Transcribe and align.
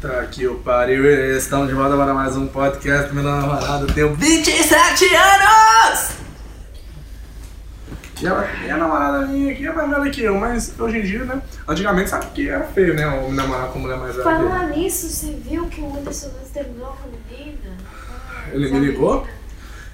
Puta 0.00 0.26
que 0.30 0.46
o 0.46 0.56
pariu, 0.60 1.04
estamos 1.36 1.68
de 1.68 1.74
volta 1.74 1.94
para 1.96 2.14
mais 2.14 2.36
um 2.36 2.46
podcast. 2.46 3.12
Meu 3.12 3.22
namorado 3.22 3.86
tem 3.92 4.10
27 4.14 5.04
anos! 5.14 6.10
E 8.22 8.26
a, 8.26 8.64
e 8.66 8.70
a 8.70 8.76
namorada 8.76 9.26
minha 9.26 9.52
aqui 9.52 9.66
é 9.66 9.72
mais 9.72 9.90
velha 9.90 10.10
que 10.10 10.22
eu, 10.22 10.34
mas 10.38 10.78
hoje 10.78 10.98
em 10.98 11.02
dia, 11.02 11.24
né? 11.24 11.42
Antigamente 11.66 12.10
sabe 12.10 12.26
que 12.34 12.48
era 12.48 12.64
feio, 12.66 12.94
né? 12.94 13.06
O 13.06 13.32
namorar 13.32 13.68
com 13.68 13.78
mulher 13.78 13.98
mais 13.98 14.12
velha. 14.14 14.24
Falar 14.24 14.68
nisso, 14.68 15.08
você 15.08 15.32
viu 15.32 15.66
que 15.66 15.80
o 15.80 15.94
Anderson 15.96 16.28
Nunes 16.28 16.50
terminou 16.50 16.88
com 16.88 17.08
a 17.08 17.36
menina? 17.36 17.76
Ah, 18.18 18.48
Ele 18.52 18.70
me 18.70 18.80
ligou? 18.80 19.26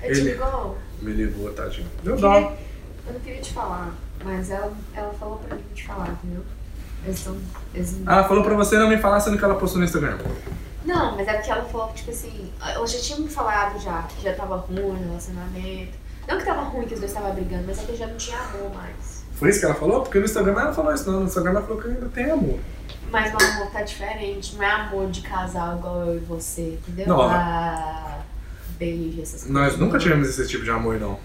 Ele 0.02 0.14
te 0.14 0.20
Ele- 0.20 0.30
ligou? 0.32 0.79
Me 1.02 1.12
ligou, 1.12 1.50
tadinho. 1.52 1.88
Deu 2.02 2.14
Eu, 2.14 2.20
dó. 2.20 2.57
eu 3.07 3.12
não 3.12 3.20
queria 3.20 3.41
te 3.41 3.52
falar, 3.52 3.91
mas 4.25 4.50
ela, 4.50 4.73
ela 4.95 5.12
falou 5.14 5.38
pra 5.38 5.57
mim 5.57 5.62
te 5.75 5.84
falar, 5.86 6.09
entendeu? 6.11 6.43
Estão. 7.07 7.37
Eles... 7.75 7.97
Ela 8.07 8.25
falou 8.25 8.43
pra 8.43 8.55
você 8.55 8.77
não 8.79 8.89
me 8.89 8.99
falar 8.99 9.21
sendo 9.21 9.39
que 9.39 9.45
ela 9.45 9.55
postou 9.55 9.79
no 9.79 9.85
Instagram. 9.85 10.19
Não, 10.85 11.17
mas 11.17 11.27
é 11.27 11.35
porque 11.35 11.50
ela 11.50 11.64
falou 11.64 11.89
que, 11.89 11.95
tipo 11.96 12.11
assim, 12.11 12.53
ela 12.61 12.87
já 12.87 12.99
tinha 12.99 13.18
me 13.18 13.29
falado 13.29 13.79
já, 13.81 14.03
que 14.04 14.23
já 14.23 14.35
tava 14.35 14.57
ruim 14.57 14.81
o 14.81 14.95
relacionamento. 14.95 15.93
Não 16.29 16.39
que 16.39 16.45
tava 16.45 16.63
ruim, 16.63 16.87
que 16.87 16.95
os 16.95 17.01
dois 17.01 17.13
estavam 17.13 17.32
brigando, 17.35 17.64
mas 17.67 17.79
é 17.79 17.82
que 17.85 17.96
já 17.96 18.07
não 18.07 18.17
tinha 18.17 18.39
amor 18.39 18.73
mais. 18.75 19.25
Foi 19.35 19.51
isso 19.51 19.61
que 19.61 19.67
ela 19.67 19.75
falou? 19.75 20.03
Porque 20.03 20.18
no 20.18 20.25
Instagram 20.25 20.53
ela 20.61 20.73
falou 20.73 20.93
isso, 20.95 21.11
não. 21.11 21.21
No 21.21 21.27
Instagram 21.27 21.51
ela 21.51 21.63
falou 21.63 21.81
que 21.81 21.89
ainda 21.89 22.09
tem 22.09 22.31
amor. 22.31 22.59
Mas 23.11 23.32
o 23.32 23.37
amor 23.37 23.71
tá 23.71 23.82
diferente, 23.82 24.57
não 24.57 24.63
é 24.65 24.71
amor 24.71 25.11
de 25.11 25.21
casal 25.21 25.76
igual 25.76 26.07
eu 26.07 26.17
e 26.17 26.18
você, 26.21 26.79
entendeu? 26.89 27.07
Não, 27.09 27.23
Ah, 27.23 28.18
beijo, 28.79 29.21
essas 29.21 29.43
coisas. 29.43 29.51
Nós 29.51 29.76
nunca 29.76 29.99
tivemos 29.99 30.29
esse 30.29 30.46
tipo 30.49 30.65
de 30.65 30.71
amor, 30.71 30.99
não. 30.99 31.18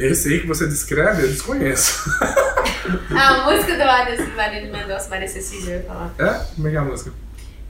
Esse 0.00 0.32
aí 0.32 0.40
que 0.40 0.46
você 0.46 0.66
descreve, 0.66 1.22
eu 1.22 1.28
desconheço. 1.28 2.10
Ah, 3.14 3.28
a 3.28 3.44
música 3.44 3.76
do 3.76 3.82
Anderson 3.82 4.34
Marília 4.34 4.72
Mendonça, 4.72 5.08
Maria 5.10 5.28
Cecília, 5.28 5.74
eu 5.74 5.80
ia 5.80 5.86
falar. 5.86 6.12
É? 6.18 6.44
Como 6.56 6.66
é 6.66 6.70
que 6.70 6.76
é 6.76 6.80
a 6.80 6.84
música? 6.84 7.12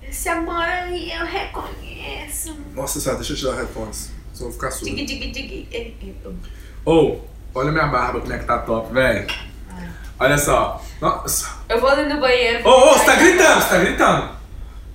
Esse 0.09 0.29
amor 0.29 0.63
aí 0.63 1.13
eu 1.13 1.27
reconheço. 1.27 2.57
Nossa 2.75 3.01
senhora, 3.01 3.19
deixa 3.19 3.35
eu 3.35 3.37
tirar 3.37 3.57
headphones. 3.57 4.13
Só 4.33 4.45
vou 4.45 4.53
ficar 4.53 4.71
surdo. 4.71 4.95
Dig, 4.95 5.05
dig, 5.05 5.31
dig. 5.31 5.69
eh, 5.73 5.93
oh. 6.25 6.91
Ou, 6.91 7.31
olha 7.55 7.71
minha 7.71 7.87
barba, 7.89 8.21
como 8.21 8.33
é 8.33 8.39
que 8.39 8.45
tá 8.45 8.59
top, 8.59 8.95
velho. 8.95 9.27
Ai. 9.71 9.89
Olha 10.19 10.39
só. 10.39 10.83
Nossa. 11.01 11.51
Eu 11.69 11.81
vou 11.81 11.91
ali 11.91 12.13
no 12.13 12.21
banheiro. 12.21 12.67
Ô, 12.67 12.71
ô, 12.71 12.93
você 12.95 13.05
tá 13.05 13.17
gritando, 13.17 13.63
você 13.63 13.69
tá 13.69 13.79
gritando. 13.79 14.31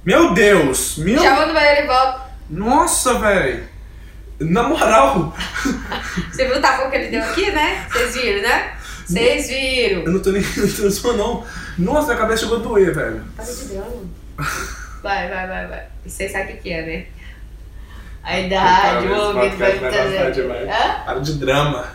Meu 0.04 0.34
Deus, 0.34 0.98
meu... 0.98 1.22
Já 1.22 1.36
vou 1.36 1.48
no 1.48 1.54
banheiro 1.54 1.84
e 1.84 1.88
volto. 1.88 2.22
Nossa, 2.50 3.20
velho. 3.20 3.75
Na 4.40 4.64
moral, 4.64 5.34
Você 6.32 6.46
viu 6.46 6.58
o 6.58 6.62
tapão 6.62 6.90
que 6.90 6.98
ele 6.98 7.08
deu 7.10 7.24
aqui, 7.24 7.52
né? 7.52 7.86
Vocês 7.90 8.16
viram, 8.16 8.42
né? 8.42 8.74
Vocês 9.06 9.48
viram. 9.48 10.02
eu 10.04 10.12
não 10.12 10.22
tô 10.22 10.32
nem 10.32 10.42
tô 11.02 11.14
não. 11.14 11.46
Nossa, 11.78 12.08
minha 12.08 12.18
cabeça 12.18 12.44
chegou 12.44 12.58
a 12.60 12.62
doer, 12.62 12.94
velho. 12.94 13.24
Para 13.36 13.46
de 13.46 13.66
drama. 13.66 14.04
Vai, 15.02 15.30
vai, 15.30 15.48
vai, 15.48 15.68
vai. 15.68 15.84
Vocês 16.06 16.32
sabem 16.32 16.56
o 16.56 16.60
que 16.60 16.72
é, 16.72 16.86
né? 16.86 17.06
A 18.24 18.40
idade, 18.40 19.08
o 19.08 19.16
ouvido 19.16 19.58
vai. 19.58 20.68
Hã? 20.68 21.04
Para 21.06 21.20
de 21.20 21.34
drama. 21.34 21.86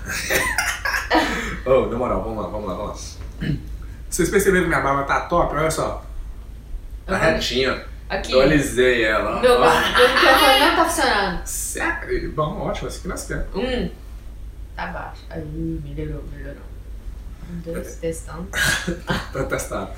Ô, 1.66 1.86
na 1.86 1.96
moral, 1.98 2.22
vamos 2.22 2.42
lá, 2.42 2.48
vamos 2.48 2.68
lá, 2.68 2.74
vamos 2.74 3.20
lá. 3.42 3.56
Vocês 4.08 4.28
perceberam 4.30 4.64
que 4.64 4.68
minha 4.70 4.80
barba 4.80 5.02
tá 5.02 5.20
top? 5.22 5.54
Olha 5.54 5.70
só. 5.70 6.04
Tá 7.06 7.14
Uhum. 7.14 7.18
retinha. 7.20 7.82
Aqui. 8.10 8.32
Eu 8.32 8.40
alisei 8.42 9.04
ela. 9.04 9.40
Meu, 9.40 9.52
ó. 9.54 9.80
meu 9.96 10.08
microfone 10.08 10.58
não 10.60 10.76
tá 10.76 10.84
funcionando. 10.84 11.46
Sério? 11.46 12.32
Bom, 12.32 12.60
ótimo, 12.60 12.88
assim 12.88 13.02
que 13.02 13.08
nós 13.08 13.24
queremos. 13.24 13.54
Um. 13.54 13.88
Tá 14.74 14.86
baixo. 14.88 15.22
Aí, 15.30 15.40
melhorou, 15.84 16.24
melhorou. 16.32 16.62
Um, 17.48 17.60
dois, 17.60 17.94
testando. 17.96 18.48
Tá 19.32 19.44
testado. 19.44 19.90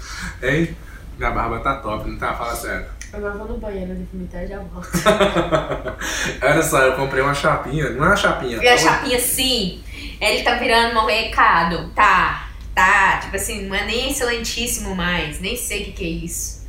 Hein? 0.42 0.76
Minha 1.16 1.30
barba 1.30 1.60
tá 1.60 1.76
top, 1.76 2.08
não 2.10 2.18
tá? 2.18 2.34
Fala 2.34 2.54
sério. 2.54 2.86
Agora 3.12 3.34
eu 3.34 3.38
vou 3.38 3.48
no 3.48 3.58
banheiro 3.58 3.94
de 3.94 4.04
vomitar 4.04 4.42
e 4.42 4.46
já 4.46 4.58
volto. 4.58 4.88
Olha 6.42 6.62
só, 6.62 6.82
eu 6.82 6.96
comprei 6.96 7.22
uma 7.22 7.34
chapinha. 7.34 7.90
Não 7.90 8.04
é 8.04 8.08
uma 8.08 8.16
chapinha. 8.16 8.56
E 8.56 8.68
a 8.68 8.72
é 8.72 8.74
uma- 8.74 8.78
chapinha 8.78 9.18
sim, 9.20 9.82
ele 10.20 10.42
tá 10.42 10.54
virando 10.54 10.98
um 10.98 11.06
recado. 11.06 11.90
Tá, 11.94 12.48
tá. 12.74 13.18
Tipo 13.22 13.36
assim, 13.36 13.66
não 13.66 13.74
é 13.74 13.84
nem 13.84 14.10
excelentíssimo 14.10 14.94
mais. 14.94 15.40
Nem 15.40 15.56
sei 15.56 15.82
o 15.82 15.84
que, 15.86 15.92
que 15.92 16.04
é 16.04 16.08
isso. 16.08 16.61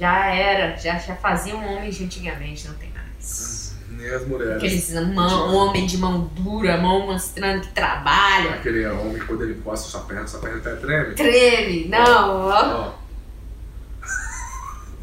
Já 0.00 0.26
era, 0.28 0.76
já, 0.78 0.96
já 0.96 1.14
faziam 1.14 1.62
homens 1.62 1.96
de 1.96 2.04
antigamente, 2.04 2.66
não 2.66 2.74
tem 2.76 2.90
mais. 2.90 3.76
Nem 3.90 4.08
as 4.08 4.26
mulheres. 4.26 4.56
Aqueles 4.56 4.94
mão, 5.14 5.54
homem 5.54 5.84
de 5.84 5.98
mão 5.98 6.20
dura, 6.32 6.78
mão 6.78 7.04
mostrando 7.04 7.60
que 7.60 7.68
trabalha. 7.68 8.54
Aquele 8.54 8.86
homem, 8.86 9.18
quando 9.26 9.44
ele 9.44 9.60
posta 9.60 9.90
sua 9.90 10.00
perna, 10.00 10.26
sua 10.26 10.40
perna 10.40 10.56
até 10.56 10.74
treme. 10.76 11.14
Treme, 11.14 11.88
não, 11.88 12.48
ó. 12.48 12.86
Ó. 12.86 12.92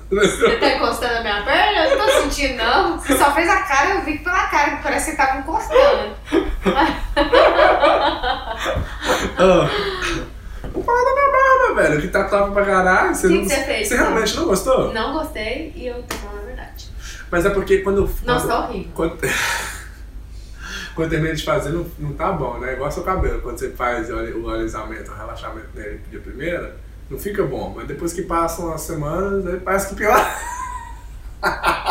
Você 0.10 0.58
tá 0.58 0.74
encostando 0.74 1.14
na 1.14 1.22
minha 1.22 1.44
perna? 1.44 1.86
Eu 1.86 1.96
não 1.96 2.04
tô 2.04 2.12
sentindo, 2.24 2.56
não. 2.56 2.98
Você 2.98 3.16
só 3.20 3.32
fez 3.36 3.48
a 3.48 3.62
cara, 3.62 3.92
eu 3.92 4.02
vi 4.02 4.18
pela 4.18 4.48
cara, 4.48 4.78
que 4.78 4.84
parece 4.84 5.12
que 5.12 5.14
você 5.18 5.18
tava 5.18 5.42
encostando. 5.42 6.16
Vou 10.74 10.84
falar 10.84 11.04
da 11.04 11.14
minha 11.14 11.32
barba, 11.68 11.82
velho, 11.82 12.02
que 12.02 12.08
tá 12.08 12.24
top 12.26 12.52
pra 12.52 12.66
caralho. 12.66 13.16
Você, 13.16 13.28
Que 13.28 13.34
não, 13.34 13.44
que 13.44 13.50
você 13.50 13.64
fez, 13.64 13.88
você 13.88 13.94
então? 13.96 14.08
realmente 14.08 14.36
não 14.36 14.46
gostou? 14.46 14.94
Não 14.94 15.14
gostei 15.14 15.74
e 15.76 15.88
eu 15.88 16.04
tô 16.04 16.16
falando 16.16 16.42
a 16.42 16.46
verdade. 16.46 16.90
Mas 17.30 17.46
é 17.46 17.50
porque 17.50 17.80
quando 17.80 18.04
eu. 18.04 18.10
Nossa, 18.24 18.48
tá 18.48 18.68
horrível. 18.68 18.92
Quando, 18.94 19.18
quando 20.96 21.06
eu 21.06 21.10
termino 21.10 21.36
de 21.36 21.44
fazer, 21.44 21.70
não, 21.70 21.86
não 22.00 22.14
tá 22.14 22.32
bom, 22.32 22.60
né? 22.60 22.74
Igual 22.74 22.92
seu 22.92 23.04
cabelo. 23.04 23.42
Quando 23.42 23.58
você 23.60 23.72
faz 23.72 24.10
o 24.10 24.50
alisamento, 24.50 25.12
o 25.12 25.16
relaxamento 25.16 25.68
dele 25.74 26.02
de 26.10 26.20
primeira, 26.20 26.78
não 27.10 27.20
fica 27.20 27.44
bom. 27.44 27.74
Mas 27.76 27.88
depois 27.88 28.14
que 28.14 28.22
passam 28.24 28.74
as 28.74 28.82
semanas, 28.82 29.46
aí 29.46 29.60
parece 29.60 29.90
que 29.90 29.96
piora. 29.96 30.26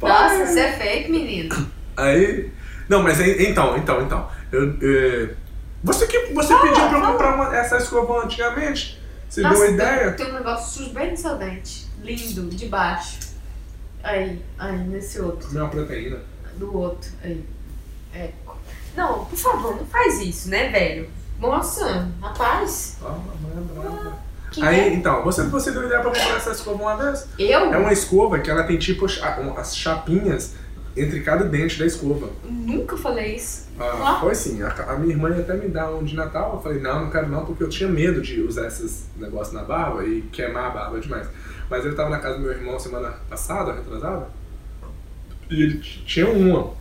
Nossa, 0.00 0.46
você 0.46 0.60
é 0.60 0.72
fake, 0.72 1.10
menino. 1.10 1.54
Aí. 1.96 2.50
Não, 2.88 3.02
mas 3.02 3.20
então, 3.20 3.76
então, 3.76 4.02
então. 4.02 4.28
Eu, 4.50 4.74
eh, 4.82 5.30
você 5.82 6.06
que 6.06 6.32
você 6.34 6.48
Fala, 6.48 6.60
pediu 6.62 6.88
pra 6.88 7.00
fala. 7.00 7.12
comprar 7.12 7.34
uma- 7.34 7.56
essa 7.56 7.76
escova 7.78 8.24
antigamente. 8.24 9.00
Você 9.28 9.42
Nossa, 9.42 9.54
deu 9.54 9.64
uma 9.64 9.70
ideia? 9.74 10.12
Tem 10.12 10.26
um 10.30 10.34
negócio 10.34 10.78
sujo 10.82 10.92
bem 10.94 11.10
no 11.12 11.16
seu 11.16 11.36
dente. 11.36 11.86
Lindo, 12.02 12.42
de 12.54 12.66
baixo. 12.66 13.18
Aí, 14.02 14.42
aí, 14.58 14.78
nesse 14.78 15.20
outro. 15.20 15.48
Comer 15.48 15.60
uma 15.60 15.68
proteína. 15.70 16.18
Do 16.56 16.76
outro. 16.76 17.10
Aí. 17.22 17.44
É. 18.14 18.30
Não, 18.96 19.24
por 19.26 19.36
favor, 19.38 19.76
não 19.76 19.86
faz 19.86 20.20
isso, 20.20 20.48
né, 20.48 20.68
velho? 20.70 21.08
Nossa, 21.38 22.08
rapaz. 22.20 22.96
É 23.02 23.80
brava. 23.80 24.18
Que 24.50 24.62
Aí, 24.64 24.80
é? 24.80 24.94
então, 24.94 25.22
você, 25.22 25.44
você 25.44 25.70
deu 25.70 25.86
ideia 25.86 26.00
pra 26.00 26.10
comprar 26.10 26.36
essa 26.36 26.50
escova 26.50 26.82
uma 26.82 26.96
vez? 26.96 27.26
Eu 27.38 27.72
É 27.72 27.76
uma 27.78 27.92
escova 27.92 28.40
que 28.40 28.50
ela 28.50 28.64
tem 28.64 28.76
tipo 28.78 29.06
as 29.56 29.76
chapinhas 29.76 30.54
entre 30.96 31.20
cada 31.20 31.44
dente 31.44 31.78
da 31.78 31.86
escova. 31.86 32.28
nunca 32.44 32.96
falei 32.96 33.36
isso. 33.36 33.68
Ah, 33.78 34.16
Ó. 34.16 34.20
foi 34.20 34.32
assim, 34.32 34.62
a, 34.62 34.68
a 34.68 34.96
minha 34.96 35.14
irmã 35.14 35.30
ia 35.30 35.40
até 35.40 35.54
me 35.54 35.68
dar 35.68 35.90
um 35.90 36.04
de 36.04 36.14
Natal, 36.14 36.54
eu 36.54 36.60
falei, 36.60 36.80
não, 36.80 37.04
não 37.04 37.10
quero 37.10 37.28
não, 37.28 37.44
porque 37.46 37.62
eu 37.62 37.68
tinha 37.68 37.88
medo 37.88 38.20
de 38.20 38.40
usar 38.40 38.66
esses 38.66 39.06
negócios 39.16 39.54
na 39.54 39.62
barba 39.62 40.04
e 40.04 40.22
queimar 40.32 40.66
a 40.66 40.70
barba 40.70 41.00
demais. 41.00 41.28
Mas 41.68 41.84
eu 41.84 41.94
tava 41.94 42.10
na 42.10 42.18
casa 42.18 42.36
do 42.36 42.42
meu 42.42 42.52
irmão 42.52 42.78
semana 42.78 43.14
passada, 43.28 43.72
retrasada, 43.72 44.28
e 45.48 45.62
ele 45.62 45.78
tinha 45.78 46.28
uma. 46.28 46.72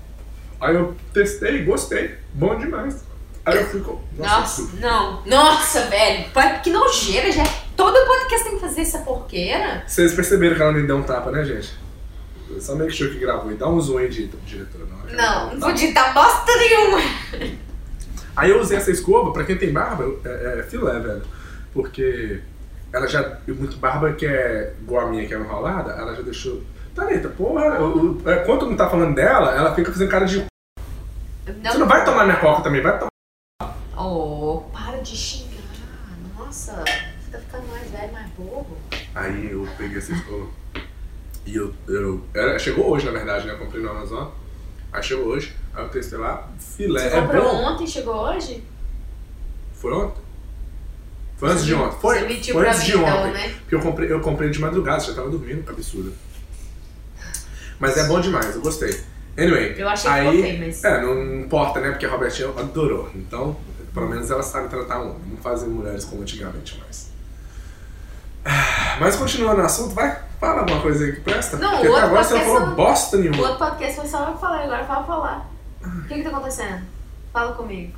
Aí 0.59 0.75
eu 0.75 0.96
testei, 1.14 1.64
gostei, 1.64 2.16
bom 2.34 2.58
demais. 2.58 3.03
Aí 3.46 3.58
eu 3.58 3.66
fui 3.66 3.81
com. 3.81 4.00
Nossa, 4.18 4.69
não. 4.80 5.25
Nossa, 5.25 5.86
velho. 5.88 6.25
Que 6.62 6.69
nojeira, 6.69 7.31
já. 7.31 7.44
Todo 7.75 7.94
podcast 8.06 8.44
tem 8.44 8.56
que 8.56 8.62
fazer 8.62 8.81
essa 8.81 9.00
porqueira. 9.00 9.84
Vocês 9.88 10.14
perceberam 10.14 10.56
que 10.56 10.62
ela 10.62 10.72
me 10.74 10.86
deu 10.86 10.98
um 10.98 11.03
tapa, 11.03 11.31
né, 11.31 11.44
gente? 11.46 11.74
Eu 12.50 12.60
só 12.62 12.76
make 12.76 12.92
sure 12.92 13.12
que 13.12 13.20
gravou 13.20 13.52
e 13.52 13.56
dá 13.56 13.68
um 13.70 13.80
zoom 13.80 13.98
aí, 14.00 14.10
de- 14.10 14.28
diretora. 14.28 14.86
Não? 14.86 15.16
Não, 15.16 15.54
não 15.54 15.60
vou 15.60 15.72
digitar 15.74 16.14
bosta 16.14 16.52
nenhuma. 16.58 17.00
Aí 18.36 18.50
eu 18.50 18.60
usei 18.60 18.78
essa 18.78 18.92
escova, 18.92 19.32
pra 19.34 19.44
quem 19.44 19.58
tem 19.58 19.72
barba, 19.72 20.06
é, 20.26 20.60
é 20.60 20.64
filé, 20.64 21.00
velho. 21.00 21.22
Porque 21.74 22.42
ela 22.92 23.08
já. 23.08 23.40
Muito 23.48 23.78
barba 23.78 24.13
que 24.13 24.25
é 24.25 24.74
igual 24.81 25.07
a 25.07 25.10
minha, 25.10 25.28
que 25.28 25.34
é 25.34 25.38
enrolada, 25.38 25.92
ela 25.92 26.16
já 26.16 26.22
deixou. 26.22 26.62
Thalita, 26.96 27.30
porra, 27.30 27.66
eu, 27.66 28.19
eu, 28.25 28.31
é, 28.31 28.38
quando 28.40 28.66
não 28.66 28.75
tá 28.75 28.90
falando 28.90 29.13
dela, 29.16 29.56
ela 29.56 29.75
fica 29.75 29.92
fazendo 29.92 30.10
cara 30.10 30.25
de. 30.25 30.45
Você 31.45 31.78
não 31.78 31.88
vai 31.88 32.04
tomar 32.06 32.25
minha 32.25 32.38
coca 32.40 32.62
também, 32.62 32.81
vai 32.81 32.98
tomar. 32.98 33.10
Oh, 33.98 34.63
para 34.72 34.98
de 35.02 35.16
xingar. 35.16 35.50
Nossa, 36.38 36.74
você 36.84 37.31
tá 37.31 37.40
ficando 37.40 37.68
mais 37.68 37.90
velho, 37.92 38.12
mais 38.13 38.28
bobo. 38.38 38.78
Aí 39.13 39.52
eu 39.52 39.68
peguei 39.78 39.98
essa 39.98 40.13
escova. 40.13 40.48
E 41.50 41.56
eu. 41.56 41.74
eu 41.88 42.24
ela 42.34 42.60
chegou 42.60 42.92
hoje, 42.92 43.06
na 43.06 43.12
verdade, 43.12 43.48
né? 43.48 43.54
Eu 43.54 43.57
comprei 43.57 43.81
no 43.81 43.90
Amazon. 43.90 44.28
Aí 44.92 45.01
chegou 45.04 45.25
hoje, 45.25 45.56
aí 45.74 45.84
eu 45.84 45.90
testei 45.90 46.18
lá, 46.19 46.48
filé. 46.60 47.10
Você 47.10 47.16
é 47.18 47.22
comprou 47.22 47.44
bom. 47.44 47.56
ontem 47.63 47.88
chegou 47.88 48.16
hoje? 48.16 48.63
Foi 49.74 49.92
ontem? 49.94 50.22
Foi 51.38 51.50
antes 51.50 51.66
de 51.66 51.74
ontem. 51.74 52.00
Foi, 52.00 52.19
Você 52.38 52.51
foi 52.54 52.68
antes 52.68 52.84
de 52.86 52.96
ontem. 52.98 53.07
então, 53.10 53.31
né? 53.31 53.56
Porque 53.62 53.75
eu 53.75 53.80
comprei, 53.80 54.12
eu 54.12 54.19
comprei 54.19 54.50
de 54.50 54.60
madrugada, 54.60 55.00
já 55.04 55.13
tava 55.13 55.30
dormindo, 55.30 55.63
que 55.63 55.69
absurdo. 55.72 56.13
Mas 57.80 57.98
é 57.98 58.07
bom 58.07 58.19
demais, 58.19 58.56
eu 58.56 58.62
gostei. 58.62 59.00
Anyway, 59.38 59.74
Eu 59.78 59.88
achei 59.88 60.12
que 60.12 60.18
aí, 60.18 60.28
ficou 60.28 60.42
feio, 60.44 60.60
mas- 60.60 60.84
É, 60.84 61.02
não 61.02 61.36
importa, 61.42 61.80
né? 61.80 61.92
Porque 61.92 62.06
a 62.06 62.10
Robertinha 62.12 62.50
adorou. 62.50 63.10
Então, 63.16 63.56
pelo 63.94 64.10
menos 64.10 64.30
ela 64.30 64.44
sabe 64.44 64.68
tratar 64.69 65.00
homem. 65.00 65.16
Não 65.30 65.38
fazem 65.38 65.69
mulheres 65.69 66.04
como 66.04 66.22
antigamente 66.22 66.78
mais. 66.80 67.10
Mas 69.00 69.16
continuando 69.16 69.62
o 69.62 69.66
assunto, 69.66 69.94
vai, 69.96 70.19
fala 70.40 70.62
alguma 70.62 70.81
coisa 70.81 71.06
aí 71.06 71.13
que 71.13 71.22
presta. 71.22 71.57
Não, 71.57 71.72
Porque 71.72 71.88
o 71.88 71.96
até 71.96 72.06
agora 72.06 72.24
você 72.24 72.34
não 72.36 72.42
falou 72.46 72.75
bosta 72.75 73.18
O 73.18 73.19
nenhuma. 73.19 73.42
outro 73.42 73.57
podcast 73.57 73.96
foi 74.01 74.07
só 74.07 74.28
eu 74.28 74.34
que 74.34 74.42
falei, 74.42 74.66
agora 74.66 74.84
fala 74.86 75.04
falar. 75.06 75.50
O 75.84 76.07
que 76.07 76.16
que 76.16 76.24
tá 76.24 76.30
acontecendo? 76.30 76.81
Fala 77.31 77.54
comigo. 77.54 77.98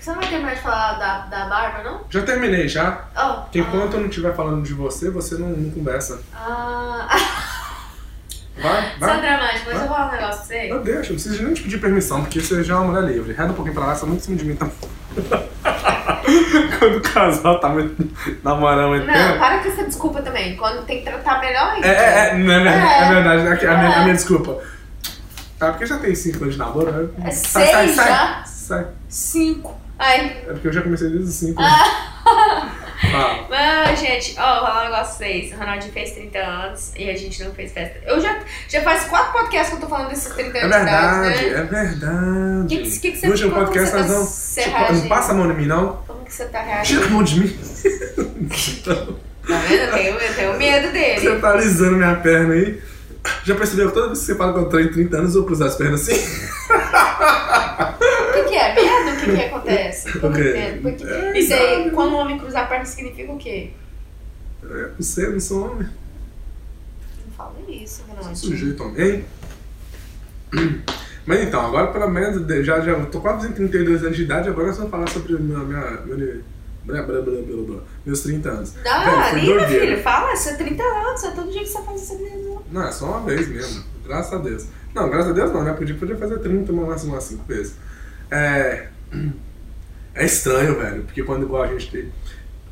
Você 0.00 0.10
não 0.10 0.20
vai 0.20 0.28
terminar 0.28 0.54
de 0.54 0.60
falar 0.60 0.92
da, 0.98 1.18
da 1.26 1.46
barba, 1.48 1.82
não? 1.82 2.00
Já 2.10 2.22
terminei, 2.22 2.68
já. 2.68 3.04
Oh, 3.16 3.42
Porque 3.42 3.60
enquanto 3.60 3.94
eu 3.94 4.00
não 4.00 4.08
estiver 4.08 4.34
falando 4.36 4.62
de 4.62 4.74
você, 4.74 5.08
você 5.10 5.36
não, 5.36 5.48
não 5.48 5.70
conversa. 5.70 6.20
Ah, 6.34 7.08
Vai, 8.56 8.96
vai. 9.00 9.20
dramático, 9.20 9.64
mas 9.66 9.74
Vai. 9.74 9.74
eu 9.74 9.78
vou 9.80 9.88
falar 9.88 10.08
um 10.08 10.12
negócio 10.12 10.36
pra 10.36 10.44
você. 10.46 10.70
Eu 10.70 10.82
deixo, 10.82 11.12
não 11.12 11.20
preciso 11.20 11.42
nem 11.42 11.54
te 11.54 11.62
pedir 11.62 11.80
permissão, 11.80 12.20
porque 12.22 12.40
você 12.40 12.62
já 12.62 12.74
é 12.74 12.76
uma 12.76 12.92
mulher 12.92 13.12
livre. 13.12 13.32
Reda 13.32 13.50
um 13.50 13.54
pouquinho 13.54 13.74
pra 13.74 13.86
lá, 13.86 13.94
você 13.94 14.02
tá 14.02 14.06
muito 14.06 14.20
em 14.20 14.24
cima 14.24 14.36
de 14.36 14.44
mim 14.44 14.54
também. 14.56 14.74
Quando 16.84 16.96
o 16.96 17.00
casal 17.00 17.60
tá 17.60 17.68
muito 17.68 18.10
namorando 18.42 18.88
muito 18.90 19.06
Não, 19.06 19.12
tempo. 19.14 19.38
para 19.38 19.58
com 19.58 19.68
essa 19.70 19.84
desculpa 19.84 20.22
também. 20.22 20.56
Quando 20.56 20.84
tem 20.84 20.98
que 20.98 21.04
tratar 21.04 21.40
melhor 21.40 21.72
ainda. 21.72 21.86
É, 21.86 21.90
é, 21.90 22.28
é, 22.30 22.34
não 22.38 22.52
é, 22.52 22.60
verdade, 22.62 22.86
É. 22.86 22.98
é 23.02 23.14
verdade. 23.14 23.42
né? 23.42 23.50
A, 23.72 23.76
minha, 23.78 23.90
a 23.90 24.00
É. 24.00 24.02
minha 24.02 24.14
desculpa. 24.14 24.58
Ah, 25.60 25.68
porque 25.70 25.86
já 25.86 25.98
tem 25.98 26.14
5 26.14 26.42
anos 26.42 26.54
de 26.54 26.58
namoro, 26.60 26.92
né? 26.92 27.08
É 27.26 27.30
Sai, 27.30 27.66
sai, 27.66 27.84
seis 27.86 27.96
sai. 27.96 28.08
já? 28.08 28.42
Sai. 28.44 28.86
Cinco. 29.08 29.80
Ai, 29.98 30.42
É 30.48 30.52
porque 30.52 30.68
eu 30.68 30.72
já 30.72 30.82
comecei 30.82 31.08
desde 31.08 31.28
os 31.28 31.34
5. 31.36 31.62
Ah. 31.62 32.70
Fala. 33.10 33.46
Mas, 33.48 34.00
gente, 34.00 34.34
ó, 34.38 34.54
vou 34.60 34.66
falar 34.66 34.80
um 34.80 34.84
negócio 34.90 35.16
pra 35.18 35.26
vocês. 35.26 35.52
O 35.52 35.56
Ronaldinho 35.56 35.92
fez 35.92 36.10
30 36.12 36.38
anos 36.38 36.92
e 36.96 37.08
a 37.10 37.16
gente 37.16 37.42
não 37.44 37.52
fez 37.54 37.72
festa. 37.72 37.98
Eu 38.06 38.20
já, 38.20 38.36
já 38.68 38.82
faz 38.82 39.04
quatro 39.04 39.32
podcasts 39.32 39.68
que 39.70 39.76
eu 39.76 39.80
tô 39.80 39.86
falando 39.88 40.08
desses 40.08 40.32
30 40.34 40.58
É 40.58 40.62
anos 40.64 40.76
de 40.76 40.82
idade, 40.82 41.20
verdade, 41.20 41.50
né? 41.50 41.58
é 41.60 41.62
verdade. 41.84 42.76
Que 42.76 42.82
que- 42.82 42.98
que 43.00 43.10
que 43.12 43.18
você- 43.18 43.26
no 43.26 43.32
último 43.32 43.52
podcast 43.52 43.94
nós 43.96 44.10
não. 44.10 44.26
Tipo, 44.26 44.92
não 44.94 45.08
passa 45.08 45.32
a 45.32 45.34
mão 45.34 45.50
em 45.50 45.54
mim, 45.54 45.66
não. 45.66 46.03
Como 46.24 46.24
que 46.24 46.32
você 46.32 46.46
tá 46.46 46.62
reagindo? 46.62 47.00
Tira 47.02 47.06
a 47.06 47.10
mão 47.12 47.22
de 47.22 47.40
mim. 47.40 47.48
Tá 49.46 49.58
vendo? 49.58 49.74
Eu 49.74 49.92
tenho, 49.92 50.14
eu 50.18 50.34
tenho 50.34 50.56
medo 50.56 50.86
Você 50.86 50.92
dele. 50.92 51.38
tá 51.38 51.50
alisando 51.50 51.96
minha 51.96 52.16
perna 52.16 52.54
aí. 52.54 52.80
Já 53.44 53.54
percebeu 53.54 53.88
que 53.88 53.94
toda 53.94 54.06
vez 54.06 54.20
que 54.20 54.24
você 54.26 54.34
fala 54.34 54.52
que 54.66 54.74
eu 54.74 54.80
em 54.80 54.90
30 54.90 55.16
anos, 55.18 55.34
eu 55.34 55.42
vou 55.42 55.46
cruzar 55.46 55.68
as 55.68 55.74
pernas 55.76 56.00
assim? 56.08 56.14
O 56.14 56.18
que, 58.32 58.44
que 58.44 58.54
é? 58.54 58.74
Medo? 58.74 59.16
O 59.16 59.20
que, 59.20 59.34
que 59.36 59.42
acontece? 59.42 60.08
Eu 60.08 60.20
não 60.22 60.30
O 60.30 60.32
quê? 60.32 60.48
entendo. 60.50 60.82
Porque 60.82 61.04
É, 61.04 61.38
isso 61.38 61.52
aí, 61.54 61.90
quando 61.90 62.12
o 62.12 62.16
homem 62.16 62.38
cruzar 62.38 62.64
a 62.64 62.66
perna, 62.66 62.84
significa 62.86 63.30
o 63.32 63.38
quê? 63.38 63.70
É, 64.64 64.88
não 64.96 65.02
sei, 65.02 65.26
eu 65.26 65.32
não 65.32 65.40
sou 65.40 65.72
homem. 65.72 65.86
Não 67.26 67.32
fala 67.36 67.54
isso, 67.68 68.02
Ronaldinho. 68.08 68.36
sujeito 68.36 68.82
homem. 68.82 69.24
Mas 71.26 71.42
então, 71.42 71.64
agora 71.64 71.86
pelo 71.88 72.08
menos, 72.08 72.46
já, 72.64 72.80
já 72.80 73.06
tô 73.06 73.20
quase 73.20 73.48
em 73.48 73.52
32 73.52 74.04
anos 74.04 74.16
de 74.16 74.22
idade, 74.24 74.48
agora 74.48 74.68
nós 74.68 74.76
vamos 74.76 74.90
falar 74.90 75.08
sobre 75.08 75.34
minha, 75.38 75.58
minha, 75.58 76.00
minha, 76.04 76.40
blá, 76.84 77.02
blá, 77.02 77.20
blá, 77.22 77.40
blá, 77.42 77.80
meus 78.04 78.20
30 78.20 78.48
anos. 78.50 78.74
Não, 78.84 79.32
Velho, 79.32 79.68
filho, 79.68 80.02
fala, 80.02 80.34
isso 80.34 80.50
é 80.50 80.54
30 80.54 80.82
anos, 80.82 81.24
é 81.24 81.30
todo 81.30 81.50
dia 81.50 81.60
que 81.62 81.68
você 81.68 81.82
faz 81.82 82.02
isso 82.02 82.18
mesmo. 82.18 82.62
Não, 82.70 82.86
é 82.86 82.92
só 82.92 83.06
uma 83.06 83.20
vez 83.20 83.48
mesmo. 83.48 83.84
Graças 84.04 84.32
a 84.32 84.38
Deus. 84.38 84.66
Não, 84.94 85.08
graças 85.08 85.30
a 85.30 85.34
Deus 85.34 85.52
não, 85.52 85.64
né? 85.64 85.72
Podia, 85.72 85.94
podia 85.96 86.16
fazer 86.16 86.38
30, 86.38 86.72
mas 86.72 86.88
máximo 86.88 87.12
umas 87.12 87.24
5 87.24 87.44
vezes. 87.44 87.74
É. 88.30 88.88
É 90.16 90.24
estranho, 90.24 90.78
velho, 90.78 91.02
porque 91.02 91.24
quando 91.24 91.42
igual 91.42 91.64
a 91.64 91.66
gente 91.66 91.90
tem. 91.90 92.12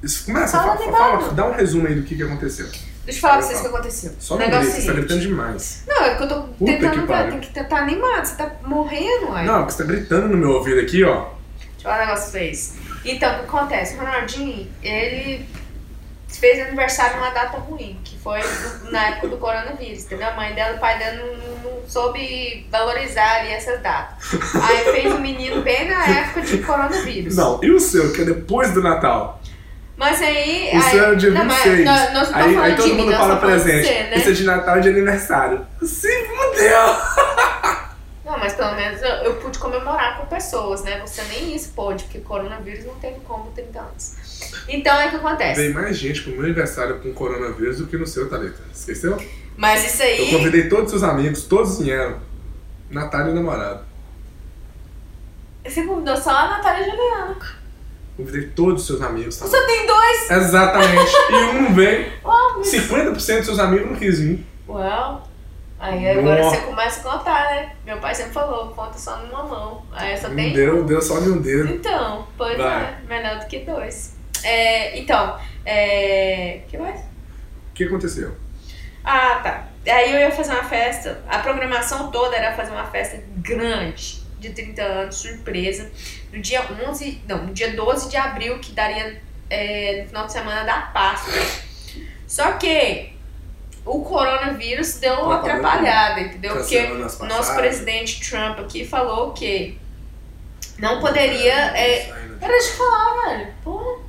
Isso, 0.01 0.27
começa, 0.27 0.57
Fala, 0.59 0.77
fala, 0.77 0.93
fala, 1.21 1.33
dá 1.33 1.49
um 1.49 1.53
resumo 1.53 1.89
aí 1.89 1.95
do 1.97 2.05
que, 2.05 2.15
que 2.15 2.23
aconteceu. 2.23 2.69
Deixa 3.05 3.19
eu 3.19 3.21
falar 3.21 3.39
pra 3.39 3.47
vocês 3.47 3.59
o 3.59 3.63
que 3.63 3.69
aconteceu. 3.69 4.13
Só 4.19 4.35
o 4.37 4.39
negócio 4.39 4.61
grita, 4.67 4.81
você 4.81 4.87
tá 4.87 4.93
gritando 4.93 5.21
demais. 5.21 5.83
Não, 5.89 6.05
é 6.05 6.15
que 6.15 6.23
eu 6.23 6.29
tô 6.29 6.43
que 6.43 6.65
tentando, 6.65 7.07
pariu. 7.07 7.31
tem 7.33 7.41
que 7.41 7.51
tentar 7.51 7.79
animado, 7.79 8.25
você 8.25 8.37
tá 8.37 8.53
morrendo, 8.65 9.31
ué. 9.31 9.45
Não, 9.45 9.59
porque 9.59 9.73
você 9.73 9.83
tá 9.83 9.89
gritando 9.89 10.29
no 10.29 10.37
meu 10.37 10.51
ouvido 10.51 10.81
aqui, 10.81 11.03
ó. 11.03 11.27
Deixa 11.59 11.79
eu 11.79 11.83
falar 11.83 11.97
um 11.97 12.01
negócio 12.07 12.31
pra 12.31 12.41
vocês. 12.41 12.75
Então, 13.05 13.35
o 13.35 13.39
que 13.41 13.45
acontece? 13.45 13.97
O 13.97 13.99
Ronaldinho, 13.99 14.69
ele 14.83 15.45
fez 16.29 16.61
aniversário 16.67 17.17
numa 17.17 17.31
data 17.31 17.59
ruim, 17.59 17.99
que 18.05 18.19
foi 18.19 18.41
na 18.91 19.09
época 19.09 19.29
do 19.29 19.37
coronavírus, 19.37 20.05
entendeu? 20.05 20.29
A 20.29 20.35
mãe 20.35 20.55
dela 20.55 20.75
e 20.75 20.77
o 20.77 20.81
pai 20.81 20.99
dela 20.99 21.17
não, 21.17 21.71
não, 21.71 21.89
soube 21.89 22.67
valorizar 22.71 23.41
ali 23.41 23.51
essas 23.51 23.81
datas. 23.83 24.33
Aí 24.63 24.93
fez 24.93 25.13
o 25.13 25.19
menino 25.19 25.63
bem 25.63 25.89
na 25.89 26.07
época 26.07 26.43
de 26.43 26.59
coronavírus. 26.59 27.37
Não, 27.37 27.63
e 27.63 27.71
o 27.71 27.81
seu, 27.81 28.13
que 28.13 28.23
é 28.23 28.25
depois 28.25 28.73
do 28.73 28.81
Natal? 28.81 29.42
Mas 29.97 30.21
aí. 30.23 30.71
O 30.73 30.77
aí 30.77 30.91
seu 30.91 31.13
é 31.13 31.15
dia 31.15 31.31
não, 31.31 31.45
mas 31.45 31.63
26. 31.63 31.85
nós, 31.85 32.13
nós 32.13 32.31
não 32.31 32.39
aí, 32.39 32.57
aí 32.57 32.77
todo 32.77 32.87
mim, 32.89 32.95
mundo 32.95 33.11
nós 33.11 33.19
fala 33.21 33.37
presente. 33.37 33.87
você, 33.87 34.03
né? 34.05 34.17
Isso 34.17 34.29
é 34.29 34.33
de 34.33 34.45
Natal 34.45 34.79
e 34.79 34.81
de 34.81 34.89
aniversário. 34.89 35.67
Se 35.83 36.09
fudeu! 36.27 37.83
Não, 38.25 38.39
mas 38.39 38.55
pelo 38.55 38.75
menos 38.77 39.03
eu, 39.03 39.09
eu 39.09 39.35
pude 39.35 39.59
comemorar 39.59 40.17
com 40.17 40.27
pessoas, 40.27 40.83
né? 40.85 40.99
Você 41.01 41.21
nem 41.25 41.55
isso 41.55 41.73
pôde, 41.75 42.05
porque 42.05 42.21
coronavírus 42.21 42.87
não 42.87 42.95
teve 42.95 43.19
como 43.21 43.51
30 43.51 43.79
anos. 43.79 44.63
Então 44.69 44.95
é 44.99 45.09
o 45.09 45.11
que 45.11 45.17
acontece. 45.17 45.61
Veio 45.61 45.75
mais 45.75 45.97
gente 45.99 46.23
pro 46.23 46.33
meu 46.33 46.45
aniversário 46.45 46.99
com 47.01 47.13
coronavírus 47.13 47.79
do 47.79 47.87
que 47.89 47.97
no 47.99 48.07
seu, 48.07 48.31
Thalita. 48.31 48.61
Esqueceu? 48.73 49.19
Mas 49.57 49.85
isso 49.85 50.03
Eu 50.03 50.25
aí. 50.25 50.31
convidei 50.31 50.69
todos 50.69 50.85
os 50.85 51.01
seus 51.01 51.03
amigos, 51.03 51.43
todos 51.45 51.81
vieram. 51.81 52.21
Natália 52.91 53.31
e 53.31 53.33
o 53.33 53.35
namorado. 53.35 53.85
Você 55.65 55.83
convidou 55.85 56.17
só 56.17 56.31
a 56.31 56.49
Natália 56.49 56.87
e 56.87 56.91
a 56.91 56.91
Juliana. 56.91 57.37
Convidei 58.17 58.49
todos 58.49 58.83
os 58.83 58.87
seus 58.87 59.01
amigos. 59.01 59.37
Tá? 59.37 59.47
Você 59.47 59.67
tem 59.67 59.87
dois? 59.87 60.31
Exatamente. 60.31 61.13
e 61.31 61.35
um 61.35 61.63
não 61.63 61.75
veio. 61.75 62.13
Oh, 62.25 62.55
meu 62.55 62.63
50% 62.63 63.13
dos 63.15 63.25
seus 63.25 63.59
amigos 63.59 63.91
não 63.91 63.97
quis 63.97 64.21
vir. 64.21 64.47
Well, 64.69 65.23
aí 65.79 66.09
agora 66.09 66.43
Nossa. 66.43 66.57
você 66.57 66.67
começa 66.67 67.01
a 67.01 67.13
contar, 67.13 67.45
né? 67.51 67.73
Meu 67.85 67.99
pai 67.99 68.15
sempre 68.15 68.33
falou, 68.33 68.69
conta 68.69 68.99
só 68.99 69.17
numa 69.19 69.43
mão. 69.45 69.83
Aí 69.93 70.17
só 70.17 70.29
Não 70.29 70.37
tem. 70.37 70.53
deu, 70.53 70.85
deu 70.85 71.01
só 71.01 71.21
de 71.21 71.31
um 71.31 71.41
dedo. 71.41 71.75
Então, 71.75 72.27
pois 72.37 72.57
Vai. 72.57 72.83
é, 72.83 72.99
melhor 73.09 73.39
do 73.39 73.47
que 73.47 73.61
dois. 73.61 74.15
É, 74.45 74.99
então, 74.99 75.39
é. 75.65 76.61
que 76.69 76.77
mais? 76.77 77.01
O 77.01 77.75
que 77.75 77.85
aconteceu? 77.85 78.37
Ah, 79.05 79.41
tá. 79.43 79.69
Aí 79.87 80.13
eu 80.13 80.21
ia 80.21 80.31
fazer 80.31 80.53
uma 80.53 80.65
festa. 80.65 81.23
A 81.29 81.39
programação 81.39 82.11
toda 82.11 82.37
era 82.37 82.55
fazer 82.55 82.71
uma 82.71 82.87
festa 82.87 83.21
grande, 83.39 84.23
de 84.39 84.51
30 84.51 84.83
anos, 84.83 85.17
surpresa, 85.17 85.91
no 86.33 86.41
dia 86.41 86.63
11, 86.89 87.23
não, 87.29 87.45
no 87.47 87.53
dia 87.53 87.75
12 87.75 88.09
de 88.09 88.17
abril, 88.17 88.59
que 88.59 88.73
daria 88.73 89.21
é, 89.51 90.01
no 90.03 90.09
final 90.09 90.27
de 90.27 90.33
semana 90.33 90.65
da 90.65 90.81
Páscoa. 90.81 91.33
Só 92.27 92.53
que 92.53 93.13
o 93.85 94.03
coronavírus 94.03 94.95
deu 94.95 95.15
uma 95.15 95.37
atrapalhada, 95.41 96.21
entendeu? 96.21 96.55
Porque 96.57 96.81
nosso 97.27 97.55
presidente 97.57 98.21
Trump 98.29 98.59
aqui 98.61 98.85
falou 98.87 99.33
que 99.33 99.79
não 100.79 101.01
poderia. 101.01 101.53
É, 101.77 102.07
Saindo 102.09 102.35
de- 102.35 102.41
Para 102.41 102.59
de 102.59 102.69
falar, 102.73 103.27
velho. 103.29 103.55
Porra. 103.63 104.03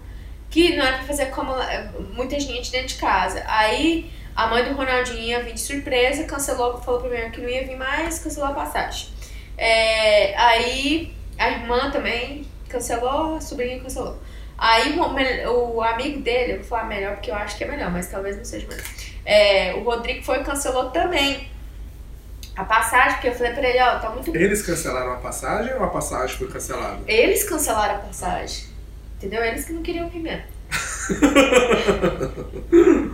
Que 0.49 0.75
não 0.75 0.85
é 0.85 0.91
pra 0.93 1.03
fazer 1.03 1.25
como 1.27 1.53
é, 1.59 1.89
muita 2.13 2.39
gente 2.39 2.71
dentro 2.71 2.87
de 2.89 2.95
casa. 2.95 3.43
Aí 3.47 4.11
a 4.35 4.47
mãe 4.47 4.63
do 4.63 4.73
Ronaldinho 4.73 5.19
ia 5.19 5.43
vir 5.43 5.53
de 5.53 5.59
surpresa, 5.59 6.23
cancelou, 6.25 6.79
falou 6.81 7.01
pra 7.01 7.09
mim 7.09 7.31
que 7.31 7.41
não 7.41 7.49
ia 7.49 7.65
vir 7.65 7.75
mais, 7.75 8.19
cancelou 8.19 8.49
a 8.49 8.53
passagem. 8.53 9.09
É, 9.57 10.35
aí 10.37 11.13
a 11.37 11.51
irmã 11.51 11.91
também 11.91 12.45
cancelou, 12.69 13.35
a 13.35 13.41
sobrinha 13.41 13.79
cancelou. 13.79 14.17
Aí 14.57 14.97
o, 14.97 15.75
o 15.75 15.81
amigo 15.81 16.21
dele, 16.21 16.53
eu 16.53 16.57
vou 16.57 16.65
falar 16.65 16.85
melhor 16.85 17.15
porque 17.15 17.31
eu 17.31 17.35
acho 17.35 17.57
que 17.57 17.63
é 17.63 17.67
melhor, 17.67 17.91
mas 17.91 18.07
talvez 18.07 18.37
não 18.37 18.45
seja 18.45 18.67
melhor. 18.67 18.83
É, 19.25 19.73
o 19.75 19.83
Rodrigo 19.83 20.23
foi 20.23 20.41
e 20.41 20.43
cancelou 20.43 20.91
também 20.91 21.47
a 22.55 22.63
passagem, 22.63 23.13
porque 23.13 23.29
eu 23.29 23.35
falei 23.35 23.53
pra 23.53 23.67
ele, 23.67 23.81
ó, 23.81 23.99
tá 23.99 24.09
muito 24.09 24.35
Eles 24.35 24.61
cancelaram 24.61 25.13
a 25.13 25.17
passagem 25.17 25.73
ou 25.73 25.83
a 25.83 25.87
passagem 25.87 26.37
foi 26.37 26.47
cancelada? 26.47 27.01
Eles 27.07 27.43
cancelaram 27.43 27.95
a 27.95 27.99
passagem. 27.99 28.65
Entendeu? 29.17 29.43
Eles 29.43 29.65
que 29.65 29.73
não 29.73 29.81
queriam 29.81 30.09
vir 30.09 30.19
mesmo. 30.19 30.53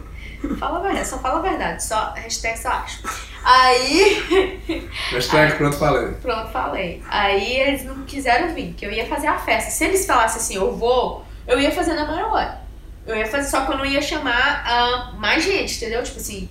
fala 0.57 0.79
a 0.79 0.81
verdade, 0.81 1.07
só 1.07 1.19
fala 1.19 1.39
a 1.39 1.41
verdade. 1.41 1.83
Só, 1.83 2.13
hashtag 2.15 2.57
só 2.57 2.69
acho. 2.69 3.01
Aí, 3.43 4.89
Hashtag 5.11 5.55
pronto, 5.55 5.77
falei. 5.77 6.13
pronto, 6.21 6.51
falei. 6.51 7.03
Aí 7.07 7.57
eles 7.57 7.85
não 7.85 8.03
quiseram 8.03 8.53
vir, 8.53 8.73
que 8.73 8.85
eu 8.85 8.91
ia 8.91 9.07
fazer 9.07 9.27
a 9.27 9.37
festa. 9.37 9.71
Se 9.71 9.85
eles 9.85 10.05
falassem 10.05 10.41
assim, 10.41 10.55
eu 10.55 10.75
vou, 10.75 11.25
eu 11.47 11.59
ia 11.59 11.71
fazer 11.71 11.93
na 11.93 12.05
maior. 12.05 12.59
Eu 13.05 13.15
ia 13.15 13.25
fazer, 13.25 13.49
só 13.49 13.65
que 13.65 13.71
eu 13.71 13.77
não 13.77 13.85
ia 13.85 14.01
chamar 14.01 14.63
ah, 14.65 15.13
mais 15.17 15.43
gente, 15.43 15.77
entendeu? 15.77 16.03
Tipo 16.03 16.19
assim, 16.19 16.47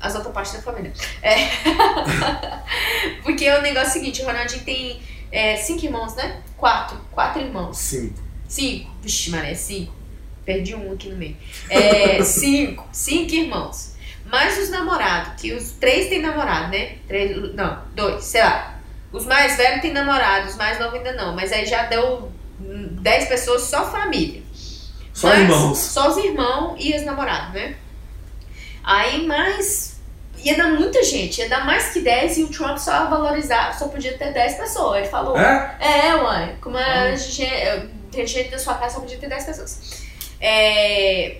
as 0.00 0.14
outras 0.14 0.34
partes 0.34 0.52
da 0.52 0.60
família. 0.60 0.92
É. 1.22 1.48
Porque 3.22 3.48
o 3.50 3.62
negócio 3.62 3.86
é 3.86 3.90
o 3.90 3.92
seguinte, 3.92 4.22
o 4.22 4.26
Ronaldinho 4.26 4.62
tem 4.64 5.02
é, 5.32 5.56
cinco 5.56 5.84
irmãos, 5.84 6.14
né? 6.14 6.42
Quatro. 6.56 6.98
Quatro 7.10 7.40
irmãos. 7.40 7.78
Cinco. 7.78 8.22
Cinco. 8.46 8.90
Vixe, 9.00 9.30
Maria, 9.30 9.54
cinco. 9.54 9.93
Perdi 10.44 10.74
um 10.74 10.92
aqui 10.92 11.08
no 11.08 11.16
meio. 11.16 11.36
É, 11.70 12.20
cinco. 12.24 12.86
Cinco 12.92 13.32
irmãos. 13.34 13.94
Mais 14.26 14.58
os 14.58 14.70
namorados, 14.70 15.40
que 15.40 15.52
os 15.52 15.72
três 15.72 16.08
têm 16.08 16.20
namorado, 16.20 16.70
né? 16.70 16.96
Três, 17.06 17.36
não, 17.54 17.82
dois, 17.94 18.24
sei 18.24 18.42
lá. 18.42 18.78
Os 19.12 19.26
mais 19.26 19.56
velhos 19.56 19.80
têm 19.80 19.92
namorado, 19.92 20.48
os 20.48 20.56
mais 20.56 20.78
novos 20.78 20.94
ainda 20.96 21.12
não. 21.12 21.34
Mas 21.36 21.52
aí 21.52 21.64
já 21.66 21.84
deu 21.84 22.32
dez 22.58 23.28
pessoas, 23.28 23.62
só 23.62 23.90
família. 23.90 24.42
Só 25.12 25.28
Mas- 25.28 25.38
irmãos. 25.40 25.78
Só 25.78 26.08
os 26.10 26.16
irmãos 26.16 26.76
e 26.80 26.96
os 26.96 27.04
namorados, 27.04 27.52
né? 27.54 27.76
Aí 28.82 29.26
mais. 29.26 29.94
Ia 30.42 30.56
dar 30.58 30.68
muita 30.68 31.02
gente, 31.02 31.40
ia 31.40 31.48
dar 31.48 31.64
mais 31.64 31.90
que 31.92 32.00
10 32.00 32.36
e 32.36 32.42
o 32.42 32.48
Trump 32.48 32.76
só 32.76 33.06
valorizar, 33.08 33.72
só 33.78 33.88
podia 33.88 34.18
ter 34.18 34.30
10 34.32 34.56
pessoas. 34.56 34.98
Ele 34.98 35.06
falou. 35.08 35.38
É? 35.38 35.76
É, 35.80 36.14
uai. 36.16 36.56
Como 36.60 36.76
Ah. 36.76 37.02
a 37.04 37.16
gente, 37.16 37.46
tem 38.10 38.26
gente 38.26 38.50
da 38.50 38.58
sua 38.58 38.74
casa 38.74 38.94
só 38.96 39.00
podia 39.00 39.16
ter 39.16 39.28
10 39.28 39.44
pessoas. 39.44 40.03
É, 40.46 41.38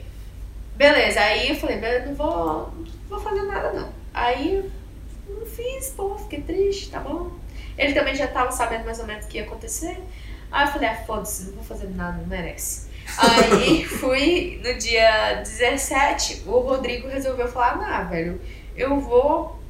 Beleza, 0.74 1.20
aí 1.20 1.50
eu 1.50 1.56
falei, 1.56 1.76
"Beleza, 1.78 2.06
não 2.06 2.14
vou, 2.14 2.72
não 2.72 2.84
vou 3.08 3.20
fazer 3.20 3.42
nada 3.42 3.72
não. 3.72 3.88
Aí 4.12 4.70
não 5.28 5.46
fiz, 5.46 5.90
pô, 5.90 6.16
fiquei 6.18 6.40
triste, 6.40 6.90
tá 6.90 6.98
bom. 7.00 7.30
Ele 7.78 7.92
também 7.92 8.14
já 8.14 8.26
tava 8.26 8.50
sabendo 8.50 8.84
mais 8.84 8.98
ou 8.98 9.06
menos 9.06 9.24
o 9.24 9.28
que 9.28 9.38
ia 9.38 9.44
acontecer. 9.44 10.02
Aí 10.50 10.66
eu 10.66 10.72
falei, 10.72 10.88
ah, 10.88 11.04
foda-se, 11.06 11.44
não 11.46 11.54
vou 11.54 11.64
fazer 11.64 11.88
nada, 11.90 12.18
não 12.18 12.26
merece. 12.26 12.88
Aí 13.18 13.84
fui 14.00 14.60
no 14.64 14.74
dia 14.78 15.34
17, 15.34 16.42
o 16.46 16.58
Rodrigo 16.60 17.08
resolveu 17.08 17.46
falar, 17.46 17.76
não, 17.76 18.08
velho, 18.08 18.40
eu 18.76 18.98
vou. 19.00 19.60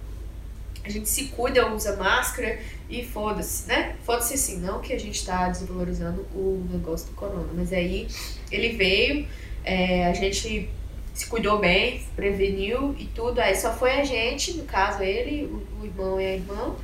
A 0.84 0.88
gente 0.88 1.08
se 1.08 1.26
cuida, 1.28 1.66
usa 1.72 1.96
máscara 1.96 2.58
e 2.88 3.04
foda-se, 3.04 3.66
né? 3.66 3.96
Foda-se 4.04 4.36
sim, 4.36 4.58
não 4.60 4.80
que 4.80 4.92
a 4.92 5.00
gente 5.00 5.24
tá 5.24 5.48
desvalorizando 5.48 6.22
o 6.34 6.66
negócio 6.70 7.08
do 7.08 7.14
corona, 7.14 7.48
mas 7.54 7.72
aí 7.72 8.06
ele 8.54 8.76
veio, 8.76 9.26
é, 9.64 10.06
a 10.06 10.12
gente 10.12 10.68
se 11.12 11.26
cuidou 11.26 11.58
bem, 11.58 12.02
preveniu 12.16 12.94
e 12.98 13.04
tudo. 13.06 13.40
Aí 13.40 13.54
só 13.54 13.72
foi 13.72 13.92
a 13.92 14.04
gente, 14.04 14.54
no 14.54 14.64
caso 14.64 15.02
ele, 15.02 15.44
o, 15.44 15.82
o 15.82 15.84
irmão 15.84 16.20
e 16.20 16.26
a 16.26 16.34
irmã, 16.34 16.74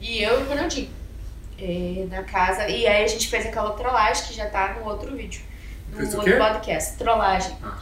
e 0.00 0.22
eu 0.22 0.40
e 0.40 0.42
o 0.42 0.48
Ronaldinho. 0.48 0.90
é, 1.60 2.06
na 2.08 2.22
casa. 2.22 2.68
E 2.68 2.86
aí 2.86 3.04
a 3.04 3.06
gente 3.06 3.28
fez 3.28 3.46
aquela 3.46 3.72
trollagem 3.72 4.24
que 4.26 4.34
já 4.34 4.46
tá 4.46 4.74
no 4.74 4.88
outro 4.88 5.14
vídeo. 5.16 5.40
No 5.90 5.96
Fez 5.96 6.14
outro 6.14 6.36
podcast. 6.38 6.96
Trollagem. 6.96 7.56
Ah. 7.62 7.78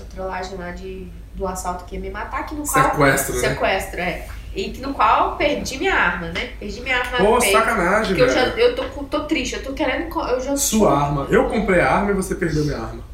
A 0.00 0.04
trollagem 0.14 0.56
lá 0.56 0.70
de, 0.72 1.08
do 1.34 1.46
assalto 1.46 1.84
que 1.86 1.96
ia 1.96 2.00
me 2.00 2.10
matar, 2.10 2.46
que 2.46 2.54
no 2.54 2.66
qual. 2.66 2.90
Sequestro, 2.90 3.34
né? 3.34 3.48
Sequestro, 3.48 4.00
é. 4.00 4.28
E 4.56 4.68
no 4.78 4.94
qual 4.94 5.36
perdi 5.36 5.76
minha 5.76 5.94
arma, 5.94 6.28
né? 6.28 6.52
Perdi 6.58 6.80
minha 6.80 6.98
arma 6.98 7.18
Pô, 7.18 7.38
peito. 7.38 7.52
sacanagem, 7.52 8.16
Porque 8.16 8.22
eu, 8.22 8.28
já, 8.34 8.44
velho. 8.46 8.58
eu 8.58 8.74
tô, 8.74 8.84
tô 9.04 9.24
triste, 9.24 9.54
eu 9.56 9.62
tô 9.62 9.74
querendo. 9.74 10.18
Eu 10.18 10.40
já 10.40 10.56
Sua 10.56 10.98
arma. 10.98 11.26
Eu 11.28 11.46
comprei 11.48 11.80
a 11.80 11.92
arma 11.92 12.10
e 12.10 12.14
você 12.14 12.34
perdeu 12.34 12.64
minha 12.64 12.78
arma. 12.78 13.04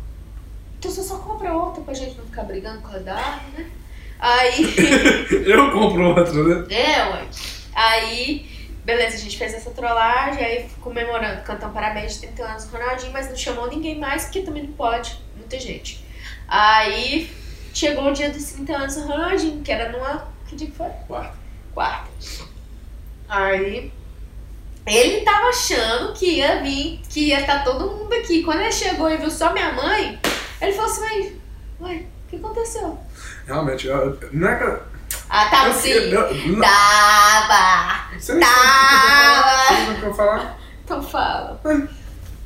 Então 0.79 0.91
você 0.91 1.03
só 1.03 1.17
compra 1.17 1.53
outra 1.53 1.83
pra 1.83 1.95
gente 1.95 2.17
não 2.17 2.25
ficar 2.25 2.45
brigando 2.45 2.81
com 2.81 2.95
a 2.95 2.99
da 2.99 3.15
arma, 3.15 3.43
né? 3.59 3.67
Aí. 4.21 4.75
Eu 5.47 5.73
compro 5.73 6.11
outra, 6.11 6.33
né? 6.33 6.67
É, 6.71 7.03
ué. 7.11 7.27
Aí, 7.75 8.49
beleza, 8.85 9.17
a 9.17 9.19
gente 9.19 9.37
fez 9.37 9.53
essa 9.53 9.71
trollagem, 9.71 10.45
aí 10.45 10.67
comemorando, 10.81 11.43
cantando 11.43 11.73
parabéns 11.73 12.15
de 12.15 12.29
30 12.29 12.45
anos 12.45 12.65
do 12.67 12.77
Ronaldinho, 12.77 13.13
mas 13.13 13.29
não 13.29 13.37
chamou 13.37 13.69
ninguém 13.69 13.99
mais, 13.99 14.25
porque 14.25 14.43
também 14.43 14.63
não 14.63 14.73
pode, 14.75 15.19
muita 15.37 15.59
gente. 15.59 16.05
Aí 16.47 17.29
chegou 17.75 18.11
o 18.11 18.13
dia 18.13 18.31
dos 18.31 18.53
30 18.53 18.73
anos 18.77 18.95
do 18.95 19.03
Ronaldinho, 19.07 19.63
que 19.63 19.73
era 19.73 19.91
numa. 19.91 20.31
Que 20.53 20.57
dia 20.57 20.67
que 20.67 20.77
foi? 20.77 20.89
Quarta. 21.09 21.35
Quarta. 21.73 22.09
Aí. 23.27 23.91
Ele 24.87 25.21
tava 25.25 25.47
achando 25.49 26.13
que 26.13 26.27
ia 26.27 26.61
vir, 26.61 27.01
que 27.09 27.29
ia 27.29 27.41
estar 27.41 27.65
todo 27.65 27.91
mundo 27.91 28.13
aqui. 28.13 28.43
Quando 28.43 28.61
ele 28.61 28.71
chegou 28.73 29.09
e 29.11 29.17
viu 29.17 29.31
só 29.31 29.51
minha 29.55 29.73
mãe, 29.73 30.21
ele 30.61 30.73
falou 30.73 30.91
assim, 30.91 31.01
ué, 31.01 31.33
ué, 31.81 31.95
o 32.27 32.29
que 32.29 32.37
aconteceu? 32.37 32.99
Realmente, 33.47 33.87
eu, 33.87 34.19
não 34.33 34.49
é 34.49 34.57
que. 34.57 34.65
eu- 34.65 34.83
Ah, 35.31 35.47
tava 35.49 35.69
eu- 35.69 35.75
sim. 35.75 35.89
eu- 35.91 36.35
não- 36.49 36.61
Tava! 36.61 38.11
Você 38.19 38.35
nem 38.35 38.47
sabe 38.47 39.91
o 39.93 40.01
que 40.01 40.03
eu 40.07 40.15
falar. 40.15 40.39
Você? 40.39 40.55
Então 40.85 41.03
fala. 41.03 41.61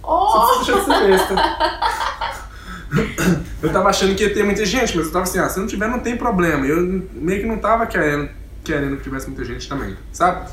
Oh! 0.04 0.54
Deixa 0.58 0.78
de 0.78 0.84
ser 0.84 1.08
besta. 1.08 1.34
Eu 3.62 3.72
tava 3.72 3.88
achando 3.88 4.14
que 4.14 4.22
ia 4.22 4.32
ter 4.32 4.44
muita 4.44 4.64
gente, 4.64 4.96
mas 4.96 5.06
eu 5.06 5.12
tava 5.12 5.24
assim, 5.24 5.38
ah, 5.38 5.48
se 5.48 5.58
não 5.58 5.66
tiver, 5.66 5.88
não 5.88 5.98
tem 5.98 6.16
problema. 6.16 6.64
Eu 6.66 6.80
meio 7.12 7.40
que 7.40 7.46
não 7.46 7.58
tava 7.58 7.86
querendo, 7.86 8.28
querendo 8.62 8.96
que 8.98 9.02
tivesse 9.02 9.26
muita 9.28 9.44
gente 9.44 9.68
também, 9.68 9.96
sabe? 10.12 10.48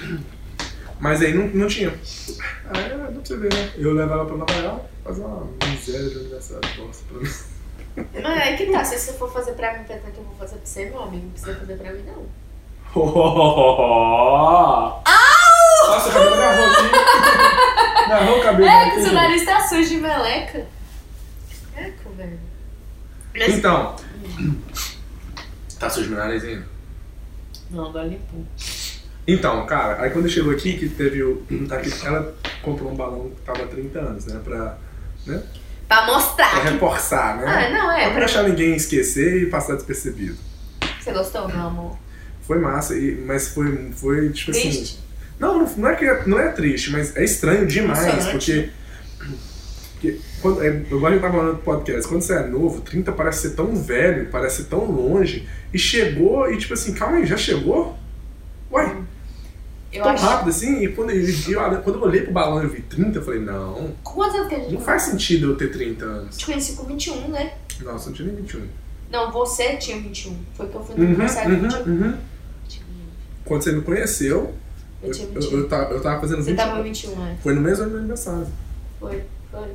Mas 1.00 1.22
aí 1.22 1.32
não, 1.32 1.46
não 1.48 1.68
tinha. 1.68 1.90
Aí 2.70 2.88
dá 2.88 2.96
pra 2.96 3.10
você 3.22 3.36
ver, 3.36 3.54
né? 3.54 3.70
Eu 3.76 3.92
levo 3.94 4.12
ela 4.12 4.24
pra 4.24 4.36
Nova 4.36 4.52
York, 4.52 4.84
fazer 5.04 5.20
uma 5.22 5.46
miséria 5.68 6.08
de 6.08 6.16
aniversário 6.16 6.68
bosta 6.76 7.04
pra 7.08 7.20
mim. 7.20 7.30
Mas 8.22 8.42
aí 8.42 8.56
que 8.56 8.66
tá, 8.66 8.84
se 8.84 8.98
você 8.98 9.12
for 9.12 9.32
fazer 9.32 9.52
pra 9.52 9.78
mim, 9.78 9.84
pensando 9.84 10.12
que 10.12 10.18
eu 10.18 10.24
vou 10.24 10.34
fazer 10.36 10.56
pra 10.56 10.66
você, 10.66 10.86
meu 10.86 11.02
amigo, 11.02 11.24
não 11.24 11.30
precisa 11.30 11.54
fazer 11.54 11.76
pra 11.76 11.92
mim, 11.92 12.02
não. 12.06 12.26
Nossa, 15.88 16.08
o 16.08 16.12
cabelo 16.12 16.34
agarrou 16.34 16.66
aqui. 16.66 18.04
Agarrou 18.06 18.38
o 18.38 18.42
cabelo 18.42 18.68
É, 18.68 18.90
que 18.90 19.02
seu 19.02 19.12
nariz 19.12 19.44
tá 19.44 19.60
sujo 19.68 19.88
de 19.88 19.96
meleca. 19.98 20.66
Velho. 22.18 22.38
Mas- 23.36 23.54
Então. 23.54 23.96
Tá 25.78 25.88
sujo 25.88 26.10
meu 26.10 26.18
nariz 26.18 26.42
ainda? 26.44 26.66
Não, 27.70 27.86
agora 27.86 28.06
limpou. 28.06 28.44
Então, 29.26 29.64
cara, 29.66 30.02
aí 30.02 30.10
quando 30.10 30.28
chegou 30.28 30.52
aqui, 30.52 30.76
que 30.76 30.88
teve 30.88 31.22
o. 31.22 31.44
Aqui, 31.70 31.92
ela 32.04 32.34
comprou 32.62 32.90
um 32.90 32.96
balão 32.96 33.30
que 33.30 33.42
tava 33.42 33.62
há 33.62 33.66
30 33.66 33.98
anos, 34.00 34.26
né? 34.26 34.40
Pra, 34.42 34.76
né? 35.26 35.42
Pra 35.86 36.02
pra 36.02 36.06
mostrar. 36.06 36.50
que- 36.62 36.68
reforçar, 36.70 37.36
né? 37.36 37.44
Ah, 37.46 37.70
não, 37.70 37.90
é. 37.92 37.96
Pra 37.96 38.06
não 38.06 38.10
Pra... 38.16 38.24
deixar 38.24 38.42
ninguém 38.42 38.74
esquecer 38.74 39.42
e 39.42 39.46
passar 39.46 39.74
despercebido. 39.76 40.36
Você 41.00 41.12
gostou, 41.12 41.46
meu 41.46 41.60
amor? 41.60 41.96
Foi 42.42 42.58
massa, 42.58 42.96
e, 42.96 43.14
mas 43.26 43.48
foi, 43.48 43.92
foi 43.92 44.30
tipo 44.30 44.50
assim. 44.50 44.62
Triste? 44.70 44.98
Não, 45.38 45.58
não, 45.58 45.76
não 45.76 45.88
é 45.88 45.94
que 45.94 46.04
é- 46.04 46.26
não 46.26 46.38
é 46.40 46.48
triste, 46.50 46.90
mas 46.90 47.14
é 47.16 47.22
estranho 47.22 47.66
demais, 47.66 48.26
porque. 48.26 48.70
porque 49.92 50.20
quando, 50.40 50.62
é, 50.62 50.68
eu 50.90 51.00
gosto 51.00 51.10
de 51.12 51.16
estar 51.16 51.30
falando 51.30 51.52
no 51.52 51.58
podcast, 51.58 52.08
quando 52.08 52.22
você 52.22 52.34
é 52.34 52.46
novo, 52.46 52.80
30 52.80 53.12
parece 53.12 53.42
ser 53.48 53.50
tão 53.56 53.74
velho, 53.74 54.28
parece 54.30 54.58
ser 54.62 54.64
tão 54.68 54.84
longe, 54.90 55.48
e 55.72 55.78
chegou, 55.78 56.50
e 56.52 56.56
tipo 56.58 56.74
assim, 56.74 56.92
calma 56.94 57.16
aí, 57.18 57.26
já 57.26 57.36
chegou? 57.36 57.96
Ué, 58.72 58.96
Eu 59.92 60.02
tão 60.02 60.12
acho. 60.12 60.24
rápido 60.24 60.48
assim? 60.50 60.82
E 60.84 60.88
quando 60.88 61.10
eu, 61.10 61.22
eu- 61.24 61.82
quando 61.82 61.96
eu 61.96 62.02
olhei 62.02 62.22
pro 62.22 62.32
balão 62.32 62.60
e 62.60 62.64
eu 62.64 62.70
vi 62.70 62.82
30, 62.82 63.18
eu 63.18 63.22
falei, 63.24 63.40
não, 63.40 63.92
Quantos 64.04 64.34
anos 64.36 64.48
que 64.48 64.54
a 64.54 64.58
gente 64.58 64.72
não 64.74 64.80
faz 64.80 65.02
sentido 65.02 65.50
eu 65.52 65.56
ter 65.56 65.70
30 65.70 66.04
anos. 66.04 66.36
te 66.36 66.44
conheci 66.46 66.72
com 66.74 66.84
21, 66.84 67.28
né? 67.28 67.54
Nossa, 67.80 68.06
eu 68.06 68.10
não 68.10 68.16
tinha 68.16 68.28
nem 68.28 68.36
21. 68.36 68.66
Não, 69.10 69.32
você 69.32 69.76
tinha 69.76 69.98
21. 69.98 70.36
Foi 70.54 70.68
que 70.68 70.74
eu 70.76 70.84
fui 70.84 70.94
no 70.96 71.00
Uhum, 71.02 71.08
aniversário 71.08 71.56
de 71.56 71.62
21. 71.62 71.78
uhum, 71.80 72.02
uhum. 72.08 72.14
Quando 73.44 73.62
você 73.62 73.72
me 73.72 73.80
conheceu, 73.82 74.54
Eu 75.02 75.10
eu, 75.10 75.18
eu, 75.18 75.40
21. 75.40 75.58
eu, 75.58 75.68
tava, 75.68 75.94
eu 75.94 76.00
tava 76.02 76.20
fazendo 76.20 76.42
Você 76.42 76.50
20 76.50 76.56
tava 76.58 76.82
21, 76.82 77.16
né? 77.16 77.38
Foi 77.42 77.54
no 77.54 77.60
mesmo 77.62 77.88
do 77.88 77.96
aniversário. 77.96 78.46
Foi, 79.00 79.22
foi. 79.50 79.68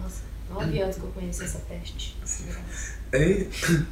Nossa, 0.00 0.22
nove 0.50 0.80
anos 0.80 0.96
que 0.96 1.02
eu 1.02 1.10
conheci 1.10 1.44
essa 1.44 1.58
peste. 1.60 2.16
É, 3.12 3.46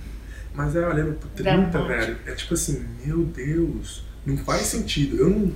mas 0.54 0.76
é 0.76 0.86
olhando 0.86 1.14
pro 1.18 1.28
30, 1.30 1.42
Dramático. 1.70 1.84
velho, 1.86 2.18
é 2.26 2.32
tipo 2.34 2.54
assim, 2.54 2.86
meu 3.04 3.24
Deus, 3.24 4.04
não 4.26 4.36
faz 4.38 4.62
sentido. 4.62 5.16
Eu 5.16 5.30
não. 5.30 5.52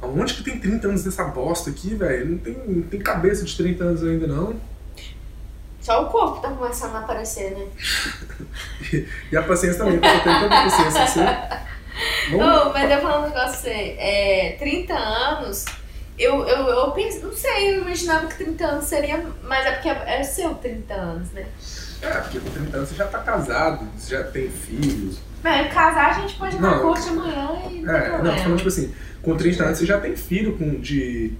Aonde 0.00 0.34
que 0.34 0.44
tem 0.44 0.60
30 0.60 0.88
anos 0.88 1.02
dessa 1.04 1.24
bosta 1.24 1.70
aqui, 1.70 1.94
velho? 1.94 2.26
Não 2.30 2.38
tem, 2.38 2.54
não 2.68 2.82
tem 2.82 3.00
cabeça 3.00 3.44
de 3.44 3.56
30 3.56 3.82
anos 3.84 4.02
ainda, 4.04 4.26
não. 4.28 4.60
Só 5.80 6.04
o 6.06 6.10
corpo 6.10 6.40
tá 6.40 6.50
começando 6.52 6.94
a 6.96 7.00
aparecer, 7.00 7.50
né? 7.52 7.66
E 9.32 9.36
a 9.36 9.42
paciência 9.42 9.78
também, 9.78 9.98
porque 9.98 10.06
eu 10.16 10.22
tenho 10.22 10.40
tanta 10.40 10.48
paciência 10.48 11.02
assim. 11.02 11.20
Vamos- 12.30 12.66
Ô, 12.66 12.72
mas 12.72 12.90
eu 12.90 13.00
falar 13.00 13.18
um 13.20 13.28
negócio 13.28 13.50
pra 13.50 13.72
você. 13.72 13.96
É, 13.98 14.56
30 14.58 14.94
anos, 14.94 15.64
eu, 16.18 16.46
eu, 16.46 16.66
eu 16.68 16.90
pensei, 16.92 17.22
não 17.22 17.32
sei, 17.32 17.76
eu 17.76 17.82
imaginava 17.82 18.26
que 18.26 18.36
30 18.44 18.64
anos 18.66 18.84
seria. 18.86 19.24
Mas 19.42 19.66
é 19.66 19.72
porque 19.72 19.88
é, 19.88 20.20
é 20.20 20.24
seu 20.24 20.54
30 20.54 20.94
anos, 20.94 21.30
né? 21.32 21.46
É, 22.02 22.10
porque 22.20 22.38
com 22.40 22.50
30 22.50 22.76
anos 22.76 22.88
você 22.88 22.94
já 22.94 23.06
tá 23.06 23.18
casado, 23.20 23.86
você 23.96 24.16
já 24.16 24.24
tem 24.24 24.48
filhos. 24.50 25.18
Mas 25.42 25.72
casar 25.72 26.10
a 26.10 26.12
gente 26.20 26.34
pode 26.36 26.56
ir 26.56 26.60
na 26.60 26.78
corte 26.80 27.08
amanhã 27.08 27.50
e 27.70 27.80
não 27.82 27.94
É, 27.94 28.22
não, 28.22 28.36
falando 28.36 28.56
tipo 28.56 28.68
assim, 28.68 28.94
com 29.22 29.36
30 29.36 29.64
anos 29.64 29.78
você 29.78 29.86
já 29.86 30.00
tem 30.00 30.16
filho 30.16 30.56
com 30.58 30.80
de. 30.80 31.32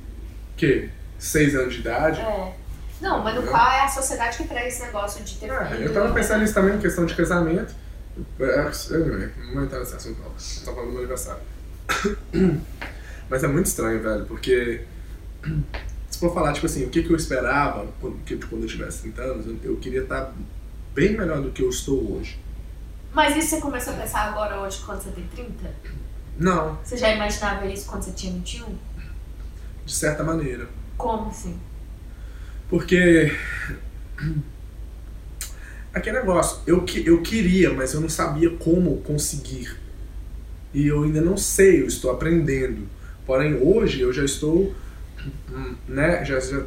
quê? 0.56 0.90
6 1.18 1.54
anos 1.56 1.75
de 1.75 1.80
idade. 1.80 2.20
É. 2.20 2.52
Não, 3.00 3.23
mas 3.23 3.35
no 3.35 3.42
Não. 3.42 3.49
qual 3.52 3.70
é 3.73 3.80
a 3.82 3.88
sociedade 3.88 4.37
que 4.37 4.44
traz 4.49 4.75
esse 4.75 4.82
negócio 4.82 5.23
de 5.25 5.37
ter 5.37 5.50
É, 5.50 5.64
filho? 5.66 5.85
eu 5.85 5.92
tava 5.94 6.12
pensando 6.14 6.40
nisso 6.40 6.54
também, 6.54 6.75
em 6.76 6.80
questão 6.80 7.06
de 7.06 7.14
casamento. 7.14 7.75
É, 8.40 8.61
anyway, 8.94 9.30
não 9.47 9.54
vou 9.54 9.62
entrar 9.64 9.78
nesse 9.80 9.94
assunto 9.94 10.20
não. 10.20 10.30
Tô 10.64 10.73
falando 10.73 10.87
do 10.87 10.90
meu 10.92 10.99
aniversário. 10.99 11.40
Mas 13.28 13.44
é 13.44 13.49
muito 13.49 13.66
estranho, 13.66 14.02
velho, 14.02 14.25
porque. 14.26 14.82
Se 16.11 16.18
for 16.20 16.32
falar, 16.32 16.52
tipo 16.54 16.64
assim, 16.66 16.85
o 16.85 16.88
que, 16.88 17.02
que 17.02 17.11
eu 17.11 17.16
esperava 17.16 17.87
quando, 18.00 18.16
que, 18.25 18.35
quando 18.38 18.62
eu 18.62 18.68
tivesse 18.68 19.02
30 19.02 19.23
anos, 19.23 19.47
eu, 19.47 19.56
eu 19.62 19.76
queria 19.76 20.02
estar 20.02 20.32
bem 20.94 21.16
melhor 21.16 21.42
do 21.42 21.50
que 21.50 21.62
eu 21.62 21.68
estou 21.68 22.16
hoje. 22.16 22.40
Mas 23.12 23.37
isso 23.37 23.50
você 23.50 23.61
começou 23.61 23.92
a 23.92 23.97
pensar 23.97 24.20
agora 24.23 24.58
hoje 24.58 24.80
quando 24.85 25.02
você 25.02 25.11
tem 25.11 25.25
30? 25.26 25.70
Não, 26.38 26.78
Você 26.82 26.97
já 26.97 27.12
imaginava 27.14 27.66
isso 27.66 27.87
quando 27.87 28.02
você 28.02 28.12
tinha 28.12 28.32
21? 28.32 28.64
de 29.85 29.94
certa 29.94 30.23
maneira. 30.25 30.68
Como 30.97 31.28
assim? 31.30 31.58
Porque. 32.68 33.32
Aquele 35.92 36.18
negócio, 36.20 36.61
eu, 36.66 36.85
eu 37.04 37.23
queria, 37.23 37.73
mas 37.73 37.94
eu 37.94 38.00
não 38.00 38.08
sabia 38.08 38.50
como 38.50 38.99
conseguir. 38.99 39.76
E 40.73 40.87
eu 40.87 41.02
ainda 41.02 41.20
não 41.20 41.37
sei, 41.37 41.82
eu 41.82 41.87
estou 41.87 42.11
aprendendo. 42.11 42.87
Porém, 43.28 43.58
hoje 43.61 44.00
eu 44.00 44.11
já 44.11 44.25
estou. 44.25 44.75
Né? 45.87 46.25
Já, 46.25 46.40
já- 46.40 46.64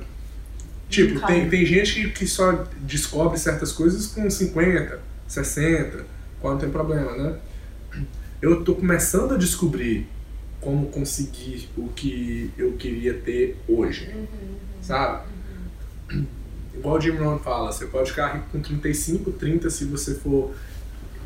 tipo, 0.87 1.19
Calma. 1.19 1.27
tem, 1.27 1.49
tem 1.49 1.65
gente 1.65 1.95
que, 1.95 2.09
que 2.11 2.27
só 2.27 2.65
descobre 2.81 3.39
certas 3.39 3.71
coisas 3.71 4.05
com 4.05 4.29
50, 4.29 4.99
60, 5.27 6.05
quando 6.39 6.59
tem 6.59 6.69
problema, 6.69 7.17
né? 7.17 7.35
Eu 8.39 8.59
estou 8.59 8.75
começando 8.75 9.33
a 9.33 9.37
descobrir 9.37 10.05
como 10.59 10.85
conseguir 10.89 11.67
o 11.75 11.87
que 11.87 12.51
eu 12.55 12.73
queria 12.73 13.15
ter 13.15 13.57
hoje 13.67 14.07
Uhum. 14.13 14.55
sabe? 14.83 15.23
igual 16.75 16.97
o 16.97 17.01
Jim 17.01 17.11
Rohn 17.17 17.39
fala, 17.39 17.71
você 17.71 17.85
pode 17.87 18.11
ficar 18.11 18.33
rico 18.33 18.45
com 18.51 18.59
35, 18.61 19.31
30 19.31 19.69
se 19.71 19.85
você 19.85 20.13
for 20.15 20.53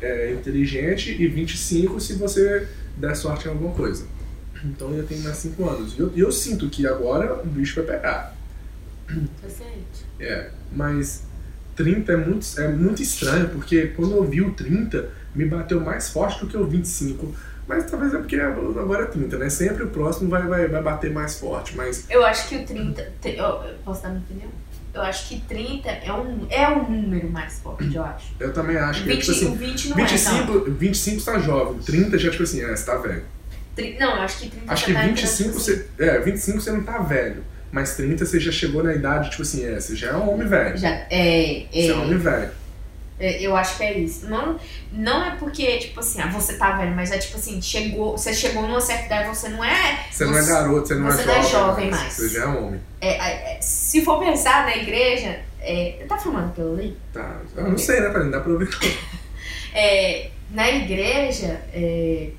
é, 0.00 0.32
inteligente 0.32 1.10
e 1.10 1.26
25 1.28 2.00
se 2.00 2.14
você 2.14 2.66
der 2.96 3.14
sorte 3.14 3.46
em 3.46 3.50
alguma 3.50 3.74
coisa. 3.74 4.06
Então 4.64 4.90
eu 4.94 5.06
tenho 5.06 5.22
mais 5.22 5.36
5 5.36 5.68
anos. 5.68 5.94
E 5.96 6.00
eu, 6.00 6.12
eu 6.16 6.32
sinto 6.32 6.68
que 6.68 6.86
agora 6.86 7.40
o 7.42 7.46
bicho 7.46 7.76
vai 7.82 7.96
pegar. 7.96 8.34
Recente. 9.08 10.04
É, 10.18 10.50
mas 10.72 11.22
30 11.76 12.12
é 12.12 12.16
muito, 12.16 12.46
é 12.60 12.68
muito 12.68 13.02
estranho, 13.02 13.48
porque 13.50 13.88
quando 13.88 14.16
eu 14.16 14.24
vi 14.24 14.40
o 14.42 14.52
30, 14.52 15.08
me 15.34 15.44
bateu 15.44 15.80
mais 15.80 16.08
forte 16.10 16.40
do 16.40 16.46
que 16.46 16.56
o 16.56 16.66
25. 16.66 17.34
Mas 17.68 17.90
talvez 17.90 18.14
é 18.14 18.18
porque 18.18 18.36
agora 18.36 19.02
é 19.04 19.06
30, 19.06 19.38
né? 19.38 19.50
Sempre 19.50 19.82
o 19.82 19.88
próximo 19.88 20.30
vai, 20.30 20.42
vai, 20.46 20.68
vai 20.68 20.82
bater 20.82 21.12
mais 21.12 21.38
forte, 21.38 21.76
mas... 21.76 22.04
Eu 22.08 22.24
acho 22.24 22.48
que 22.48 22.56
o 22.56 22.64
30. 22.64 23.12
te- 23.20 23.36
eu- 23.36 23.44
eu 23.44 23.74
posso 23.84 24.02
dar 24.04 24.10
minha 24.10 24.20
opinião? 24.22 24.48
Eu 24.94 25.02
acho 25.02 25.28
que 25.28 25.40
30 25.40 25.88
é 25.90 26.10
um, 26.12 26.46
é 26.48 26.68
um 26.70 26.88
número 26.90 27.28
mais 27.28 27.58
forte, 27.58 27.94
eu 27.94 28.02
acho. 28.04 28.28
Eu 28.40 28.52
também 28.52 28.76
acho 28.78 29.02
que, 29.02 29.08
20, 29.10 29.18
tipo 29.20 29.32
assim, 29.32 29.46
o 29.48 29.54
20 29.56 29.88
não 29.90 29.96
é. 29.96 30.00
Não. 30.00 30.06
25, 30.08 30.70
25 30.70 31.22
tá 31.24 31.38
jovem, 31.38 31.78
30 31.80 32.16
já, 32.18 32.30
tipo 32.30 32.42
assim, 32.44 32.62
é, 32.62 32.74
você 32.74 32.86
tá 32.86 32.96
velho. 32.96 33.24
Tri- 33.76 33.96
não, 34.00 34.16
eu 34.16 34.22
acho 34.22 34.38
que 34.40 34.48
30 34.48 34.72
Acho 34.72 34.84
que 34.86 34.92
tá 34.94 35.00
entrando, 35.04 35.16
25 35.16 35.48
tipo 35.50 35.60
você. 35.60 35.86
É, 35.98 36.18
25 36.18 36.60
você 36.60 36.72
não 36.72 36.82
tá 36.82 36.98
velho. 36.98 37.44
Mas 37.70 37.94
30 37.94 38.24
você 38.24 38.40
já 38.40 38.50
chegou 38.50 38.82
na 38.82 38.94
idade, 38.94 39.28
tipo 39.30 39.42
assim, 39.42 39.64
é, 39.66 39.78
você 39.78 39.94
já 39.94 40.08
é 40.08 40.16
um 40.16 40.32
homem 40.32 40.48
velho. 40.48 40.76
Já, 40.78 40.88
é, 41.10 41.66
Você 41.70 41.88
é 41.90 41.94
um 41.94 42.00
é, 42.00 42.04
homem 42.04 42.18
velho. 42.18 42.50
é, 43.20 43.42
eu 43.42 43.54
acho 43.56 43.76
que 43.76 43.82
é 43.82 43.98
isso. 43.98 44.26
Não, 44.30 44.58
não 44.92 45.24
é 45.26 45.36
porque, 45.36 45.76
tipo 45.78 46.00
assim, 46.00 46.20
ah, 46.22 46.28
você 46.28 46.54
tá 46.54 46.72
velho, 46.78 46.94
mas 46.94 47.10
é 47.10 47.18
tipo 47.18 47.36
assim, 47.36 47.60
chegou, 47.60 48.16
você 48.16 48.32
chegou 48.32 48.62
numa 48.62 48.80
certa 48.80 49.04
idade, 49.06 49.28
você 49.28 49.48
não 49.50 49.62
é. 49.62 50.06
Você 50.10 50.24
não 50.24 50.38
é 50.38 50.46
garoto, 50.46 50.88
você 50.88 50.94
não 50.94 51.10
você 51.10 51.22
é 51.22 51.26
não 51.26 51.34
é 51.34 51.42
jovem. 51.42 51.50
jovem 51.50 51.90
mais. 51.90 52.12
Você 52.14 52.28
já 52.30 52.42
é 52.44 52.46
homem. 52.46 52.80
é, 53.00 53.08
é, 53.08 53.56
é, 53.56 53.60
se 53.60 54.02
for 54.02 54.20
pensar 54.20 54.64
na 54.64 54.76
igreja, 54.76 55.40
é, 55.60 56.04
tá 56.08 56.16
filmando 56.16 56.52
que 56.52 56.60
eu 56.60 56.74
li? 56.76 56.96
Tá. 57.12 57.40
Eu 57.56 57.68
não 57.68 57.76
sei, 57.76 58.00
né, 58.00 58.08
Thalina? 58.10 58.30
Dá 58.30 58.40
pra 58.40 58.52
ouvir. 58.52 58.68
É, 59.78 60.30
na 60.52 60.70
igreja, 60.70 61.60
é, 61.74 62.30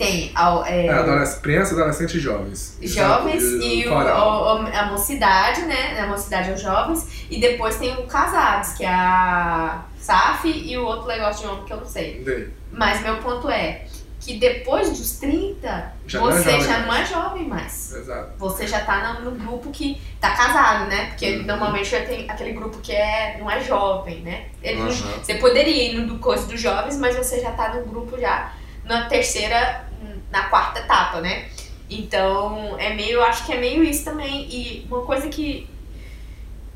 tem 0.00 0.32
ao- 0.34 0.64
é, 0.64 0.86
É, 0.86 0.90
adolescente, 0.94 1.42
criança, 1.42 1.74
adolescente 1.74 2.16
e 2.16 2.20
jovens. 2.20 2.78
jovens 2.80 3.42
e 3.42 3.86
o, 3.86 3.90
coral. 3.90 4.62
o- 4.64 4.66
a 4.74 4.86
mocidade, 4.86 5.60
né? 5.66 6.00
A 6.00 6.06
mocidade 6.06 6.50
é 6.50 6.54
os 6.54 6.62
jovens. 6.62 7.26
E 7.30 7.38
depois 7.38 7.76
tem 7.76 7.92
o 7.98 8.06
casados, 8.06 8.72
que 8.72 8.82
é 8.82 8.88
a 8.88 9.82
SAF 9.98 10.48
e 10.48 10.78
o 10.78 10.86
outro 10.86 11.06
negócio 11.06 11.42
de 11.46 11.52
homem 11.52 11.64
que 11.66 11.72
eu 11.74 11.76
não 11.76 11.84
sei. 11.84 12.22
Daí. 12.24 12.48
Mas 12.72 13.02
meu 13.02 13.18
ponto 13.18 13.50
é 13.50 13.84
que 14.18 14.38
depois 14.38 14.88
dos 14.98 15.18
30, 15.18 15.92
Já 16.06 16.18
não 16.20 16.30
é 16.30 16.32
você 16.32 16.60
já 16.60 16.78
mais. 16.78 16.86
não 16.86 16.94
é 16.94 17.04
jovem 17.04 17.46
mais. 17.46 17.92
Exato. 17.92 18.30
Você 18.38 18.66
já 18.66 18.80
tá 18.80 19.18
no, 19.20 19.32
grupo 19.32 19.70
que 19.70 20.00
tá 20.18 20.30
casado, 20.30 20.88
né? 20.88 21.06
Porque 21.10 21.36
Uhum. 21.36 21.42
normalmente 21.44 21.90
já 21.90 22.00
tem 22.06 22.24
aquele 22.30 22.52
grupo 22.52 22.78
que 22.78 22.92
é, 22.92 23.36
não 23.38 23.50
é 23.50 23.60
jovem, 23.62 24.20
né? 24.20 24.46
Ele 24.62 24.80
Aham. 24.80 24.90
você 25.22 25.34
poderia 25.34 25.92
ir 25.92 25.98
no 25.98 26.18
coisa 26.18 26.46
dos 26.46 26.58
jovens, 26.60 26.96
mas 26.96 27.14
você 27.16 27.38
já 27.40 27.50
tá 27.50 27.74
no 27.74 27.84
grupo 27.84 28.18
já 28.18 28.52
na 28.84 29.06
terceira, 29.06 29.84
na 30.30 30.44
quarta 30.44 30.80
etapa, 30.80 31.20
né? 31.20 31.48
Então, 31.88 32.78
é 32.78 32.94
meio, 32.94 33.14
eu 33.14 33.24
acho 33.24 33.44
que 33.44 33.52
é 33.52 33.58
meio 33.58 33.82
isso 33.82 34.04
também. 34.04 34.48
E 34.48 34.86
uma 34.88 35.02
coisa 35.02 35.28
que 35.28 35.68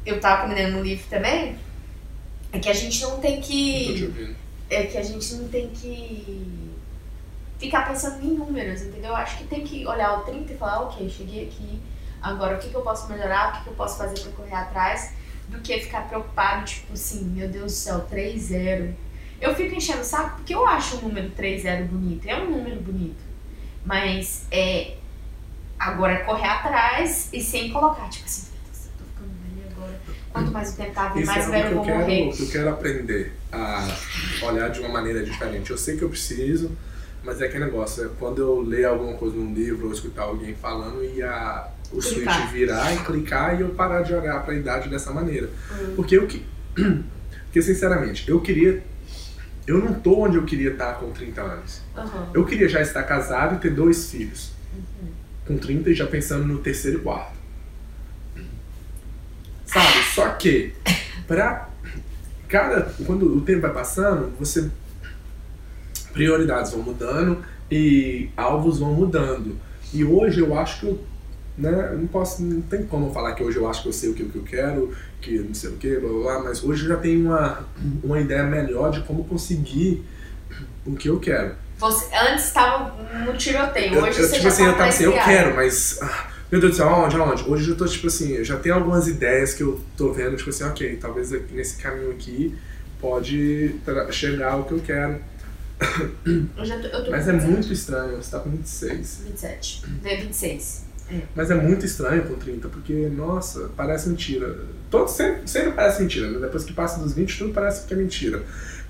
eu 0.05 0.21
tava 0.21 0.43
combinando 0.43 0.79
no 0.79 0.83
livro 0.83 1.07
também 1.09 1.57
é 2.53 2.59
que 2.59 2.69
a 2.69 2.75
gente 2.75 3.01
não 3.03 3.21
tem 3.21 3.41
que. 3.41 4.37
É 4.69 4.85
que 4.85 4.99
a 4.99 5.03
gente 5.03 5.35
não 5.35 5.49
tem 5.49 5.69
que 5.69 6.73
ficar 7.59 7.87
pensando 7.87 8.25
em 8.25 8.35
números, 8.35 8.83
entendeu? 8.83 9.11
Eu 9.11 9.17
acho 9.17 9.39
que 9.39 9.45
tem 9.45 9.63
que 9.63 9.87
olhar 9.87 10.19
o 10.19 10.23
30 10.23 10.53
e 10.53 10.57
falar, 10.57 10.81
ok, 10.83 11.09
cheguei 11.09 11.45
aqui, 11.45 11.81
agora 12.21 12.57
o 12.57 12.59
que, 12.59 12.69
que 12.69 12.75
eu 12.75 12.83
posso 12.83 13.09
melhorar, 13.09 13.51
o 13.51 13.53
que, 13.53 13.65
que 13.65 13.71
eu 13.71 13.75
posso 13.75 13.97
fazer 13.97 14.21
pra 14.21 14.33
correr 14.33 14.55
atrás, 14.55 15.13
do 15.49 15.61
que 15.61 15.79
ficar 15.81 16.09
preocupado, 16.09 16.65
tipo 16.65 16.93
assim, 16.93 17.25
meu 17.25 17.49
Deus 17.49 17.73
do 17.73 17.77
céu, 17.77 18.07
3-0. 18.11 18.95
Eu 19.41 19.55
fico 19.55 19.75
enchendo 19.75 20.01
o 20.01 20.05
saco 20.05 20.37
porque 20.37 20.55
eu 20.55 20.67
acho 20.67 20.97
o 20.97 21.03
número 21.03 21.31
3-0 21.31 21.87
bonito, 21.87 22.27
é 22.27 22.37
um 22.37 22.51
número 22.51 22.81
bonito. 22.81 23.34
Mas 23.85 24.47
é. 24.51 24.97
Agora 25.79 26.13
é 26.13 26.17
correr 26.19 26.47
atrás 26.49 27.29
e 27.33 27.41
sem 27.43 27.71
colocar, 27.71 28.09
tipo 28.09 28.25
assim, 28.25 28.47
eu 28.53 28.71
tô 28.99 29.05
ficando 29.05 29.31
velho 29.43 29.71
agora. 29.77 30.01
Quanto 30.33 30.51
mais 30.53 30.73
o 30.73 30.77
tempo 30.77 30.93
tá 30.95 31.09
vindo, 31.09 31.27
mais 31.27 31.47
é 31.47 31.51
velho 31.51 31.69
eu 31.69 31.75
vou 31.75 31.87
eu 31.89 31.99
morrer. 31.99 32.23
quero, 32.25 32.37
que 32.37 32.43
eu 32.43 32.49
quero 32.49 32.69
aprender 32.71 33.33
a 33.53 33.89
olhar 34.43 34.69
de 34.71 34.81
uma 34.81 34.89
maneira 34.89 35.23
diferente. 35.25 35.71
Eu 35.71 35.77
sei 35.77 35.97
que 35.97 36.03
eu 36.03 36.09
preciso, 36.09 36.71
mas 37.23 37.41
é 37.43 37.47
aquele 37.47 37.65
negócio, 37.67 38.05
é 38.05 38.09
quando 38.19 38.39
eu 38.41 38.61
ler 38.61 38.85
alguma 38.87 39.15
coisa 39.15 39.37
num 39.37 39.53
livro 39.53 39.87
ou 39.89 39.93
escutar 39.93 40.23
alguém 40.23 40.55
falando 40.55 41.05
e 41.05 41.23
a, 41.23 41.69
o 41.93 41.99
Clicar. 41.99 42.35
switch 42.39 42.51
virar 42.53 42.95
e 42.95 42.99
clicar 43.01 43.59
e 43.59 43.63
eu 43.63 43.71
parar 43.71 44.03
de 44.03 44.15
olhar 44.15 44.43
pra 44.45 44.55
idade 44.55 44.89
dessa 44.89 45.13
maneira. 45.13 45.51
Hum. 45.73 45.93
Porque 45.97 46.17
eu 46.17 46.27
que. 46.27 46.45
Porque 47.47 47.61
sinceramente, 47.61 48.29
eu 48.29 48.41
queria. 48.41 48.83
Eu 49.67 49.79
não 49.79 49.95
tô 49.95 50.25
onde 50.25 50.37
eu 50.37 50.45
queria 50.45 50.73
estar 50.73 50.95
com 50.95 51.11
30 51.11 51.41
anos. 51.41 51.81
Aham. 51.97 52.31
Eu 52.35 52.45
queria 52.45 52.69
já 52.69 52.81
estar 52.83 53.03
casado 53.03 53.57
e 53.57 53.59
ter 53.59 53.71
dois 53.71 54.11
filhos. 54.11 54.53
Uhum. 54.75 55.09
Com 55.47 55.59
30 55.59 55.91
e 55.91 55.95
já 55.95 56.07
pensando 56.07 56.47
no 56.47 56.59
terceiro 56.59 56.99
e 56.99 57.01
quarto. 57.01 57.35
Sabe? 59.65 60.03
Só 60.15 60.29
que, 60.31 60.73
pra 61.27 61.69
cada. 62.49 62.95
Quando 63.05 63.37
o 63.37 63.41
tempo 63.41 63.63
vai 63.63 63.73
passando, 63.73 64.33
você. 64.39 64.71
Prioridades 66.13 66.71
vão 66.71 66.83
mudando 66.83 67.45
e 67.71 68.31
alvos 68.37 68.79
vão 68.79 68.93
mudando. 68.93 69.59
E 69.93 70.05
hoje 70.05 70.41
eu 70.41 70.57
acho 70.57 70.81
que 70.81 70.87
eu. 70.87 71.05
Né, 71.57 71.91
eu 71.93 71.99
não 71.99 72.07
posso. 72.09 72.43
Não 72.43 72.61
tem 72.63 72.83
como 72.85 73.07
eu 73.07 73.13
falar 73.13 73.33
que 73.35 73.43
hoje 73.43 73.57
eu 73.59 73.69
acho 73.69 73.83
que 73.83 73.89
eu 73.89 73.93
sei 73.93 74.11
o 74.11 74.15
que, 74.15 74.25
o 74.25 74.29
que 74.29 74.37
eu 74.39 74.43
quero, 74.43 74.97
que 75.21 75.39
não 75.39 75.55
sei 75.55 75.71
o 75.71 75.77
que, 75.77 75.97
blá 75.97 76.11
blá 76.11 76.23
blá, 76.23 76.43
mas 76.45 76.65
hoje 76.65 76.83
eu 76.83 76.89
já 76.89 76.97
tenho 76.97 77.27
uma, 77.27 77.65
uma 78.03 78.21
ideia 78.21 78.43
melhor 78.43 78.91
de 78.91 79.01
como 79.03 79.25
conseguir 79.25 80.05
o 80.85 80.97
que 80.97 81.09
eu 81.09 81.21
quero. 81.21 81.55
Você 81.79 82.07
antes 82.15 82.47
estava 82.47 82.93
no 83.25 83.37
tiroteio, 83.37 83.95
Eu, 83.95 84.03
hoje 84.03 84.21
eu, 84.21 84.27
você 84.27 84.33
tipo 84.33 84.43
já 84.43 84.49
assim, 84.49 84.63
eu 84.65 84.73
tá 84.73 84.79
tava 84.79 84.83
mais 84.85 84.95
assim, 84.97 85.05
eu 85.05 85.13
quero, 85.13 85.55
mas. 85.55 85.99
ah, 86.03 86.27
meu 86.51 86.61
Deus 86.61 86.73
do 86.73 86.77
céu, 86.77 86.89
aonde, 86.89 87.17
aonde? 87.17 87.45
Hoje 87.49 87.71
eu 87.71 87.77
tô, 87.77 87.85
tipo 87.87 88.07
assim, 88.07 88.33
eu 88.33 88.45
já 88.45 88.57
tenho 88.57 88.75
algumas 88.75 89.07
ideias 89.07 89.55
que 89.55 89.63
eu 89.63 89.81
tô 89.97 90.13
vendo, 90.13 90.37
tipo 90.37 90.51
assim, 90.51 90.65
ok, 90.65 90.97
talvez 90.97 91.31
nesse 91.53 91.81
caminho 91.81 92.11
aqui 92.11 92.57
pode 93.01 93.77
chegar 94.11 94.53
ao 94.53 94.65
que 94.65 94.73
eu 94.73 94.81
quero. 94.81 95.21
Eu 95.81 96.81
tô, 96.81 96.87
eu 96.89 97.05
tô 97.05 97.11
Mas 97.11 97.29
é 97.29 97.33
27. 97.33 97.51
muito 97.53 97.73
estranho, 97.73 98.17
você 98.17 98.31
tá 98.31 98.39
com 98.41 98.51
26. 98.51 99.23
27. 99.27 99.83
É 100.05 100.17
26. 100.17 100.84
Mas 101.35 101.51
é 101.51 101.55
muito 101.55 101.85
estranho 101.85 102.25
com 102.25 102.35
30, 102.35 102.69
porque, 102.69 103.09
nossa, 103.09 103.71
parece 103.77 104.09
mentira. 104.09 104.59
Todo, 104.91 105.09
sempre, 105.09 105.47
sempre 105.47 105.73
parece 105.73 106.03
mentira, 106.03 106.31
né? 106.31 106.39
Depois 106.39 106.65
que 106.65 106.73
passa 106.73 107.01
dos 107.01 107.13
20, 107.13 107.39
tudo 107.39 107.53
parece 107.53 107.87
que 107.87 107.93
é 107.95 107.97
mentira. 107.97 108.43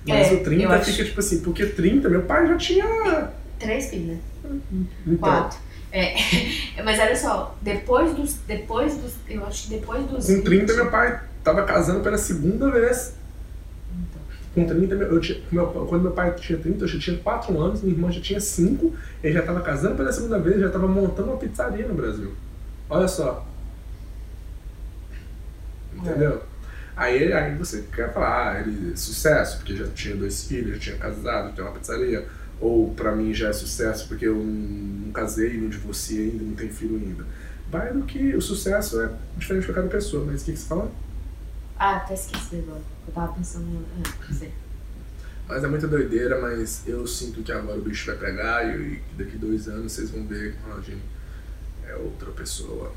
Mas 0.07 0.31
É, 0.31 0.33
o 0.35 0.43
30 0.43 0.63
eu 0.63 0.71
acho. 0.71 0.91
fica 0.91 1.03
tipo 1.03 1.19
assim, 1.19 1.41
porque 1.41 1.65
30, 1.65 2.09
meu 2.09 2.21
pai 2.23 2.47
já 2.47 2.57
tinha. 2.57 3.31
Três 3.59 3.89
filhos, 3.89 4.07
né? 4.07 4.19
Então, 5.05 5.17
Quatro. 5.17 5.57
É, 5.91 6.13
mas 6.83 6.99
olha 6.99 7.15
só, 7.15 7.57
depois 7.61 8.13
dos. 8.13 8.35
Depois 8.47 8.95
dos. 8.97 9.13
Eu 9.27 9.45
acho 9.45 9.63
que 9.63 9.69
depois 9.71 10.05
dos. 10.05 10.25
com 10.25 10.41
30, 10.41 10.73
20, 10.73 10.75
meu 10.75 10.91
pai 10.91 11.21
tava 11.43 11.63
casando 11.63 12.01
pela 12.01 12.17
segunda 12.17 12.69
vez. 12.69 13.13
Com 14.55 14.65
30, 14.65 14.95
meu- 14.95 15.09
eu 15.09 15.19
tinha, 15.21 15.39
meu- 15.51 15.67
quando 15.67 16.03
meu 16.03 16.11
pai 16.13 16.33
tinha 16.35 16.57
30, 16.57 16.85
eu 16.85 16.87
já 16.87 16.97
tinha 16.99 17.17
4 17.19 17.59
anos, 17.61 17.81
minha 17.83 17.93
irmã 17.95 18.11
já 18.11 18.21
tinha 18.21 18.39
5, 18.39 18.95
ele 19.23 19.33
já 19.33 19.41
estava 19.41 19.61
casando 19.61 19.95
pela 19.97 20.11
segunda 20.13 20.39
vez, 20.39 20.59
já 20.61 20.67
estava 20.67 20.87
montando 20.87 21.29
uma 21.31 21.37
pizzaria 21.37 21.87
no 21.87 21.93
Brasil. 21.93 22.33
Olha 22.89 23.07
só. 23.07 23.45
Entendeu? 25.93 26.41
Aí, 26.95 27.33
aí 27.33 27.55
você 27.57 27.83
quer 27.93 28.13
falar, 28.13 28.53
ah, 28.53 28.59
ele 28.61 28.95
sucesso, 28.95 29.57
porque 29.57 29.75
já 29.75 29.87
tinha 29.87 30.15
dois 30.15 30.45
filhos, 30.45 30.75
já 30.75 30.79
tinha 30.79 30.97
casado, 30.97 31.53
tem 31.53 31.63
uma 31.63 31.73
pizzaria. 31.73 32.25
Ou 32.61 32.93
pra 32.93 33.13
mim 33.13 33.33
já 33.33 33.49
é 33.49 33.53
sucesso 33.53 34.07
porque 34.07 34.25
eu 34.25 34.35
não, 34.35 34.43
não 35.05 35.11
casei, 35.11 35.57
não 35.59 35.67
divorciei 35.67 36.31
ainda, 36.31 36.43
não 36.43 36.53
tenho 36.55 36.71
filho 36.73 36.95
ainda. 36.95 37.25
Vai 37.69 37.91
do 37.91 38.03
que 38.03 38.33
o 38.35 38.41
sucesso 38.41 39.01
é 39.01 39.09
diferente 39.37 39.65
pra 39.65 39.75
cada 39.75 39.87
pessoa, 39.89 40.23
mas 40.25 40.41
o 40.41 40.45
que, 40.45 40.53
que 40.53 40.59
você 40.59 40.67
fala? 40.67 40.89
Ah, 41.77 41.97
até 41.97 42.13
esqueci 42.13 42.57
agora. 42.57 42.81
Eu 43.07 43.13
tava 43.13 43.33
pensando. 43.33 43.85
Sei. 44.37 44.51
Mas 45.47 45.63
é 45.63 45.67
muita 45.67 45.87
doideira, 45.87 46.41
mas 46.41 46.83
eu 46.87 47.05
sinto 47.05 47.43
que 47.43 47.51
agora 47.51 47.77
o 47.77 47.81
bicho 47.81 48.07
vai 48.07 48.15
pegar 48.17 48.65
e, 48.65 48.99
daqui 49.17 49.37
dois 49.37 49.67
anos 49.67 49.91
vocês 49.91 50.09
vão 50.09 50.25
ver 50.25 50.53
que 50.53 50.57
o 50.59 50.69
Ronaldinho 50.69 51.01
é 51.87 51.95
outra 51.95 52.31
pessoa. 52.31 52.91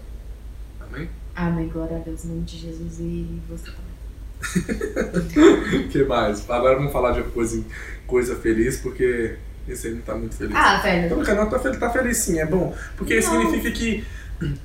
Amém? 0.81 1.11
Amém, 1.37 1.69
glória 1.69 1.97
a 1.99 2.01
Deus, 2.01 2.25
em 2.25 2.29
nome 2.29 2.43
de 2.43 2.57
Jesus 2.57 3.01
e 3.01 3.41
você 3.49 3.71
também. 3.71 5.85
O 5.85 5.89
que 5.91 6.05
mais? 6.05 6.49
Agora 6.49 6.77
vamos 6.77 6.93
falar 6.93 7.13
de 7.13 7.23
coisa, 7.31 7.63
coisa 8.07 8.35
feliz, 8.37 8.79
porque 8.79 9.37
esse 9.69 9.89
aí 9.89 9.95
não 9.95 10.01
tá 10.01 10.15
muito 10.15 10.35
feliz. 10.37 10.57
Ah, 10.57 10.77
Então, 11.05 11.19
velho. 11.19 11.21
o 11.21 11.25
canal 11.25 11.51
tá, 11.51 11.59
tá 11.59 11.91
feliz 11.91 12.17
sim, 12.17 12.39
é 12.39 12.47
bom. 12.47 12.75
Porque 12.97 13.17
Não. 13.17 13.23
significa 13.23 13.71
que, 13.73 14.07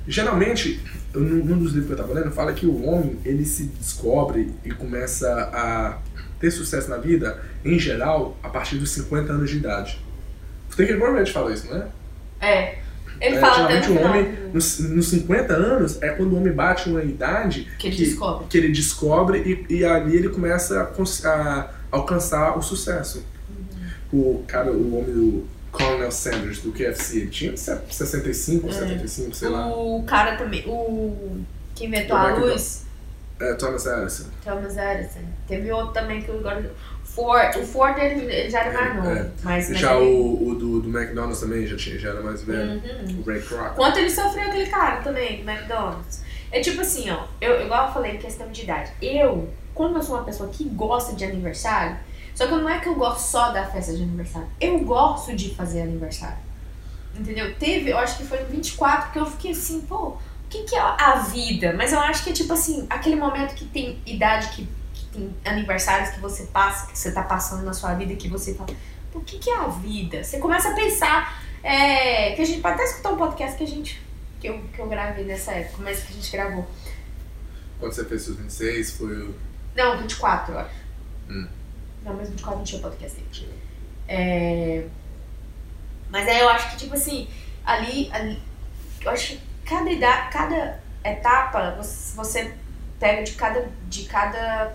geralmente, 0.06 0.80
num 1.14 1.58
dos 1.58 1.72
livros 1.72 1.86
que 1.86 1.92
eu 1.92 1.96
tava 1.96 2.12
lendo, 2.14 2.30
fala 2.30 2.52
que 2.52 2.66
o 2.66 2.84
homem, 2.84 3.18
ele 3.24 3.44
se 3.44 3.64
descobre 3.64 4.52
e 4.64 4.70
começa 4.70 5.28
a 5.52 5.98
ter 6.40 6.50
sucesso 6.50 6.90
na 6.90 6.98
vida, 6.98 7.40
em 7.64 7.78
geral, 7.78 8.36
a 8.42 8.48
partir 8.48 8.76
dos 8.76 8.90
50 8.90 9.32
anos 9.32 9.50
de 9.50 9.56
idade. 9.56 9.98
Tem 10.76 10.86
que 10.86 11.26
fala 11.32 11.52
isso, 11.52 11.68
não 11.68 11.76
é? 11.76 11.86
É. 12.40 12.78
Ele 13.20 13.36
É, 13.36 13.40
fala 13.40 13.54
geralmente 13.54 13.90
o 13.90 14.00
homem, 14.00 14.34
nos, 14.52 14.78
nos 14.80 15.08
50 15.08 15.52
anos, 15.54 16.02
é 16.02 16.08
quando 16.10 16.32
o 16.32 16.36
homem 16.36 16.52
bate 16.52 16.88
uma 16.90 17.02
idade 17.02 17.68
Que 17.78 17.86
ele 17.86 17.96
descobre. 17.96 18.46
que 18.48 18.58
ele 18.58 18.68
descobre 18.72 19.66
e, 19.70 19.74
e 19.76 19.84
ali 19.84 20.16
ele 20.16 20.28
começa 20.28 20.80
a, 20.82 21.28
a 21.28 21.70
alcançar 21.92 22.58
o 22.58 22.62
sucesso. 22.62 23.24
Uhum. 24.12 24.38
O 24.40 24.44
cara, 24.46 24.72
o 24.72 24.98
homem 24.98 25.14
do 25.14 25.53
Colonel 25.76 26.10
Sanders, 26.10 26.60
do 26.60 26.72
KFC, 26.72 27.18
ele 27.18 27.30
tinha 27.30 27.56
se- 27.56 27.78
65 27.90 28.66
ou 28.66 28.72
É. 28.72 28.76
75, 28.76 29.34
sei 29.34 29.48
lá. 29.48 29.66
O 29.68 30.02
cara 30.04 30.36
também, 30.36 30.64
o 30.66 31.40
que 31.74 31.86
inventou 31.86 32.16
a 32.16 32.34
luz, 32.34 32.84
É, 33.40 33.52
Thomas 33.54 33.84
Edison. 33.84 34.26
Thomas 34.44 34.76
Edison. 34.76 35.20
Teve 35.48 35.70
outro 35.72 35.92
também 35.92 36.22
que 36.22 36.28
eu 36.28 36.38
agora. 36.38 36.72
Ford, 37.04 37.56
o 37.58 37.64
Ford 37.66 37.96
ele, 37.98 38.48
já 38.50 38.60
era 38.64 38.72
mais 38.72 38.96
novo. 38.96 39.08
É. 39.10 39.30
Mas, 39.42 39.68
mas 39.70 39.78
Já 39.78 39.94
ele- 39.96 40.04
o, 40.10 40.48
o 40.48 40.54
do, 40.54 40.80
do 40.80 40.88
McDonald's 40.98 41.40
também 41.40 41.64
já, 41.66 41.76
tinha, 41.76 41.98
já 41.98 42.10
era 42.10 42.20
mais 42.22 42.42
velho. 42.42 42.72
Uhum. 42.80 43.20
O 43.20 43.28
Ray 43.28 43.40
Kroc. 43.42 43.74
Quanto 43.76 43.98
ele 43.98 44.10
sofreu 44.10 44.48
aquele 44.48 44.66
cara 44.66 44.96
também, 45.02 45.44
do 45.44 45.48
McDonald's. 45.50 46.22
É 46.50 46.60
tipo 46.60 46.80
assim, 46.80 47.10
ó, 47.10 47.24
eu, 47.40 47.62
igual 47.62 47.88
eu 47.88 47.92
falei, 47.92 48.18
questão 48.18 48.48
de 48.50 48.62
idade. 48.62 48.90
Eu, 49.02 49.48
como 49.74 49.98
eu 49.98 50.02
sou 50.02 50.16
uma 50.16 50.24
pessoa 50.24 50.48
que 50.48 50.64
gosta 50.70 51.14
de 51.14 51.24
aniversário, 51.24 51.96
só 52.34 52.46
que 52.46 52.54
não 52.54 52.68
é 52.68 52.80
que 52.80 52.88
eu 52.88 52.94
gosto 52.96 53.20
só 53.20 53.52
da 53.52 53.64
festa 53.66 53.94
de 53.94 54.02
aniversário. 54.02 54.48
Eu 54.60 54.80
gosto 54.80 55.34
de 55.34 55.54
fazer 55.54 55.82
aniversário. 55.82 56.38
Entendeu? 57.16 57.54
Teve, 57.56 57.90
eu 57.90 57.98
acho 57.98 58.18
que 58.18 58.24
foi 58.24 58.40
no 58.40 58.48
24, 58.48 59.12
que 59.12 59.18
eu 59.18 59.26
fiquei 59.26 59.52
assim, 59.52 59.82
pô, 59.82 60.08
o 60.08 60.18
que, 60.50 60.64
que 60.64 60.74
é 60.74 60.80
a 60.80 61.16
vida? 61.16 61.72
Mas 61.76 61.92
eu 61.92 62.00
acho 62.00 62.24
que 62.24 62.30
é 62.30 62.32
tipo 62.32 62.52
assim, 62.52 62.86
aquele 62.90 63.14
momento 63.14 63.54
que 63.54 63.64
tem 63.66 64.02
idade, 64.04 64.48
que, 64.48 64.68
que 64.92 65.06
tem 65.06 65.34
aniversários 65.44 66.10
que 66.10 66.20
você 66.20 66.44
passa, 66.46 66.88
que 66.90 66.98
você 66.98 67.12
tá 67.12 67.22
passando 67.22 67.64
na 67.64 67.72
sua 67.72 67.94
vida, 67.94 68.16
que 68.16 68.28
você 68.28 68.54
fala, 68.54 68.70
pô, 69.12 69.20
o 69.20 69.24
que, 69.24 69.38
que 69.38 69.48
é 69.48 69.56
a 69.56 69.68
vida? 69.68 70.24
Você 70.24 70.38
começa 70.38 70.70
a 70.70 70.74
pensar, 70.74 71.40
é, 71.62 72.32
que 72.32 72.42
a 72.42 72.44
gente 72.44 72.60
pode 72.60 72.74
até 72.74 72.84
escutar 72.84 73.12
um 73.12 73.16
podcast 73.16 73.56
que 73.56 73.62
a 73.62 73.68
gente, 73.68 74.02
que 74.40 74.48
eu, 74.48 74.60
que 74.72 74.80
eu 74.80 74.88
gravei 74.88 75.24
nessa 75.24 75.52
época, 75.52 75.84
mas 75.84 76.02
que 76.02 76.12
a 76.12 76.16
gente 76.16 76.32
gravou. 76.32 76.68
Quando 77.78 77.92
você 77.92 78.04
fez 78.04 78.22
seus 78.22 78.36
26, 78.38 78.90
foi 78.96 79.22
o. 79.22 79.34
Não, 79.76 79.98
24, 79.98 80.52
eu 80.52 80.58
acho. 80.58 80.74
Hum. 81.30 81.48
Não, 82.04 82.14
mas 82.14 82.28
24 82.28 82.58
não 82.58 82.64
tinha 82.64 82.80
podcast 82.80 83.18
ainda. 83.18 83.54
É... 84.06 84.86
Mas 86.10 86.28
aí 86.28 86.38
eu 86.38 86.48
acho 86.48 86.70
que, 86.70 86.76
tipo 86.76 86.94
assim, 86.94 87.26
ali, 87.64 88.08
ali 88.12 88.38
eu 89.04 89.10
acho 89.10 89.32
que 89.32 89.40
cada 89.64 89.90
idade, 89.90 90.32
cada 90.32 90.80
etapa, 91.04 91.74
você, 91.76 92.16
você 92.16 92.52
pega 92.98 93.22
de 93.22 93.32
cada, 93.32 93.68
de 93.88 94.04
cada. 94.04 94.74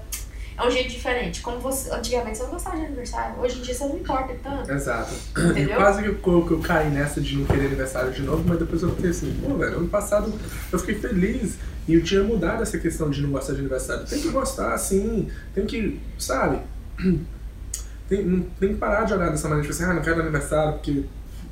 É 0.58 0.68
um 0.68 0.70
jeito 0.70 0.90
diferente. 0.90 1.42
Como 1.42 1.60
você. 1.60 1.90
Antigamente 1.92 2.38
você 2.38 2.44
não 2.44 2.52
gostava 2.52 2.78
de 2.78 2.86
aniversário. 2.86 3.40
Hoje 3.40 3.60
em 3.60 3.62
dia 3.62 3.74
você 3.74 3.86
não 3.86 3.98
importa 3.98 4.36
tanto. 4.44 4.72
Exato. 4.72 5.14
Entendeu? 5.38 5.78
Quase 5.78 6.04
que 6.04 6.10
eu, 6.10 6.46
que 6.46 6.52
eu 6.52 6.60
caí 6.60 6.90
nessa 6.90 7.22
de 7.22 7.38
não 7.38 7.46
querer 7.46 7.68
aniversário 7.68 8.12
de 8.12 8.22
novo, 8.22 8.44
mas 8.46 8.60
depois 8.60 8.84
eu 8.84 8.94
fiquei 8.96 9.12
assim, 9.12 9.40
pô, 9.42 9.56
velho, 9.56 9.78
ano 9.78 9.88
passado 9.88 10.38
eu 10.72 10.80
fiquei 10.80 10.96
feliz 10.96 11.58
e 11.88 11.94
eu 11.94 12.04
tinha 12.04 12.24
mudado 12.24 12.62
essa 12.62 12.78
questão 12.78 13.10
de 13.10 13.22
não 13.22 13.32
gostar 13.32 13.54
de 13.54 13.60
aniversário. 13.60 14.06
Tem 14.06 14.22
que 14.22 14.30
gostar, 14.30 14.78
sim, 14.78 15.32
tem 15.56 15.66
que, 15.66 16.00
sabe? 16.18 16.60
Tem, 18.10 18.26
não, 18.26 18.42
tem 18.60 18.70
que 18.70 18.80
parar 18.80 19.04
de 19.04 19.14
olhar 19.14 19.30
dessa 19.30 19.48
maneira, 19.48 19.70
tipo 19.70 19.80
assim, 19.80 19.88
ah, 19.88 19.94
não 19.94 20.02
quero 20.02 20.20
aniversário 20.20 20.74
porque 20.74 21.04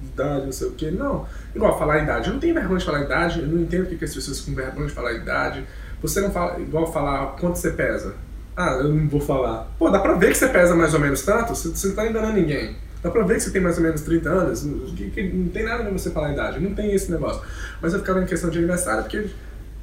idade, 0.01 0.45
não 0.45 0.51
sei 0.51 0.67
o 0.67 0.71
quê. 0.71 0.89
Não, 0.89 1.25
igual 1.55 1.77
falar 1.77 1.99
idade. 1.99 2.27
Eu 2.27 2.33
não 2.33 2.39
tenho 2.39 2.55
vergonha 2.55 2.79
de 2.79 2.85
falar 2.85 3.01
idade, 3.01 3.41
eu 3.41 3.47
não 3.47 3.61
entendo 3.61 3.81
porque 3.81 3.97
que 3.97 4.05
as 4.05 4.13
pessoas 4.15 4.41
com 4.41 4.55
vergonha 4.55 4.87
de 4.87 4.93
falar 4.93 5.13
idade. 5.13 5.63
Você 6.01 6.21
não 6.21 6.31
fala, 6.31 6.59
igual 6.59 6.91
falar 6.91 7.35
quanto 7.39 7.57
você 7.57 7.71
pesa. 7.71 8.15
Ah, 8.55 8.71
eu 8.71 8.89
não 8.89 9.07
vou 9.07 9.21
falar. 9.21 9.67
Pô, 9.77 9.89
dá 9.89 9.99
pra 9.99 10.13
ver 10.13 10.31
que 10.31 10.37
você 10.37 10.47
pesa 10.47 10.75
mais 10.75 10.93
ou 10.95 10.99
menos 10.99 11.21
tanto, 11.21 11.55
você, 11.55 11.69
você 11.69 11.89
não 11.89 11.95
tá 11.95 12.07
enganando 12.07 12.33
ninguém. 12.33 12.75
Dá 13.03 13.11
pra 13.11 13.23
ver 13.23 13.35
que 13.35 13.41
você 13.41 13.51
tem 13.51 13.61
mais 13.61 13.77
ou 13.77 13.83
menos 13.83 14.01
30 14.01 14.29
anos, 14.29 14.65
que, 14.95 15.11
que 15.11 15.23
não 15.31 15.49
tem 15.49 15.63
nada 15.63 15.83
pra 15.83 15.91
você 15.91 16.09
falar 16.09 16.29
a 16.29 16.33
idade, 16.33 16.59
não 16.59 16.73
tem 16.73 16.91
esse 16.93 17.11
negócio. 17.11 17.41
Mas 17.79 17.93
eu 17.93 17.99
ficava 17.99 18.21
em 18.21 18.25
questão 18.25 18.49
de 18.49 18.57
aniversário 18.57 19.03
porque 19.03 19.27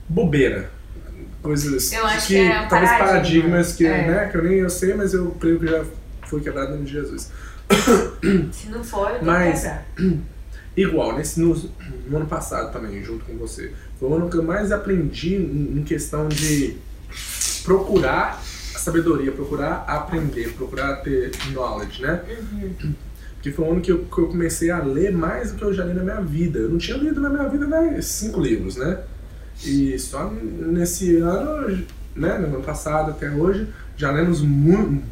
bobeira. 0.08 0.68
Coisas 1.44 1.92
Eu 1.92 2.06
acho 2.06 2.26
que, 2.26 2.34
que 2.34 2.40
é 2.40 2.60
um 2.62 2.68
talvez 2.68 2.90
paradigma. 2.90 3.06
paradigmas 3.06 3.72
que, 3.74 3.86
É. 3.86 4.06
né, 4.06 4.28
que 4.30 4.36
eu 4.38 4.42
nem 4.42 4.54
eu 4.54 4.70
sei, 4.70 4.94
mas 4.94 5.12
eu 5.12 5.30
creio 5.38 5.60
que 5.60 5.66
já 5.66 5.84
foi 6.26 6.40
quebrado 6.40 6.70
no 6.70 6.76
nome 6.76 6.86
de 6.86 6.92
Jesus. 6.92 7.30
Se 8.50 8.68
não 8.70 8.82
for, 8.82 9.10
eu 9.10 9.22
Mas- 9.22 9.60
que 9.60 9.66
quebrar. 9.68 9.86
Igual, 10.76 11.16
nesse, 11.16 11.38
no, 11.38 11.54
no 12.08 12.16
ano 12.16 12.26
passado 12.26 12.72
também, 12.72 13.00
junto 13.04 13.24
com 13.26 13.36
você. 13.36 13.70
Foi 14.00 14.08
o 14.08 14.14
ano 14.14 14.28
que 14.28 14.36
eu 14.36 14.42
mais 14.42 14.72
aprendi 14.72 15.36
em, 15.36 15.78
em 15.78 15.84
questão 15.84 16.26
de 16.28 16.76
procurar 17.62 18.42
a 18.74 18.78
sabedoria, 18.78 19.30
procurar 19.30 19.84
aprender, 19.86 20.52
procurar 20.54 20.96
ter 20.96 21.30
knowledge, 21.52 22.02
né? 22.02 22.22
Uhum. 22.28 22.94
Porque 23.36 23.52
foi 23.52 23.64
o 23.66 23.72
ano 23.72 23.80
que 23.82 23.92
eu, 23.92 23.98
que 24.06 24.18
eu 24.18 24.26
comecei 24.28 24.70
a 24.70 24.82
ler 24.82 25.12
mais 25.12 25.52
do 25.52 25.58
que 25.58 25.64
eu 25.64 25.72
já 25.74 25.84
li 25.84 25.92
na 25.92 26.02
minha 26.02 26.20
vida. 26.22 26.58
Eu 26.60 26.70
não 26.70 26.78
tinha 26.78 26.96
lido 26.96 27.20
na 27.20 27.28
minha 27.28 27.46
vida 27.46 27.66
né, 27.66 28.00
cinco 28.00 28.40
livros, 28.40 28.76
né? 28.76 28.98
E 29.64 29.98
só 29.98 30.30
nesse 30.30 31.16
ano, 31.16 31.84
né, 32.16 32.38
no 32.38 32.46
ano 32.56 32.62
passado 32.62 33.10
até 33.10 33.30
hoje, 33.30 33.66
já 33.96 34.10
lemos 34.10 34.40
mu- 34.40 35.02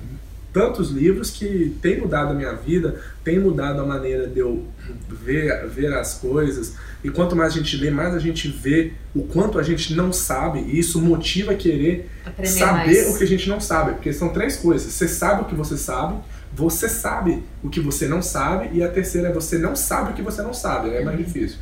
tantos 0.52 0.90
livros 0.90 1.30
que 1.30 1.74
tem 1.80 1.98
mudado 2.00 2.32
a 2.32 2.34
minha 2.34 2.52
vida, 2.54 3.00
tem 3.24 3.38
mudado 3.38 3.80
a 3.80 3.86
maneira 3.86 4.26
de 4.26 4.40
eu 4.40 4.66
ver, 5.08 5.66
ver 5.68 5.94
as 5.94 6.14
coisas. 6.14 6.74
E 7.02 7.08
quanto 7.10 7.34
mais 7.34 7.54
a 7.54 7.56
gente 7.56 7.76
lê, 7.78 7.90
mais 7.90 8.14
a 8.14 8.18
gente 8.18 8.48
vê 8.48 8.92
o 9.14 9.22
quanto 9.22 9.58
a 9.58 9.62
gente 9.62 9.94
não 9.94 10.12
sabe, 10.12 10.60
e 10.60 10.78
isso 10.78 11.00
motiva 11.00 11.52
a 11.52 11.54
querer 11.54 12.08
Aprender 12.24 12.50
saber 12.50 12.74
mais. 13.02 13.14
o 13.14 13.18
que 13.18 13.24
a 13.24 13.26
gente 13.26 13.48
não 13.48 13.60
sabe, 13.60 13.92
porque 13.92 14.12
são 14.12 14.28
três 14.28 14.56
coisas. 14.56 14.92
Você 14.92 15.08
sabe 15.08 15.42
o 15.42 15.44
que 15.46 15.54
você 15.54 15.76
sabe, 15.76 16.16
você 16.54 16.88
sabe 16.88 17.42
o 17.62 17.70
que 17.70 17.80
você 17.80 18.06
não 18.06 18.20
sabe, 18.20 18.70
e 18.72 18.82
a 18.82 18.88
terceira 18.88 19.28
é 19.28 19.32
você 19.32 19.56
não 19.58 19.74
sabe 19.74 20.12
o 20.12 20.14
que 20.14 20.22
você 20.22 20.42
não 20.42 20.52
sabe, 20.52 20.90
é 20.90 21.02
mais 21.02 21.16
difícil. 21.16 21.58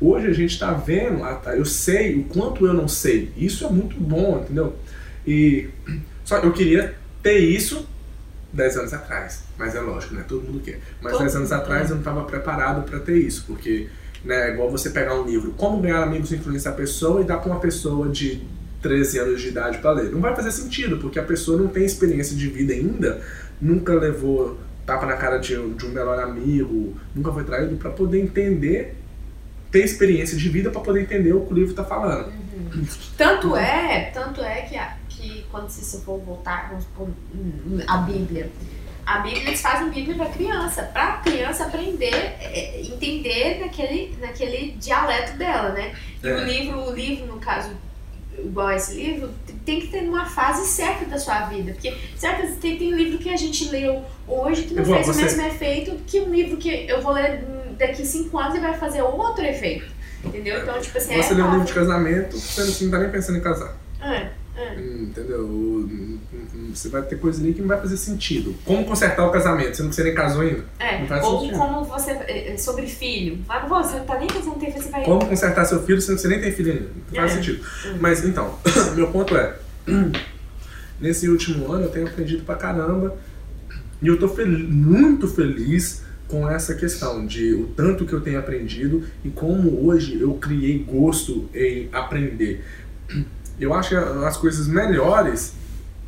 Hoje 0.00 0.26
a 0.26 0.32
gente 0.32 0.52
está 0.52 0.72
vendo, 0.72 1.24
ah, 1.24 1.34
tá, 1.34 1.56
eu 1.56 1.64
sei 1.64 2.16
o 2.16 2.24
quanto 2.24 2.66
eu 2.66 2.74
não 2.74 2.86
sei. 2.86 3.32
Isso 3.36 3.64
é 3.64 3.70
muito 3.70 3.98
bom, 3.98 4.40
entendeu? 4.42 4.76
E 5.26 5.70
só 6.24 6.38
eu 6.38 6.52
queria 6.52 6.94
ter 7.22 7.38
isso 7.38 7.88
10 8.52 8.76
anos 8.76 8.92
atrás, 8.92 9.44
mas 9.58 9.74
é 9.74 9.80
lógico, 9.80 10.14
né? 10.14 10.24
Todo 10.28 10.42
mundo 10.42 10.60
quer. 10.60 10.80
Mas 11.00 11.12
Todo 11.12 11.22
10 11.22 11.36
anos 11.36 11.50
mundo 11.50 11.60
atrás 11.60 11.88
eu 11.88 11.96
não 11.96 12.02
estava 12.02 12.24
preparado 12.24 12.84
para 12.88 13.00
ter 13.00 13.16
isso, 13.16 13.44
porque 13.46 13.88
né, 14.24 14.50
é 14.50 14.52
igual 14.52 14.70
você 14.70 14.90
pegar 14.90 15.14
um 15.14 15.24
livro, 15.24 15.52
Como 15.52 15.80
ganhar 15.80 16.02
amigos 16.02 16.32
e 16.32 16.36
influenciar 16.36 16.72
a 16.72 16.74
pessoa 16.74 17.20
e 17.20 17.24
dar 17.24 17.38
para 17.38 17.50
uma 17.50 17.60
pessoa 17.60 18.08
de 18.08 18.42
13 18.84 19.18
anos 19.18 19.40
de 19.40 19.48
idade 19.48 19.78
para 19.78 19.92
ler. 19.92 20.10
Não 20.10 20.20
vai 20.20 20.36
fazer 20.36 20.50
sentido, 20.50 20.98
porque 20.98 21.18
a 21.18 21.22
pessoa 21.22 21.56
não 21.56 21.68
tem 21.68 21.84
experiência 21.84 22.36
de 22.36 22.48
vida 22.48 22.74
ainda, 22.74 23.20
nunca 23.64 23.94
levou 23.94 24.58
tapa 24.86 25.06
na 25.06 25.16
cara 25.16 25.38
de, 25.38 25.56
um- 25.58 25.72
de 25.74 25.86
um 25.86 25.90
melhor 25.90 26.18
amigo, 26.22 26.94
nunca 27.14 27.32
foi 27.32 27.44
traído 27.44 27.76
para 27.76 27.90
poder 27.90 28.20
entender, 28.20 28.94
ter 29.70 29.82
experiência 29.84 30.36
de 30.36 30.48
vida 30.48 30.70
para 30.70 30.80
poder 30.82 31.00
entender 31.00 31.32
o 31.32 31.40
que 31.46 31.52
o 31.52 31.54
livro 31.56 31.70
está 31.70 31.82
falando. 31.84 32.30
Tanto 33.16 33.56
é, 33.56 34.10
tanto 34.12 34.42
é 34.42 34.62
que, 34.62 34.78
que 35.08 35.46
quando 35.50 35.70
se 35.70 36.00
for 36.02 36.18
voltar, 36.20 36.68
vamos 36.68 36.84
supor, 36.84 37.08
a 37.86 37.96
Bíblia. 37.98 38.50
A 39.06 39.18
Bíblia, 39.20 39.42
eles 39.48 39.60
fazem 39.60 39.90
Bíblia 39.90 40.16
para 40.16 40.26
criança, 40.30 40.82
para 40.84 41.04
a 41.14 41.16
criança 41.18 41.64
aprender, 41.66 42.14
é, 42.14 42.80
entender 42.80 43.60
naquele, 43.60 44.16
naquele 44.20 44.72
dialeto 44.72 45.36
dela, 45.36 45.70
né? 45.70 45.94
E 46.22 46.26
É. 46.26 46.34
o 46.34 46.44
livro, 46.44 46.78
o 46.90 46.94
livro, 46.94 47.26
no 47.26 47.38
caso, 47.38 47.70
igual 48.44 48.70
esse 48.72 48.94
livro, 48.94 49.30
tem 49.64 49.80
que 49.80 49.88
ter 49.88 50.02
numa 50.02 50.26
fase 50.26 50.66
certa 50.66 51.04
da 51.06 51.18
sua 51.18 51.40
vida. 51.46 51.72
Porque 51.72 51.94
certas, 52.16 52.56
tem, 52.56 52.76
tem 52.78 52.90
livro 52.92 53.18
que 53.18 53.28
a 53.30 53.36
gente 53.36 53.68
leu 53.70 54.02
hoje 54.28 54.64
que 54.64 54.74
não 54.74 54.82
Igual 54.82 55.02
fez 55.02 55.16
você- 55.16 55.22
o 55.22 55.24
mesmo 55.24 55.42
efeito 55.46 55.96
que 56.06 56.20
um 56.20 56.30
livro 56.30 56.56
que 56.56 56.86
eu 56.88 57.00
vou 57.02 57.12
ler 57.12 57.44
daqui 57.78 58.04
cinco 58.06 58.38
anos 58.38 58.54
e 58.56 58.60
vai 58.60 58.74
fazer 58.78 59.02
outro 59.02 59.44
efeito. 59.44 59.86
Entendeu? 60.24 60.60
Então, 60.62 60.80
tipo 60.80 60.96
assim, 60.96 61.14
Você 61.20 61.32
é 61.32 61.36
lê 61.36 61.42
um 61.42 61.50
livro 61.52 61.66
de 61.66 61.72
casamento, 61.74 62.38
você 62.38 62.60
não- 62.62 62.68
você 62.72 62.84
não 62.84 62.90
tá 62.90 62.98
nem 62.98 63.10
pensando 63.10 63.38
em 63.38 63.42
casar. 63.42 63.76
É, 64.00 64.28
é. 64.56 64.74
Entendeu? 64.80 65.44
Hum, 65.46 66.18
hum, 66.32 66.70
Você 66.74 66.88
vai 66.88 67.02
ter 67.02 67.16
coisa 67.18 67.42
ali 67.42 67.52
que 67.54 67.60
não 67.60 67.68
vai 67.68 67.80
fazer 67.80 67.96
sentido. 67.96 68.54
Como 68.64 68.84
consertar 68.84 69.26
o 69.26 69.30
casamento, 69.32 69.76
sendo 69.76 69.88
que 69.88 69.94
você 69.94 70.04
nem 70.04 70.14
casou 70.14 70.42
ainda? 70.42 70.64
É, 70.78 71.02
ou 71.22 71.40
sentido. 71.40 71.58
como 71.58 71.84
você. 71.84 72.10
é, 72.12 72.56
Sobre 72.56 72.86
filho. 72.86 73.38
Mas 73.48 73.68
você 73.68 73.96
não 73.98 74.04
tá 74.06 74.18
nem 74.18 74.28
pensando 74.28 74.58
ter 74.58 74.70
filho, 74.72 74.82
você 74.84 74.90
vai. 74.90 75.04
Como 75.04 75.26
consertar 75.26 75.64
seu 75.64 75.82
filho, 75.82 76.00
sendo 76.00 76.16
que 76.16 76.22
você 76.22 76.28
nem 76.28 76.40
tem 76.40 76.52
filho 76.52 76.72
ainda? 76.72 76.84
Não 77.10 77.14
faz 77.16 77.32
É. 77.32 77.34
sentido. 77.36 77.64
Hum. 77.86 77.96
Mas 78.00 78.24
então, 78.24 78.58
meu 78.94 79.08
ponto 79.08 79.36
é: 79.36 79.56
nesse 81.00 81.28
último 81.28 81.70
ano 81.72 81.84
eu 81.84 81.90
tenho 81.90 82.06
aprendido 82.06 82.44
pra 82.44 82.54
caramba 82.54 83.16
e 84.00 84.06
eu 84.06 84.18
tô 84.18 84.28
fel- 84.28 84.46
muito 84.46 85.26
feliz 85.28 86.02
com 86.28 86.48
essa 86.48 86.74
questão 86.74 87.26
de 87.26 87.52
o 87.54 87.66
tanto 87.76 88.06
que 88.06 88.12
eu 88.12 88.20
tenho 88.20 88.38
aprendido 88.38 89.04
e 89.24 89.28
como 89.30 89.86
hoje 89.86 90.20
eu 90.20 90.34
criei 90.34 90.78
gosto 90.78 91.48
em 91.54 91.88
aprender. 91.92 92.64
Eu 93.58 93.72
acho 93.74 93.90
que 93.90 93.94
as 93.96 94.36
coisas 94.36 94.66
melhores 94.66 95.52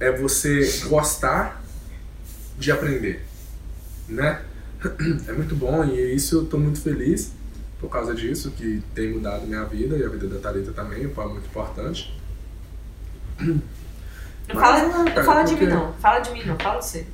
é 0.01 0.11
você 0.11 0.81
gostar 0.89 1.63
de 2.59 2.71
aprender, 2.73 3.25
né? 4.09 4.43
É 5.29 5.33
muito 5.33 5.55
bom 5.57 5.85
e 5.85 6.15
isso 6.15 6.37
eu 6.37 6.45
tô 6.47 6.59
muito 6.59 6.81
feliz 6.81 7.33
por 7.81 7.89
causa 7.91 8.15
disso, 8.15 8.51
que 8.53 8.83
tem 8.95 9.11
mudado 9.13 9.47
minha 9.47 9.65
vida 9.65 9.97
e 9.97 10.05
a 10.05 10.09
vida 10.09 10.27
da 10.29 10.39
Thalita 10.39 10.73
também, 10.73 11.07
o 11.07 11.11
qual 11.11 11.29
é 11.29 11.33
muito 11.33 11.47
importante. 11.47 12.19
Não 13.41 13.61
fala, 14.55 15.05
cara, 15.05 15.25
fala 15.25 15.43
de 15.43 15.51
porque- 15.53 15.67
mim, 15.67 15.73
não. 15.73 15.93
Fala 15.95 16.19
de 16.21 16.31
mim, 16.33 16.45
não. 16.47 16.59
Fala 16.59 16.79
de 16.81 16.87
você. 16.87 17.07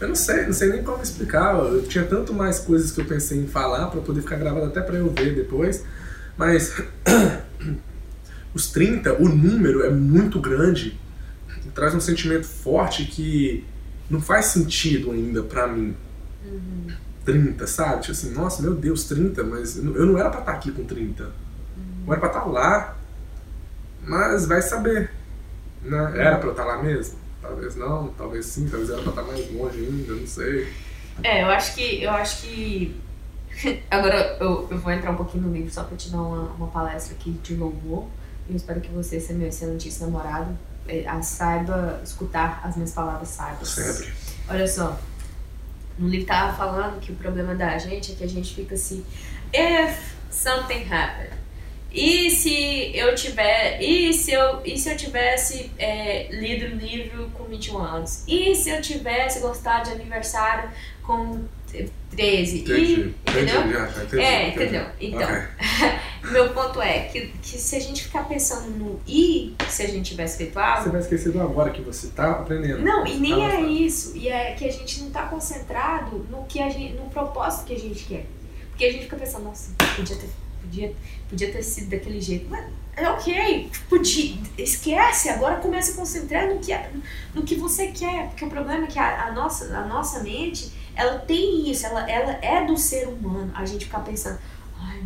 Eu 0.00 0.08
não 0.08 0.14
sei, 0.14 0.46
não 0.46 0.52
sei 0.52 0.68
nem 0.70 0.82
como 0.84 1.02
explicar. 1.02 1.54
Eu 1.56 1.82
tinha 1.86 2.04
tanto 2.04 2.32
mais 2.32 2.58
coisas 2.60 2.92
que 2.92 3.00
eu 3.00 3.04
pensei 3.04 3.38
em 3.38 3.46
falar 3.46 3.86
pra 3.88 4.00
poder 4.00 4.20
ficar 4.22 4.36
gravado 4.36 4.66
até 4.66 4.80
pra 4.80 4.96
eu 4.96 5.10
ver 5.10 5.34
depois. 5.34 5.84
Mas 6.36 6.80
os 8.56 8.70
30, 8.70 9.12
o 9.22 9.28
número 9.28 9.84
é 9.84 9.90
muito 9.90 10.40
grande. 10.40 10.98
Traz 11.74 11.94
um 11.94 12.00
sentimento 12.00 12.46
forte 12.46 13.04
que 13.04 13.64
não 14.08 14.20
faz 14.20 14.46
sentido 14.46 15.10
ainda 15.10 15.42
pra 15.42 15.66
mim. 15.66 15.94
30, 17.24 17.66
sabe? 17.66 18.00
Tipo 18.02 18.12
assim, 18.12 18.32
nossa, 18.32 18.62
meu 18.62 18.74
Deus, 18.74 19.04
30, 19.04 19.42
mas 19.44 19.76
eu 19.76 19.84
não- 19.84 20.18
era 20.18 20.30
pra 20.30 20.40
estar 20.40 20.52
aqui 20.52 20.70
com 20.72 20.84
30. 20.84 21.24
Eu 22.06 22.12
era 22.12 22.20
pra 22.20 22.28
estar 22.28 22.44
lá. 22.44 22.96
Mas 24.06 24.46
vai 24.46 24.62
saber. 24.62 25.10
Né? 25.82 26.12
Era 26.16 26.38
pra 26.38 26.46
eu 26.48 26.52
estar 26.52 26.64
lá 26.64 26.82
mesmo? 26.82 27.18
Talvez 27.42 27.76
não, 27.76 28.08
talvez 28.16 28.46
sim, 28.46 28.68
talvez 28.68 28.88
era 28.90 29.02
pra 29.02 29.10
estar 29.10 29.22
mais 29.22 29.52
longe 29.52 29.78
ainda, 29.78 30.14
não 30.14 30.26
sei. 30.26 30.68
É, 31.22 31.42
eu 31.42 31.48
acho 31.48 31.74
que. 31.74 32.02
Eu 32.02 32.10
acho 32.10 32.42
que. 32.42 32.96
Agora 33.90 34.36
eu, 34.40 34.68
eu 34.70 34.78
vou 34.78 34.92
entrar 34.92 35.10
um 35.10 35.16
pouquinho 35.16 35.46
no 35.48 35.52
livro 35.52 35.70
só 35.70 35.82
pra 35.84 35.96
te 35.96 36.10
dar 36.10 36.18
uma, 36.22 36.42
uma 36.52 36.68
palestra 36.68 37.14
aqui 37.14 37.30
de 37.42 37.54
louvor. 37.54 38.06
Eu 38.48 38.56
espero 38.56 38.80
que 38.80 38.90
você, 38.90 39.20
seu 39.20 39.36
meu 39.36 39.48
excelentíssimo 39.48 40.06
namorado, 40.06 40.56
a 41.06 41.22
saiba 41.22 42.00
escutar 42.04 42.60
as 42.64 42.76
minhas 42.76 42.92
palavras 42.92 43.28
sábias. 43.28 43.68
Sempre. 43.68 44.12
Olha 44.48 44.66
só, 44.68 44.98
no 45.98 46.08
livro 46.08 46.26
tava 46.26 46.56
falando 46.56 47.00
que 47.00 47.12
o 47.12 47.16
problema 47.16 47.54
da 47.54 47.76
gente 47.78 48.12
é 48.12 48.14
que 48.14 48.24
a 48.24 48.28
gente 48.28 48.54
fica 48.54 48.74
assim, 48.74 49.04
if 49.52 50.14
something 50.30 50.86
happened. 50.92 51.34
E 51.92 52.30
se 52.30 52.94
eu 52.94 53.14
tiver, 53.14 53.80
e 53.80 54.12
se 54.12 54.30
eu, 54.30 54.60
e 54.64 54.78
se 54.78 54.90
eu 54.90 54.96
tivesse 54.96 55.70
é, 55.78 56.28
lido 56.30 56.66
o 56.66 56.78
livro 56.78 57.30
com 57.30 57.44
21 57.44 57.78
anos? 57.78 58.22
E 58.28 58.54
se 58.54 58.68
eu 58.68 58.82
tivesse 58.82 59.40
gostado 59.40 59.88
de 59.88 59.94
aniversário 59.94 60.68
com 61.02 61.42
13? 62.10 62.60
Entendi. 62.60 62.74
E, 62.74 63.30
entendeu? 63.30 63.60
Entendi, 63.62 64.04
entendi. 64.04 64.22
É, 64.22 64.48
entendeu? 64.48 64.86
Então, 65.00 65.22
Ok. 65.22 65.98
meu 66.30 66.52
ponto 66.52 66.80
é 66.82 67.00
que, 67.04 67.28
que 67.42 67.58
se 67.58 67.76
a 67.76 67.80
gente 67.80 68.04
ficar 68.04 68.24
pensando 68.28 68.68
no 68.70 69.00
e 69.06 69.54
se 69.68 69.82
a 69.82 69.86
gente 69.86 70.10
tivesse 70.10 70.36
feito 70.38 70.58
algo, 70.58 70.82
Você 70.84 70.90
vai 70.90 71.00
esquecer 71.00 71.32
do 71.32 71.40
agora 71.40 71.70
que 71.70 71.80
você 71.82 72.08
tá 72.08 72.32
aprendendo. 72.32 72.82
não, 72.82 73.06
e 73.06 73.16
nem 73.18 73.34
Tá 73.34 73.54
é 73.56 73.60
isso. 73.62 74.16
E 74.16 74.28
é 74.28 74.52
que 74.52 74.64
a 74.66 74.72
gente 74.72 75.02
não 75.02 75.10
tá 75.10 75.22
concentrado 75.26 76.26
no 76.30 76.44
que 76.44 76.60
a 76.60 76.68
gente, 76.68 76.94
no 76.94 77.08
propósito 77.10 77.66
que 77.66 77.74
a 77.74 77.78
gente 77.78 78.04
quer. 78.04 78.26
Porque 78.70 78.84
a 78.84 78.92
gente 78.92 79.04
fica 79.04 79.16
pensando, 79.16 79.44
nossa, 79.44 79.72
podia 79.96 80.16
ter, 80.16 80.30
podia, 80.60 80.94
podia 81.28 81.52
ter 81.52 81.62
sido 81.62 81.90
daquele 81.90 82.20
jeito. 82.20 82.46
Mas 82.50 82.66
é 82.96 83.08
ok, 83.10 83.70
podia, 83.88 84.36
esquece, 84.58 85.28
agora 85.28 85.56
começa 85.56 85.92
a 85.92 85.94
concentrar 85.94 86.48
no 86.48 86.58
que, 86.58 86.72
no 87.34 87.42
que 87.42 87.54
você 87.54 87.88
quer. 87.88 88.28
Porque 88.28 88.44
o 88.44 88.50
problema 88.50 88.84
é 88.84 88.86
que 88.86 88.98
a, 88.98 89.26
a 89.26 89.32
nossa, 89.32 89.66
a 89.76 89.86
nossa 89.86 90.20
mente, 90.22 90.72
ela 90.94 91.18
tem 91.20 91.70
isso, 91.70 91.86
ela, 91.86 92.10
ela 92.10 92.32
é 92.42 92.64
do 92.66 92.76
ser 92.76 93.06
humano. 93.06 93.50
A 93.54 93.64
gente 93.64 93.84
ficar 93.86 94.00
pensando, 94.00 94.38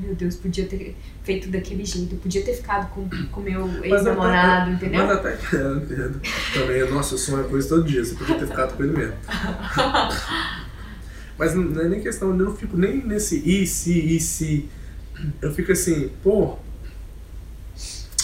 meu 0.01 0.15
Deus, 0.15 0.37
podia 0.37 0.67
ter 0.67 0.97
feito 1.23 1.49
daquele 1.49 1.85
jeito, 1.85 2.17
podia 2.17 2.43
ter 2.43 2.55
ficado 2.55 2.91
com 2.91 3.03
o 3.03 3.43
meu 3.43 3.67
Mas 3.67 3.85
ex-namorado, 3.85 4.73
entendeu? 4.73 5.07
Mas 5.07 5.17
até 5.19 5.37
que 5.37 5.55
eu 5.57 5.77
entendo. 5.77 6.21
Também, 6.55 6.91
nossa, 6.91 7.15
eu 7.15 7.19
sonho 7.19 7.45
com 7.49 7.59
isso 7.59 7.69
todo 7.69 7.85
dia. 7.85 8.05
Você 8.05 8.15
podia 8.15 8.37
ter 8.39 8.47
ficado 8.47 8.77
com 8.77 8.83
ele 8.83 8.97
mesmo. 8.97 9.15
Mas 11.39 11.55
não 11.55 11.81
é 11.81 11.89
nem 11.89 12.01
questão, 12.03 12.29
eu 12.29 12.35
não 12.35 12.55
fico 12.55 12.77
nem 12.77 12.99
nesse 12.99 13.39
e 13.39 13.67
se, 13.67 13.93
e 13.93 14.21
se. 14.21 14.69
Eu 15.41 15.53
fico 15.55 15.73
assim, 15.73 16.11
pô. 16.23 16.59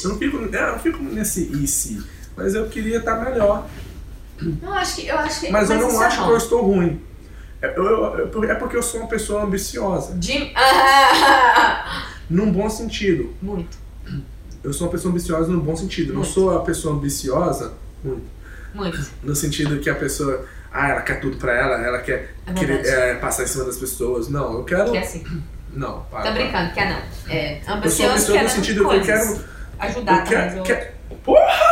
Eu 0.05 0.11
não 0.11 0.19
fico, 0.19 0.37
é, 0.55 0.63
eu 0.63 0.73
não 0.73 0.79
fico 0.79 1.03
nesse 1.03 1.45
e 1.45 1.67
se. 1.67 2.03
Mas 2.37 2.55
eu 2.55 2.69
queria 2.69 2.99
estar 2.99 3.19
melhor. 3.25 3.67
Eu 4.63 4.73
acho 4.73 4.97
que. 4.97 5.07
Eu 5.07 5.19
acho 5.19 5.41
que 5.41 5.51
Mas 5.51 5.71
eu 5.71 5.79
não 5.79 6.03
é 6.03 6.07
acho 6.07 6.19
bom. 6.21 6.27
que 6.27 6.33
eu 6.33 6.37
estou 6.37 6.63
ruim. 6.63 7.01
É, 7.63 7.73
eu- 7.77 7.85
eu- 7.85 8.45
é 8.51 8.55
porque 8.55 8.77
eu 8.77 8.83
sou 8.83 9.01
uma 9.01 9.09
pessoa 9.09 9.43
ambiciosa. 9.45 10.15
De... 10.15 10.53
Num 12.29 12.51
bom 12.53 12.69
sentido. 12.69 13.33
muito, 13.41 13.77
Eu 14.65 14.73
sou 14.73 14.87
uma 14.89 14.93
pessoa 14.93 15.11
ambiciosa 15.13 15.51
no 15.51 15.61
bom 15.61 15.77
sentido. 15.77 16.09
Não 16.13 16.21
Muito. 16.21 16.33
sou 16.35 16.57
a 16.57 16.61
pessoa 16.63 16.95
ambiciosa 16.95 17.73
muito. 18.03 18.27
muito. 18.75 19.11
No 19.23 19.35
sentido 19.37 19.79
que 19.79 19.89
a 19.89 19.95
pessoa, 19.95 20.45
ah, 20.73 20.89
ela 20.89 21.01
quer 21.03 21.21
tudo 21.21 21.37
pra 21.37 21.53
ela, 21.55 21.77
ela 21.87 21.99
quer 22.01 22.35
É 22.47 22.53
querer, 22.53 22.85
é, 22.85 23.15
passar 23.15 23.45
em 23.45 23.47
cima 23.47 23.65
das 23.65 23.77
pessoas. 23.77 24.29
Não, 24.29 24.55
eu 24.55 24.65
quero. 24.65 24.91
Que 24.91 24.97
é 24.99 25.01
assim. 25.03 25.25
Não, 25.73 26.01
para. 26.11 26.25
Tô 26.25 26.33
brincando, 26.33 26.73
quer 26.75 26.91
não. 26.91 27.33
É, 27.33 27.61
Eu 27.85 27.91
sou 27.91 28.43
no 28.43 28.49
sentido 28.49 28.89
que 28.89 28.95
eu 28.97 29.03
quero. 29.03 29.41
Ajudar 29.79 30.19
eu 30.19 30.25
quero, 30.25 30.63
quero- 30.65 30.91
outros. 31.27 31.67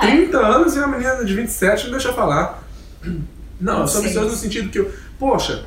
30 0.00 0.38
anos 0.38 0.74
e 0.74 0.78
uma 0.78 0.88
menina 0.88 1.24
de 1.24 1.34
27 1.34 1.84
não 1.84 1.92
deixa 1.92 2.12
falar. 2.12 2.62
Não, 3.62 3.82
eu 3.82 3.88
sou 3.88 4.00
ambicioso 4.00 4.30
no 4.30 4.36
sentido 4.36 4.70
que 4.70 4.78
eu, 4.80 4.92
poxa, 5.20 5.64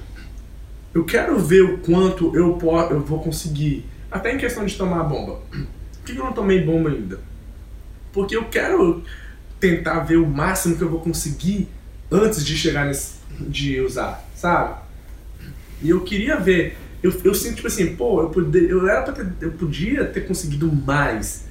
eu 0.94 1.06
quero 1.06 1.40
ver 1.40 1.62
o 1.62 1.78
quanto 1.78 2.36
eu, 2.36 2.54
po 2.54 2.78
eu 2.82 3.00
vou 3.00 3.24
conseguir. 3.24 3.86
Até 4.12 4.34
em 4.34 4.38
questão 4.38 4.66
de 4.66 4.76
tomar 4.76 5.00
a 5.00 5.04
bomba. 5.04 5.40
Por 5.50 6.14
que 6.14 6.18
eu 6.18 6.26
não 6.26 6.34
tomei 6.34 6.62
bomba 6.62 6.90
ainda? 6.90 7.20
Porque 8.12 8.36
eu 8.36 8.46
quero 8.46 9.02
tentar 9.60 10.02
ver 10.02 10.18
o 10.18 10.28
máximo 10.28 10.76
que 10.76 10.82
eu 10.82 10.90
vou 10.90 11.00
conseguir 11.00 11.70
antes 12.12 12.46
de 12.46 12.58
chegar 12.58 12.86
nesse. 12.86 13.16
de 13.40 13.80
usar, 13.80 14.28
sabe? 14.36 14.76
E 15.82 15.90
eu 15.90 16.02
queria 16.02 16.38
ver. 16.38 16.78
Eu, 17.02 17.14
eu 17.24 17.34
sinto 17.34 17.56
tipo 17.56 17.68
assim, 17.68 17.96
pô, 17.96 18.22
eu, 18.22 18.30
poder, 18.30 18.70
eu, 18.70 18.88
era 18.90 19.04
ter, 19.12 19.28
eu 19.40 19.52
podia 19.54 20.06
ter 20.06 20.28
conseguido 20.28 20.72
mais 20.72 21.46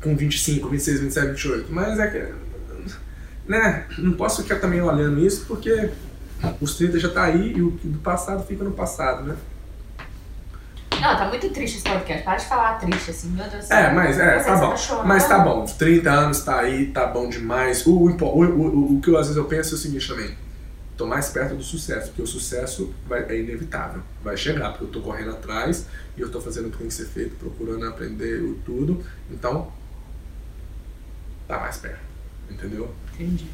com 0.00 0.16
25, 0.16 0.68
26, 0.68 1.00
27, 1.00 1.26
28. 1.28 1.72
Mas 1.72 1.98
é 1.98 2.06
que. 2.08 2.51
Né? 3.46 3.86
Não 3.98 4.12
posso 4.12 4.42
ficar 4.42 4.60
também 4.60 4.80
olhando 4.80 5.18
isso 5.20 5.44
porque 5.46 5.90
os 6.60 6.76
30 6.76 6.98
já 6.98 7.08
tá 7.08 7.24
aí 7.24 7.52
e 7.56 7.62
o 7.62 7.70
do 7.70 7.98
passado 7.98 8.44
fica 8.44 8.64
no 8.64 8.72
passado, 8.72 9.24
né? 9.24 9.36
Não, 11.02 11.16
tá 11.16 11.26
muito 11.28 11.48
triste 11.50 11.78
esse 11.78 11.84
podcast. 11.84 12.22
Para 12.22 12.36
de 12.36 12.44
falar 12.46 12.78
triste 12.78 13.10
assim, 13.10 13.30
meu 13.30 13.48
Deus 13.48 13.64
do 13.64 13.66
céu. 13.66 13.76
É, 13.76 13.92
mas 13.92 14.18
é, 14.18 14.38
tá 14.38 14.56
bom. 14.56 14.76
chorando. 14.76 15.06
Mas 15.08 15.26
tá 15.26 15.38
bom, 15.40 15.64
30 15.64 16.10
anos 16.10 16.44
tá 16.44 16.60
aí, 16.60 16.86
tá 16.92 17.06
bom 17.06 17.28
demais. 17.28 17.84
O, 17.84 17.90
o, 17.90 18.10
o, 18.10 18.44
o, 18.44 18.96
o 18.96 19.00
que 19.00 19.10
eu, 19.10 19.16
às 19.16 19.26
vezes 19.26 19.36
eu 19.36 19.46
penso 19.46 19.74
é 19.74 19.78
o 19.78 19.78
seguinte 19.78 20.06
também. 20.06 20.36
Tô 20.96 21.04
mais 21.04 21.30
perto 21.30 21.56
do 21.56 21.62
sucesso, 21.64 22.08
porque 22.08 22.22
o 22.22 22.26
sucesso 22.26 22.94
vai, 23.08 23.24
é 23.24 23.40
inevitável. 23.40 24.02
Vai 24.22 24.36
chegar, 24.36 24.70
porque 24.70 24.84
eu 24.84 24.88
tô 24.88 25.00
correndo 25.00 25.30
atrás 25.30 25.86
e 26.16 26.20
eu 26.20 26.30
tô 26.30 26.40
fazendo 26.40 26.68
o 26.68 26.70
que 26.70 26.78
tem 26.78 26.86
que 26.86 26.94
ser 26.94 27.06
feito, 27.06 27.34
procurando 27.34 27.84
aprender 27.84 28.40
tudo. 28.64 29.04
Então, 29.28 29.72
tá 31.48 31.58
mais 31.58 31.78
perto. 31.78 31.98
Entendeu? 32.48 32.94
Entendi. 33.14 33.46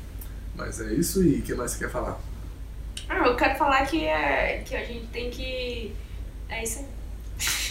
Mas 0.54 0.80
é 0.80 0.92
isso 0.92 1.22
e 1.22 1.38
o 1.38 1.42
que 1.42 1.54
mais 1.54 1.70
você 1.70 1.84
quer 1.84 1.90
falar? 1.90 2.18
Ah, 3.08 3.26
eu 3.26 3.36
quero 3.36 3.56
falar 3.56 3.86
que, 3.86 4.04
é, 4.04 4.62
que 4.64 4.74
a 4.74 4.84
gente 4.84 5.06
tem 5.06 5.30
que. 5.30 5.94
É 6.48 6.62
isso 6.62 6.80
aí. 6.80 6.98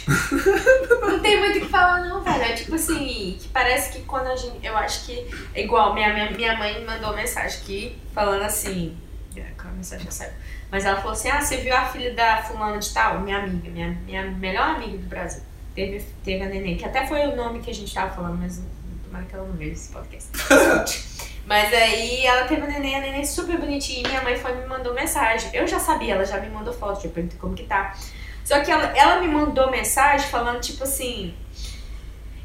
não 1.01 1.19
tem 1.19 1.39
muito 1.39 1.57
o 1.57 1.61
que 1.61 1.67
falar, 1.67 2.05
não, 2.05 2.23
velho. 2.23 2.43
É 2.43 2.53
tipo 2.53 2.75
assim, 2.75 3.37
que 3.39 3.49
parece 3.49 3.91
que 3.91 4.05
quando 4.05 4.27
a 4.27 4.35
gente. 4.35 4.65
Eu 4.65 4.75
acho 4.77 5.05
que. 5.05 5.27
É 5.53 5.63
igual, 5.63 5.93
minha, 5.93 6.13
minha, 6.13 6.31
minha 6.31 6.57
mãe 6.57 6.83
mandou 6.85 7.13
mensagem 7.13 7.59
aqui 7.59 7.97
falando 8.13 8.43
assim. 8.43 8.97
É, 9.35 9.51
qual 9.57 9.69
a 9.69 9.75
mensagem 9.75 10.09
saiu? 10.09 10.31
Mas 10.71 10.85
ela 10.85 10.97
falou 10.97 11.11
assim: 11.11 11.29
Ah, 11.29 11.41
você 11.41 11.57
viu 11.57 11.75
a 11.75 11.85
filha 11.85 12.13
da 12.13 12.41
fulana 12.41 12.79
de 12.79 12.93
tal? 12.93 13.19
Minha 13.21 13.39
amiga, 13.39 13.69
minha, 13.69 13.89
minha 14.05 14.23
melhor 14.31 14.75
amiga 14.75 14.97
do 14.97 15.07
Brasil. 15.07 15.43
Teve, 15.75 16.03
teve 16.23 16.43
a 16.43 16.49
neném, 16.49 16.75
que 16.75 16.85
até 16.85 17.05
foi 17.05 17.27
o 17.27 17.35
nome 17.35 17.59
que 17.59 17.69
a 17.69 17.73
gente 17.73 17.93
tava 17.93 18.11
falando, 18.11 18.39
mas 18.39 18.59
tomara 19.03 19.25
que 19.25 19.35
ela 19.35 19.47
não 19.47 19.55
veja 19.55 19.73
esse 19.73 19.91
podcast. 19.91 20.27
Mas 21.47 21.73
aí 21.73 22.25
ela 22.25 22.45
teve 22.45 22.61
a 22.61 22.67
neném, 22.67 22.95
a 22.95 22.99
neném 22.99 23.25
super 23.25 23.57
bonitinha, 23.57 24.01
e 24.01 24.07
minha 24.07 24.21
mãe 24.21 24.35
foi 24.35 24.53
me 24.53 24.67
mandou 24.67 24.93
mensagem. 24.93 25.49
Eu 25.53 25.65
já 25.65 25.79
sabia, 25.79 26.13
ela 26.13 26.25
já 26.25 26.41
me 26.41 26.49
mandou 26.49 26.73
foto, 26.73 27.05
eu 27.05 27.11
perguntei 27.11 27.39
como 27.39 27.55
que 27.55 27.63
tá. 27.63 27.95
Só 28.43 28.59
que 28.59 28.69
ela, 28.69 28.83
ela 28.97 29.21
me 29.21 29.29
mandou 29.29 29.71
mensagem 29.71 30.27
falando, 30.27 30.59
tipo 30.59 30.83
assim. 30.83 31.33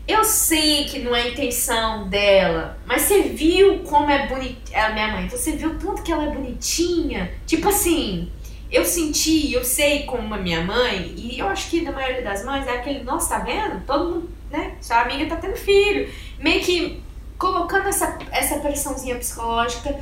Eu 0.06 0.24
sei 0.24 0.84
que 0.84 1.00
não 1.00 1.14
é 1.14 1.22
a 1.22 1.28
intenção 1.28 2.08
dela, 2.08 2.78
mas 2.86 3.02
você 3.02 3.22
viu 3.22 3.80
como 3.80 4.08
é 4.08 4.26
bonita. 4.28 4.76
A 4.76 4.90
minha 4.90 5.08
mãe, 5.08 5.28
você 5.28 5.52
viu 5.52 5.78
tanto 5.78 6.02
que 6.02 6.12
ela 6.12 6.24
é 6.24 6.30
bonitinha? 6.30 7.32
Tipo 7.44 7.68
assim, 7.68 8.30
eu 8.70 8.84
senti, 8.84 9.52
eu 9.52 9.64
sei 9.64 10.04
como 10.04 10.32
a 10.32 10.38
minha 10.38 10.62
mãe, 10.62 11.12
e 11.16 11.38
eu 11.40 11.48
acho 11.48 11.68
que 11.70 11.84
da 11.84 11.90
maioria 11.90 12.22
das 12.22 12.44
mães 12.44 12.66
é 12.68 12.78
aquele, 12.78 13.02
nossa, 13.02 13.36
tá 13.36 13.44
vendo? 13.44 13.84
Todo 13.84 14.14
mundo, 14.14 14.30
né? 14.50 14.76
Sua 14.80 15.02
amiga 15.02 15.26
tá 15.26 15.36
tendo 15.36 15.56
filho. 15.56 16.08
Meio 16.38 16.60
que 16.60 17.02
colocando 17.38 17.88
essa, 17.88 18.18
essa 18.30 18.56
pressãozinha 18.60 19.16
psicológica, 19.16 19.98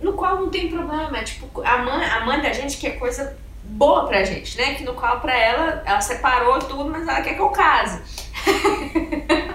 no 0.00 0.12
qual 0.12 0.36
não 0.36 0.48
tem 0.50 0.68
problema. 0.68 1.22
Tipo, 1.22 1.62
a 1.62 1.78
mãe, 1.78 2.04
a 2.04 2.24
mãe 2.24 2.40
da 2.40 2.52
gente 2.52 2.76
quer 2.76 2.98
coisa 2.98 3.36
boa 3.64 4.06
pra 4.06 4.24
gente, 4.24 4.56
né? 4.58 4.74
Que 4.74 4.84
no 4.84 4.94
qual 4.94 5.20
pra 5.20 5.36
ela, 5.36 5.82
ela 5.86 6.00
separou 6.00 6.58
tudo, 6.58 6.90
mas 6.90 7.06
ela 7.08 7.22
quer 7.22 7.34
que 7.34 7.40
eu 7.40 7.48
case. 7.48 8.00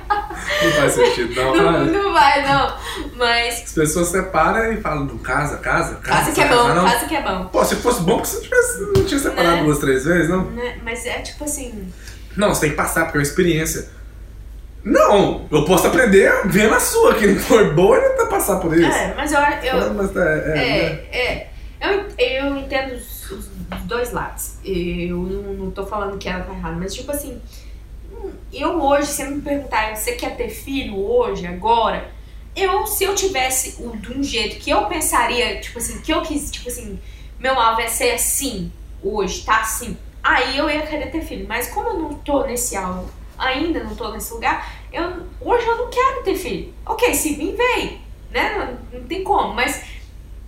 Não 0.62 0.71
faz 0.71 0.93
sentido, 0.93 1.36
não. 1.36 1.55
Não, 1.55 1.86
não 1.86 2.13
vai, 2.13 2.45
não. 2.45 2.75
Mas 3.15 3.63
As 3.63 3.71
pessoas 3.73 4.08
separam 4.08 4.73
e 4.73 4.82
falam, 4.82 5.05
não 5.05 5.17
casa, 5.17 5.58
casa, 5.58 5.95
casa. 5.97 6.01
casa 6.01 6.32
que 6.32 6.41
é 6.41 6.49
não 6.49 6.58
bom, 6.58 6.73
não. 6.73 6.86
casa 6.86 7.05
que 7.05 7.15
é 7.15 7.21
bom. 7.21 7.45
Pô, 7.45 7.63
se 7.63 7.75
fosse 7.77 8.01
bom, 8.01 8.17
porque 8.17 8.27
você 8.27 8.41
tivesse, 8.41 8.82
não 8.82 9.05
tinha 9.05 9.19
separado 9.19 9.58
Né? 9.58 9.63
duas, 9.63 9.79
três 9.79 10.05
vezes, 10.05 10.29
não? 10.29 10.45
Né? 10.45 10.79
Mas 10.84 11.05
é 11.05 11.19
tipo 11.19 11.43
assim. 11.43 11.93
Não, 12.36 12.49
você 12.49 12.62
tem 12.62 12.69
que 12.71 12.75
passar, 12.75 13.03
porque 13.05 13.17
é 13.17 13.19
uma 13.19 13.23
experiência. 13.23 13.89
Não, 14.84 15.46
eu 15.52 15.65
posso 15.65 15.88
aprender 15.88 16.32
vendo 16.46 16.74
a 16.74 16.80
sua, 16.80 17.15
que 17.15 17.28
não 17.28 17.39
for 17.39 17.74
boa 17.74 17.98
e 17.98 18.18
não 18.18 18.30
passar 18.30 18.60
por 18.60 18.78
isso. 18.78 18.98
É, 18.98 19.13
mas 19.15 19.32
eu. 19.32 19.39
eu 19.39 19.94
Mas, 19.94 20.15
é, 20.15 20.20
é, 20.20 20.48
né? 20.48 20.63
é, 20.63 21.18
é. 21.18 21.50
Eu, 21.82 22.06
eu 22.18 22.58
entendo 22.58 22.94
os, 22.96 23.32
os 23.32 23.50
dois 23.84 24.12
lados. 24.12 24.54
Eu 24.63 25.18
não, 25.18 25.54
não 25.54 25.72
tô 25.72 25.86
falando 25.86 26.18
que 26.18 26.28
ela 26.30 26.44
tá 26.44 26.54
errada, 26.54 26.76
mas 26.76 26.94
tipo 26.94 27.12
assim. 27.12 27.42
hum, 28.12 28.32
Eu 28.54 28.82
hoje, 28.82 29.08
se 29.08 29.24
me 29.26 29.42
perguntar, 29.42 29.96
você 29.96 30.13
quer 30.13 30.36
ter 30.36 30.50
filho 30.50 30.98
hoje, 30.98 31.46
agora? 31.46 32.10
Eu, 32.56 32.86
se 32.88 33.04
eu 33.04 33.15
tivesse 33.15 33.82
o, 33.82 33.96
de 33.96 34.12
um 34.12 34.24
jeito 34.24 34.58
que 34.58 34.70
eu 34.70 34.86
pensaria, 34.86 35.60
tipo 35.60 35.78
assim, 35.78 36.02
que 36.02 36.12
eu 36.13 36.22
quis, 36.22 36.50
tipo 36.52 36.68
assim, 36.68 37.00
meu 37.39 37.58
alvo 37.60 37.82
é 37.82 37.88
ser 37.88 38.12
assim, 38.12 38.72
hoje, 39.04 39.44
tá 39.46 39.62
assim, 39.62 39.96
aí 40.22 40.58
eu 40.58 40.70
ia 40.70 40.82
querer 40.82 41.12
ter 41.12 41.22
filho. 41.22 41.46
Mas 41.48 41.68
como 41.70 41.89
eu 41.89 42.00
não 42.00 42.13
tô 42.15 42.46
nesse 42.46 42.76
alvo, 42.76 43.10
ainda 43.39 43.84
não 43.84 43.95
tô 43.95 44.12
nesse 44.12 44.34
lugar, 44.34 44.69
eu, 44.91 45.23
hoje 45.41 45.65
eu 45.65 45.78
não 45.78 45.89
quero 45.89 46.23
ter 46.23 46.36
filho. 46.36 46.73
Ok, 46.86 47.13
se 47.13 47.36
vir, 47.36 47.56
vem, 47.56 48.02
né? 48.32 48.78
Não, 48.91 48.99
não 48.99 49.08
tem 49.08 49.23
como, 49.23 49.54
mas 49.54 49.82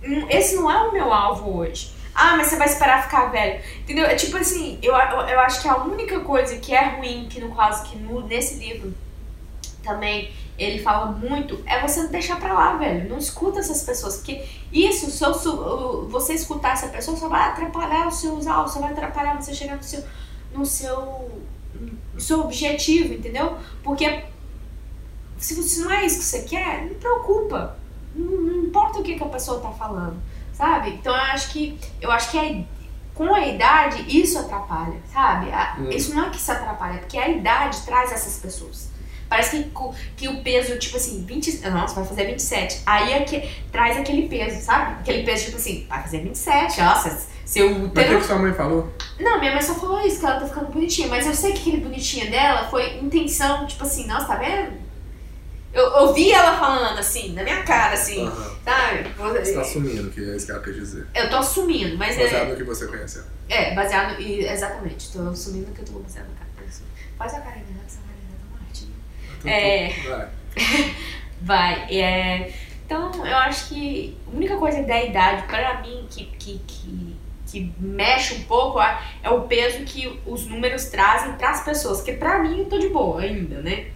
hum, 0.04 0.26
esse 0.28 0.54
não 0.56 0.70
é 0.70 0.76
o 0.88 0.92
meu 0.92 1.12
alvo 1.12 1.56
hoje. 1.58 1.92
Ah, 2.14 2.36
mas 2.36 2.48
você 2.48 2.56
vai 2.56 2.66
esperar 2.68 3.02
ficar 3.04 3.26
velho. 3.32 3.62
Entendeu? 3.80 4.04
É 4.04 4.14
tipo 4.14 4.36
assim, 4.36 4.78
eu, 4.82 4.94
eu, 4.94 5.20
eu 5.20 5.40
acho 5.40 5.62
que 5.62 5.68
a 5.68 5.76
única 5.78 6.20
coisa 6.20 6.56
que 6.58 6.74
é 6.74 6.96
ruim, 6.96 7.26
que 7.30 7.40
no 7.40 7.54
caso, 7.54 7.84
que 7.84 7.96
no, 7.96 8.20
nesse 8.26 8.56
livro 8.56 8.92
também 9.82 10.30
ele 10.58 10.80
fala 10.82 11.06
muito, 11.06 11.58
é 11.66 11.80
você 11.80 12.06
deixar 12.08 12.38
pra 12.38 12.52
lá, 12.52 12.76
velho. 12.76 13.08
Não 13.08 13.16
escuta 13.18 13.58
essas 13.60 13.82
pessoas. 13.82 14.16
Porque 14.18 14.44
isso, 14.70 15.10
se 15.10 15.24
eu 15.24 15.32
su- 15.34 15.50
o- 15.56 16.08
você 16.08 16.34
escutar 16.34 16.74
essa 16.74 16.88
pessoa, 16.88 17.16
só 17.16 17.28
vai 17.28 17.48
atrapalhar 17.48 18.06
os 18.06 18.20
seus 18.20 18.46
alvos, 18.46 18.72
só 18.72 18.80
vai 18.80 18.92
atrapalhar 18.92 19.40
você 19.40 19.54
chegar 19.54 19.76
no 19.76 19.82
seu, 19.82 20.04
no 20.52 20.66
seu, 20.66 21.41
seu 22.22 22.40
objetivo, 22.40 23.12
entendeu? 23.14 23.56
Porque 23.82 24.24
se, 25.38 25.54
você 25.54 25.80
não 25.82 25.90
é 25.90 26.06
isso 26.06 26.18
que 26.18 26.24
você 26.24 26.42
quer, 26.42 26.86
não 26.86 26.94
preocupa. 26.94 27.76
Não, 28.14 28.30
não 28.40 28.64
importa 28.64 28.98
o 29.00 29.02
que, 29.02 29.16
que 29.16 29.22
a 29.24 29.28
pessoa 29.28 29.60
tá 29.60 29.70
falando, 29.70 30.16
sabe? 30.52 30.90
Então 30.90 31.14
eu 31.14 31.22
acho 31.22 31.50
que 31.50 31.78
eu 32.00 32.10
acho 32.10 32.30
que 32.30 32.38
a- 32.38 32.64
com 33.14 33.34
a 33.34 33.46
idade 33.46 34.04
isso 34.08 34.38
atrapalha, 34.38 35.00
sabe? 35.12 35.50
A- 35.50 35.76
Hum. 35.78 35.88
Isso 35.90 36.14
não 36.14 36.26
é 36.26 36.30
que 36.30 36.36
isso 36.36 36.52
atrapalha, 36.52 36.94
é 36.94 36.98
porque 36.98 37.18
a 37.18 37.28
idade 37.28 37.80
traz 37.82 38.12
essas 38.12 38.38
pessoas. 38.38 38.90
Parece 39.32 39.62
que, 39.62 39.72
que 40.14 40.28
o 40.28 40.42
peso, 40.42 40.78
tipo 40.78 40.98
assim, 40.98 41.24
20. 41.24 41.66
Nossa, 41.70 41.94
vai 41.94 42.04
fazer 42.04 42.26
27. 42.26 42.82
Aí 42.84 43.14
é 43.14 43.20
que 43.20 43.48
traz 43.72 43.96
aquele 43.96 44.28
peso, 44.28 44.62
sabe? 44.62 45.00
Aquele 45.00 45.22
peso, 45.22 45.46
tipo 45.46 45.56
assim, 45.56 45.86
vai 45.88 46.02
fazer 46.02 46.18
27. 46.18 46.78
Nossa, 46.82 47.26
seu 47.46 47.70
Mas 47.70 47.78
o 47.78 47.80
que, 47.80 48.00
útero. 48.00 48.24
sua 48.24 48.38
mãe 48.38 48.52
falou? 48.52 48.92
Não, 49.18 49.40
minha 49.40 49.52
mãe 49.52 49.62
só 49.62 49.74
falou 49.74 50.02
isso, 50.06 50.20
que 50.20 50.26
ela 50.26 50.38
tá 50.38 50.46
ficando 50.46 50.66
bonitinha. 50.70 51.08
Mas 51.08 51.26
eu 51.26 51.34
sei 51.34 51.52
que 51.54 51.60
aquele 51.60 51.78
bonitinha 51.78 52.30
dela 52.30 52.68
foi 52.68 52.98
intenção, 52.98 53.66
tipo 53.66 53.82
assim, 53.84 54.06
nossa, 54.06 54.26
tá 54.26 54.34
vendo? 54.36 54.72
Eu, 55.72 55.82
eu 55.82 56.12
vi 56.12 56.30
ela 56.30 56.58
falando 56.58 56.98
assim, 56.98 57.32
na 57.32 57.42
minha 57.42 57.62
cara, 57.62 57.94
assim, 57.94 58.26
Aham. 58.26 58.56
sabe? 58.62 59.08
Você 59.16 59.54
tá 59.54 59.62
assumindo 59.62 60.10
que 60.10 60.20
é 60.20 60.36
isso 60.36 60.44
que 60.44 60.52
ela 60.52 60.62
quer 60.62 60.74
dizer. 60.74 61.06
Eu 61.14 61.30
tô 61.30 61.36
assumindo, 61.38 61.96
mas 61.96 62.18
é. 62.18 62.24
Baseado 62.24 62.48
no 62.50 62.56
que 62.56 62.64
você 62.64 62.86
conheceu. 62.86 63.22
É, 63.48 63.74
baseado. 63.74 64.20
Exatamente, 64.20 65.10
tô 65.10 65.26
assumindo 65.30 65.72
que 65.72 65.80
eu 65.80 65.86
tô 65.86 65.92
baseado 66.00 66.28
na 66.28 66.34
cara. 66.34 66.52
Faz 67.16 67.34
a 67.34 67.40
cara 67.40 67.56
aí, 67.56 67.62
né? 67.62 67.80
Essa 67.86 67.98
cara 68.00 68.12
aí 68.18 68.36
da 68.36 68.58
Marte. 68.58 68.88
Então, 69.24 69.31
É. 69.50 69.88
Vai. 70.08 70.28
Vai, 71.40 71.74
é. 71.98 72.52
Então, 72.86 73.10
eu 73.26 73.36
acho 73.36 73.68
que 73.70 74.16
a 74.26 74.36
única 74.36 74.56
coisa 74.56 74.82
da 74.82 75.02
idade, 75.02 75.42
pra 75.46 75.80
mim, 75.80 76.06
que, 76.10 76.24
que, 76.38 76.60
que, 76.66 77.16
que 77.50 77.72
mexe 77.78 78.34
um 78.34 78.42
pouco 78.42 78.80
é 78.80 78.98
é 79.22 79.30
o 79.30 79.42
peso 79.42 79.82
que 79.84 80.20
os 80.26 80.46
números 80.46 80.84
trazem 80.86 81.32
pras 81.32 81.62
pessoas. 81.64 81.98
Porque 81.98 82.12
pra 82.12 82.38
mim, 82.40 82.58
eu 82.60 82.64
tô 82.66 82.78
de 82.78 82.88
boa 82.88 83.22
ainda, 83.22 83.60
né? 83.62 83.86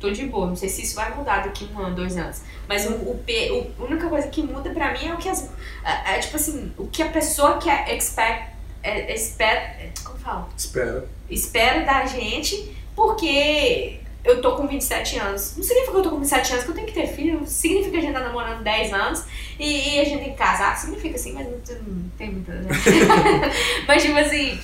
Tô 0.00 0.10
de 0.10 0.26
boa. 0.26 0.46
Não 0.46 0.56
sei 0.56 0.68
se 0.68 0.82
isso 0.82 0.94
vai 0.96 1.14
mudar 1.14 1.44
daqui 1.44 1.68
um 1.74 1.78
ano, 1.78 1.94
dois 1.94 2.16
anos. 2.16 2.40
Mas 2.68 2.86
o, 2.86 2.92
o, 2.94 3.14
o- 3.14 3.72
a 3.80 3.84
única 3.84 4.08
coisa 4.08 4.28
que 4.28 4.42
muda 4.42 4.70
pra 4.70 4.92
mim 4.92 5.08
é 5.08 5.14
o 5.14 5.18
que 5.18 5.28
as. 5.28 5.50
É, 5.84 6.14
é 6.16 6.18
tipo 6.20 6.36
assim, 6.36 6.72
o 6.78 6.86
que 6.86 7.02
a 7.02 7.08
pessoa 7.08 7.58
quer 7.58 7.94
expect. 7.94 8.48
É, 8.82 9.12
espera. 9.14 9.58
é, 9.60 9.90
Como 10.04 10.18
fala? 10.18 10.48
Espera. 10.56 11.04
espera 11.28 11.84
da 11.84 12.06
gente, 12.06 12.74
porque 12.94 14.00
eu 14.24 14.40
tô 14.42 14.56
com 14.56 14.66
27 14.66 15.18
anos. 15.18 15.54
Não 15.56 15.62
significa 15.62 15.92
que 15.92 15.98
eu 15.98 16.02
tô 16.02 16.10
com 16.10 16.18
27 16.18 16.52
anos 16.52 16.64
que 16.64 16.70
eu 16.70 16.74
tenho 16.74 16.86
que 16.86 16.92
ter 16.94 17.06
filho, 17.06 17.46
significa 17.46 17.90
que 17.92 17.96
a 17.96 18.00
gente 18.00 18.12
tá 18.12 18.20
namorando 18.20 18.62
10 18.62 18.92
anos 18.92 19.24
e, 19.58 19.94
e 19.96 20.00
a 20.00 20.04
gente 20.04 20.22
tem 20.24 20.32
que 20.32 20.38
casar, 20.38 20.76
significa 20.76 21.16
assim, 21.16 21.32
mas 21.32 21.46
não, 21.46 21.58
tem- 21.60 21.76
não 21.86 22.10
tem 22.18 22.30
muita. 22.32 22.52
mas 23.86 24.02
tipo 24.02 24.18
assim, 24.18 24.58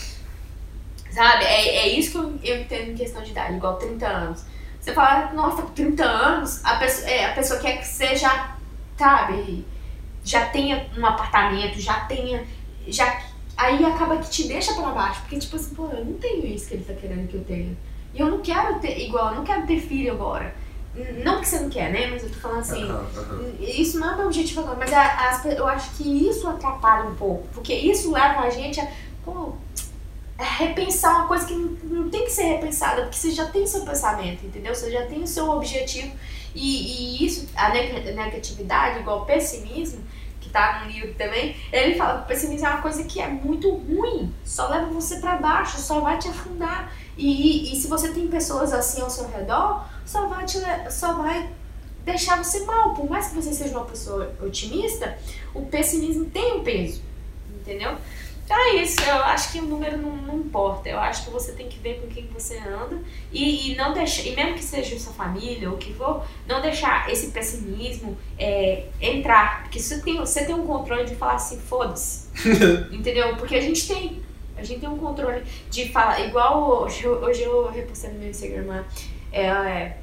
sabe, 1.11 1.45
é, 1.45 1.77
é 1.79 1.89
isso 1.89 2.11
que 2.11 2.17
eu, 2.17 2.55
eu 2.57 2.61
entendo 2.63 2.91
em 2.91 2.95
questão 2.95 3.23
de 3.23 3.31
idade, 3.31 3.55
igual 3.55 3.77
30 3.77 4.07
anos. 4.07 4.45
Você 4.81 4.93
fala, 4.93 5.33
nossa, 5.33 5.63
com 5.63 5.71
30 5.71 6.05
anos, 6.05 6.63
a 6.65 6.77
pessoa, 6.77 7.09
é, 7.09 7.25
a 7.27 7.33
pessoa 7.33 7.59
quer 7.61 7.79
que 7.79 7.87
você 7.87 8.15
já, 8.17 8.55
sabe, 8.99 9.65
já 10.23 10.47
tenha 10.47 10.87
um 10.97 11.07
apartamento, 11.07 11.81
já 11.81 12.01
tenha. 12.01 12.45
Já, 12.87 13.23
aí 13.57 13.83
acaba 13.83 14.19
que 14.19 14.29
te 14.29 14.47
deixa 14.47 14.75
pra 14.75 14.91
baixo, 14.91 15.21
porque 15.23 15.39
tipo 15.39 15.57
assim, 15.57 15.75
pô, 15.75 15.89
eu 15.89 16.05
não 16.05 16.13
tenho 16.15 16.45
isso 16.47 16.69
que 16.69 16.75
ele 16.75 16.85
tá 16.85 16.93
querendo 16.93 17.29
que 17.29 17.35
eu 17.37 17.45
tenha. 17.45 17.75
E 18.15 18.21
eu 18.21 18.29
não 18.31 18.41
quero 18.41 18.79
ter, 18.79 18.99
igual, 19.07 19.31
eu 19.31 19.37
não 19.37 19.45
quero 19.45 19.67
ter 19.67 19.81
filho 19.81 20.13
agora. 20.13 20.55
Não 21.25 21.41
que 21.41 21.49
você 21.49 21.59
não 21.59 21.69
quer, 21.69 21.91
né? 21.91 22.07
Mas 22.07 22.23
eu 22.23 22.29
tô 22.31 22.37
falando 22.37 22.61
assim, 22.61 22.85
isso 23.61 23.99
não 23.99 24.13
é 24.13 24.17
meu 24.17 24.27
objetivo 24.27 24.61
agora, 24.61 24.77
mas 24.79 24.93
a- 24.93 25.29
as 25.31 25.45
eu 25.45 25.67
acho 25.67 25.91
que 25.97 26.29
isso 26.29 26.47
atrapalha 26.49 27.09
um 27.11 27.17
pouco, 27.17 27.49
porque 27.53 27.75
isso 27.75 28.13
leva 28.13 28.41
a 28.43 28.51
gente 28.51 28.79
a, 28.81 28.87
pô, 29.25 29.55
a 30.39 30.45
repensar 30.45 31.17
uma 31.17 31.27
coisa 31.27 31.47
que 31.47 31.55
não, 31.55 32.03
não 32.03 32.11
tem 32.11 32.25
que 32.25 32.31
ser 32.31 32.45
repensada, 32.45 33.03
porque 33.03 33.17
você 33.17 33.33
já 33.33 33.47
tem 33.47 33.67
seu 33.67 33.81
pensamento, 33.85 34.47
entendeu? 34.47 34.73
Você 34.73 34.89
já 34.91 35.05
tem 35.07 35.21
o 35.23 35.27
seu 35.27 35.51
objetivo 35.51 36.13
e, 36.55 37.19
e 37.21 37.27
isso, 37.27 37.49
a 37.57 37.71
neg- 37.71 38.15
negatividade, 38.15 39.01
igual 39.01 39.23
o 39.23 39.25
pessimismo, 39.25 40.01
tá 40.55 40.85
no 40.85 40.91
livro 40.91 41.13
também, 41.15 41.57
ele 41.73 41.97
fala 41.97 42.19
que 42.19 42.25
o 42.25 42.29
pessimismo 42.29 42.65
é 42.65 42.71
uma 42.71 42.81
coisa 42.81 43.03
que 43.03 43.21
é 43.21 43.27
muito 43.27 43.69
ruim, 43.69 44.33
só 44.45 44.69
leva 44.69 44.87
você 44.87 45.17
pra 45.17 45.35
baixo, 45.37 45.79
só 45.79 45.99
vai 45.99 46.17
te 46.17 46.29
afundar. 46.29 46.93
E, 47.19 47.27
e, 47.27 47.73
e 47.73 47.77
se 47.77 47.89
você 47.89 48.13
tem 48.13 48.29
pessoas 48.29 48.73
assim 48.73 49.03
ao 49.03 49.11
seu 49.11 49.29
redor, 49.29 49.85
só 50.07 50.29
vai 50.29 50.45
te 50.45 50.59
só 50.91 51.15
vai 51.15 51.51
deixar 52.05 52.43
você 52.43 52.61
mal. 52.61 52.95
Por 52.95 53.11
mais 53.11 53.29
que 53.29 53.35
você 53.35 53.53
seja 53.53 53.77
uma 53.77 53.85
pessoa 53.85 54.33
otimista, 54.41 55.19
o 55.53 55.63
pessimismo 55.67 56.27
tem 56.27 56.59
um 56.59 56.63
peso, 56.63 57.03
entendeu? 57.61 57.97
Então 58.45 58.57
é 58.59 58.83
isso, 58.83 59.01
eu 59.01 59.17
acho 59.25 59.53
que 59.53 59.59
o 59.59 59.63
número 59.63 59.97
não, 59.97 60.15
não 60.17 60.37
importa. 60.37 60.87
Eu 60.89 60.99
acho 61.01 61.25
que 61.25 61.31
você 61.31 61.53
tem 61.53 61.67
que 61.69 61.79
ver 61.79 62.01
com 62.01 62.09
quem 62.09 62.27
você 62.27 62.59
anda 62.59 62.99
e, 63.33 63.73
e 63.73 63.75
não 63.75 63.95
deixar, 63.95 64.23
e 64.27 64.37
mesmo 64.37 64.55
que 64.55 64.63
seja 64.63 64.99
sua 64.99 65.15
família 65.15 65.69
ou 65.71 65.77
o 65.77 65.79
que 65.79 65.95
for, 65.95 66.23
não 66.47 66.61
deixar 66.61 67.11
esse 67.11 67.29
pessimismo 67.29 68.19
é, 68.39 68.85
entrar. 69.01 69.63
Porque 69.63 69.81
você 69.81 70.01
tem, 70.03 70.17
você 70.19 70.45
tem 70.45 70.55
um 70.55 70.67
controle 70.67 71.05
de 71.07 71.15
falar 71.15 71.35
assim, 71.37 71.59
foda-se. 71.59 72.29
entendeu? 72.93 73.35
Porque 73.37 73.57
a 73.57 73.61
gente 73.63 73.89
tem. 73.89 74.23
A 74.57 74.63
gente 74.63 74.81
tem 74.81 74.89
um 74.89 74.99
controle 74.99 75.43
de 75.71 75.89
falar, 75.89 76.21
igual 76.21 76.83
hoje, 76.85 77.03
eu- 77.03 77.15
hoje 77.25 77.43
eu 77.43 77.69
repostei 77.71 78.11
no 78.13 78.21
meu 78.21 78.29
Instagram, 78.31 78.85
é, 79.33 79.97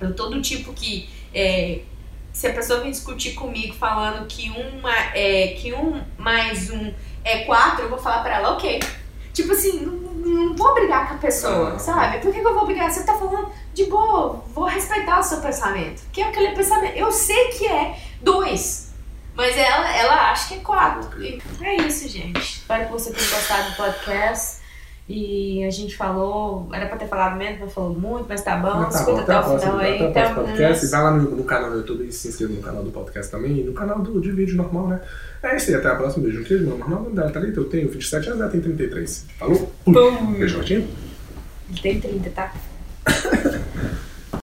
eu 0.00 0.14
tô 0.14 0.28
do 0.30 0.40
tipo 0.40 0.72
que 0.72 1.06
é, 1.34 1.80
se 2.32 2.46
a 2.46 2.52
pessoa 2.54 2.80
vem 2.80 2.90
discutir 2.90 3.34
comigo 3.34 3.74
falando 3.74 4.26
que 4.26 4.48
um, 4.50 4.80
ma- 4.80 5.14
é, 5.14 5.48
que 5.48 5.74
um 5.74 6.00
mais 6.16 6.70
um 6.70 6.94
é 7.28 7.44
quatro, 7.44 7.84
eu 7.84 7.88
vou 7.90 7.98
falar 7.98 8.22
pra 8.22 8.36
ela, 8.36 8.52
ok. 8.52 8.80
Tipo 9.32 9.52
assim, 9.52 9.80
não, 9.80 9.92
não 9.92 10.56
vou 10.56 10.74
brigar 10.74 11.08
com 11.08 11.14
a 11.14 11.18
pessoa, 11.18 11.74
Ah. 11.76 11.78
sabe? 11.78 12.18
Por 12.18 12.32
que, 12.32 12.40
que 12.40 12.46
eu 12.46 12.54
vou 12.54 12.66
brigar? 12.66 12.90
Você 12.90 13.04
tá 13.04 13.14
falando 13.14 13.50
de 13.72 13.84
boa, 13.84 14.42
vou 14.54 14.64
respeitar 14.64 15.18
o 15.20 15.22
seu 15.22 15.38
pensamento. 15.40 16.02
Que 16.12 16.22
é 16.22 16.28
aquele 16.28 16.54
pensamento. 16.54 16.96
Eu 16.96 17.12
sei 17.12 17.48
que 17.50 17.66
é 17.66 17.96
dois, 18.20 18.92
mas 19.34 19.56
ela, 19.56 19.96
ela 19.96 20.30
acha 20.30 20.48
que 20.48 20.54
é 20.54 20.58
quatro. 20.58 21.22
É 21.62 21.76
isso, 21.76 22.08
gente. 22.08 22.40
Espero 22.40 22.86
que 22.86 22.92
você 22.92 23.12
tenha 23.12 23.28
gostado 23.30 23.70
do 23.70 23.76
podcast. 23.76 24.57
E 25.08 25.64
a 25.64 25.70
gente 25.70 25.96
falou, 25.96 26.68
era 26.70 26.86
pra 26.86 26.98
ter 26.98 27.08
falado 27.08 27.38
menos, 27.38 27.58
mas 27.60 27.72
falou 27.72 27.94
muito, 27.98 28.26
mas 28.28 28.42
tá 28.42 28.56
bom. 28.56 28.80
Mas 28.80 28.92
tá 28.92 29.00
Escuta 29.00 29.16
bom, 29.16 29.22
até 29.22 29.32
até 29.32 29.48
o 29.48 29.58
final 29.58 29.78
aí. 29.78 30.06
Até 30.06 30.34
podcast. 30.34 30.86
o 30.86 30.90
Vai 30.90 31.02
lá 31.02 31.10
no, 31.12 31.30
no 31.30 31.44
canal 31.44 31.70
do 31.70 31.76
YouTube 31.78 32.06
e 32.06 32.12
se 32.12 32.28
inscreva 32.28 32.52
no 32.52 32.60
canal 32.60 32.82
do 32.82 32.90
podcast 32.90 33.30
também. 33.30 33.60
E 33.60 33.64
no 33.64 33.72
canal 33.72 34.00
do, 34.00 34.20
de 34.20 34.30
vídeo 34.32 34.56
normal, 34.56 34.88
né? 34.88 35.00
É 35.42 35.56
isso 35.56 35.70
aí, 35.70 35.76
até 35.76 35.88
a 35.88 35.94
próxima. 35.96 36.24
Beijo, 36.24 36.42
um 36.42 36.44
queijo. 36.44 36.66
Meu 36.66 36.88
nome 36.88 37.16
dela 37.16 37.30
tá 37.30 37.40
ali. 37.40 37.56
Eu 37.56 37.64
tenho 37.64 37.88
27 37.88 38.28
anos, 38.28 38.40
ela 38.42 38.50
tem 38.50 38.60
33. 38.60 39.26
Falou? 39.38 39.72
Pum. 39.82 40.32
Beijo, 40.32 40.58
Martinho. 40.58 40.86
Tem 41.80 41.98
30, 41.98 42.30
tá? 42.30 42.52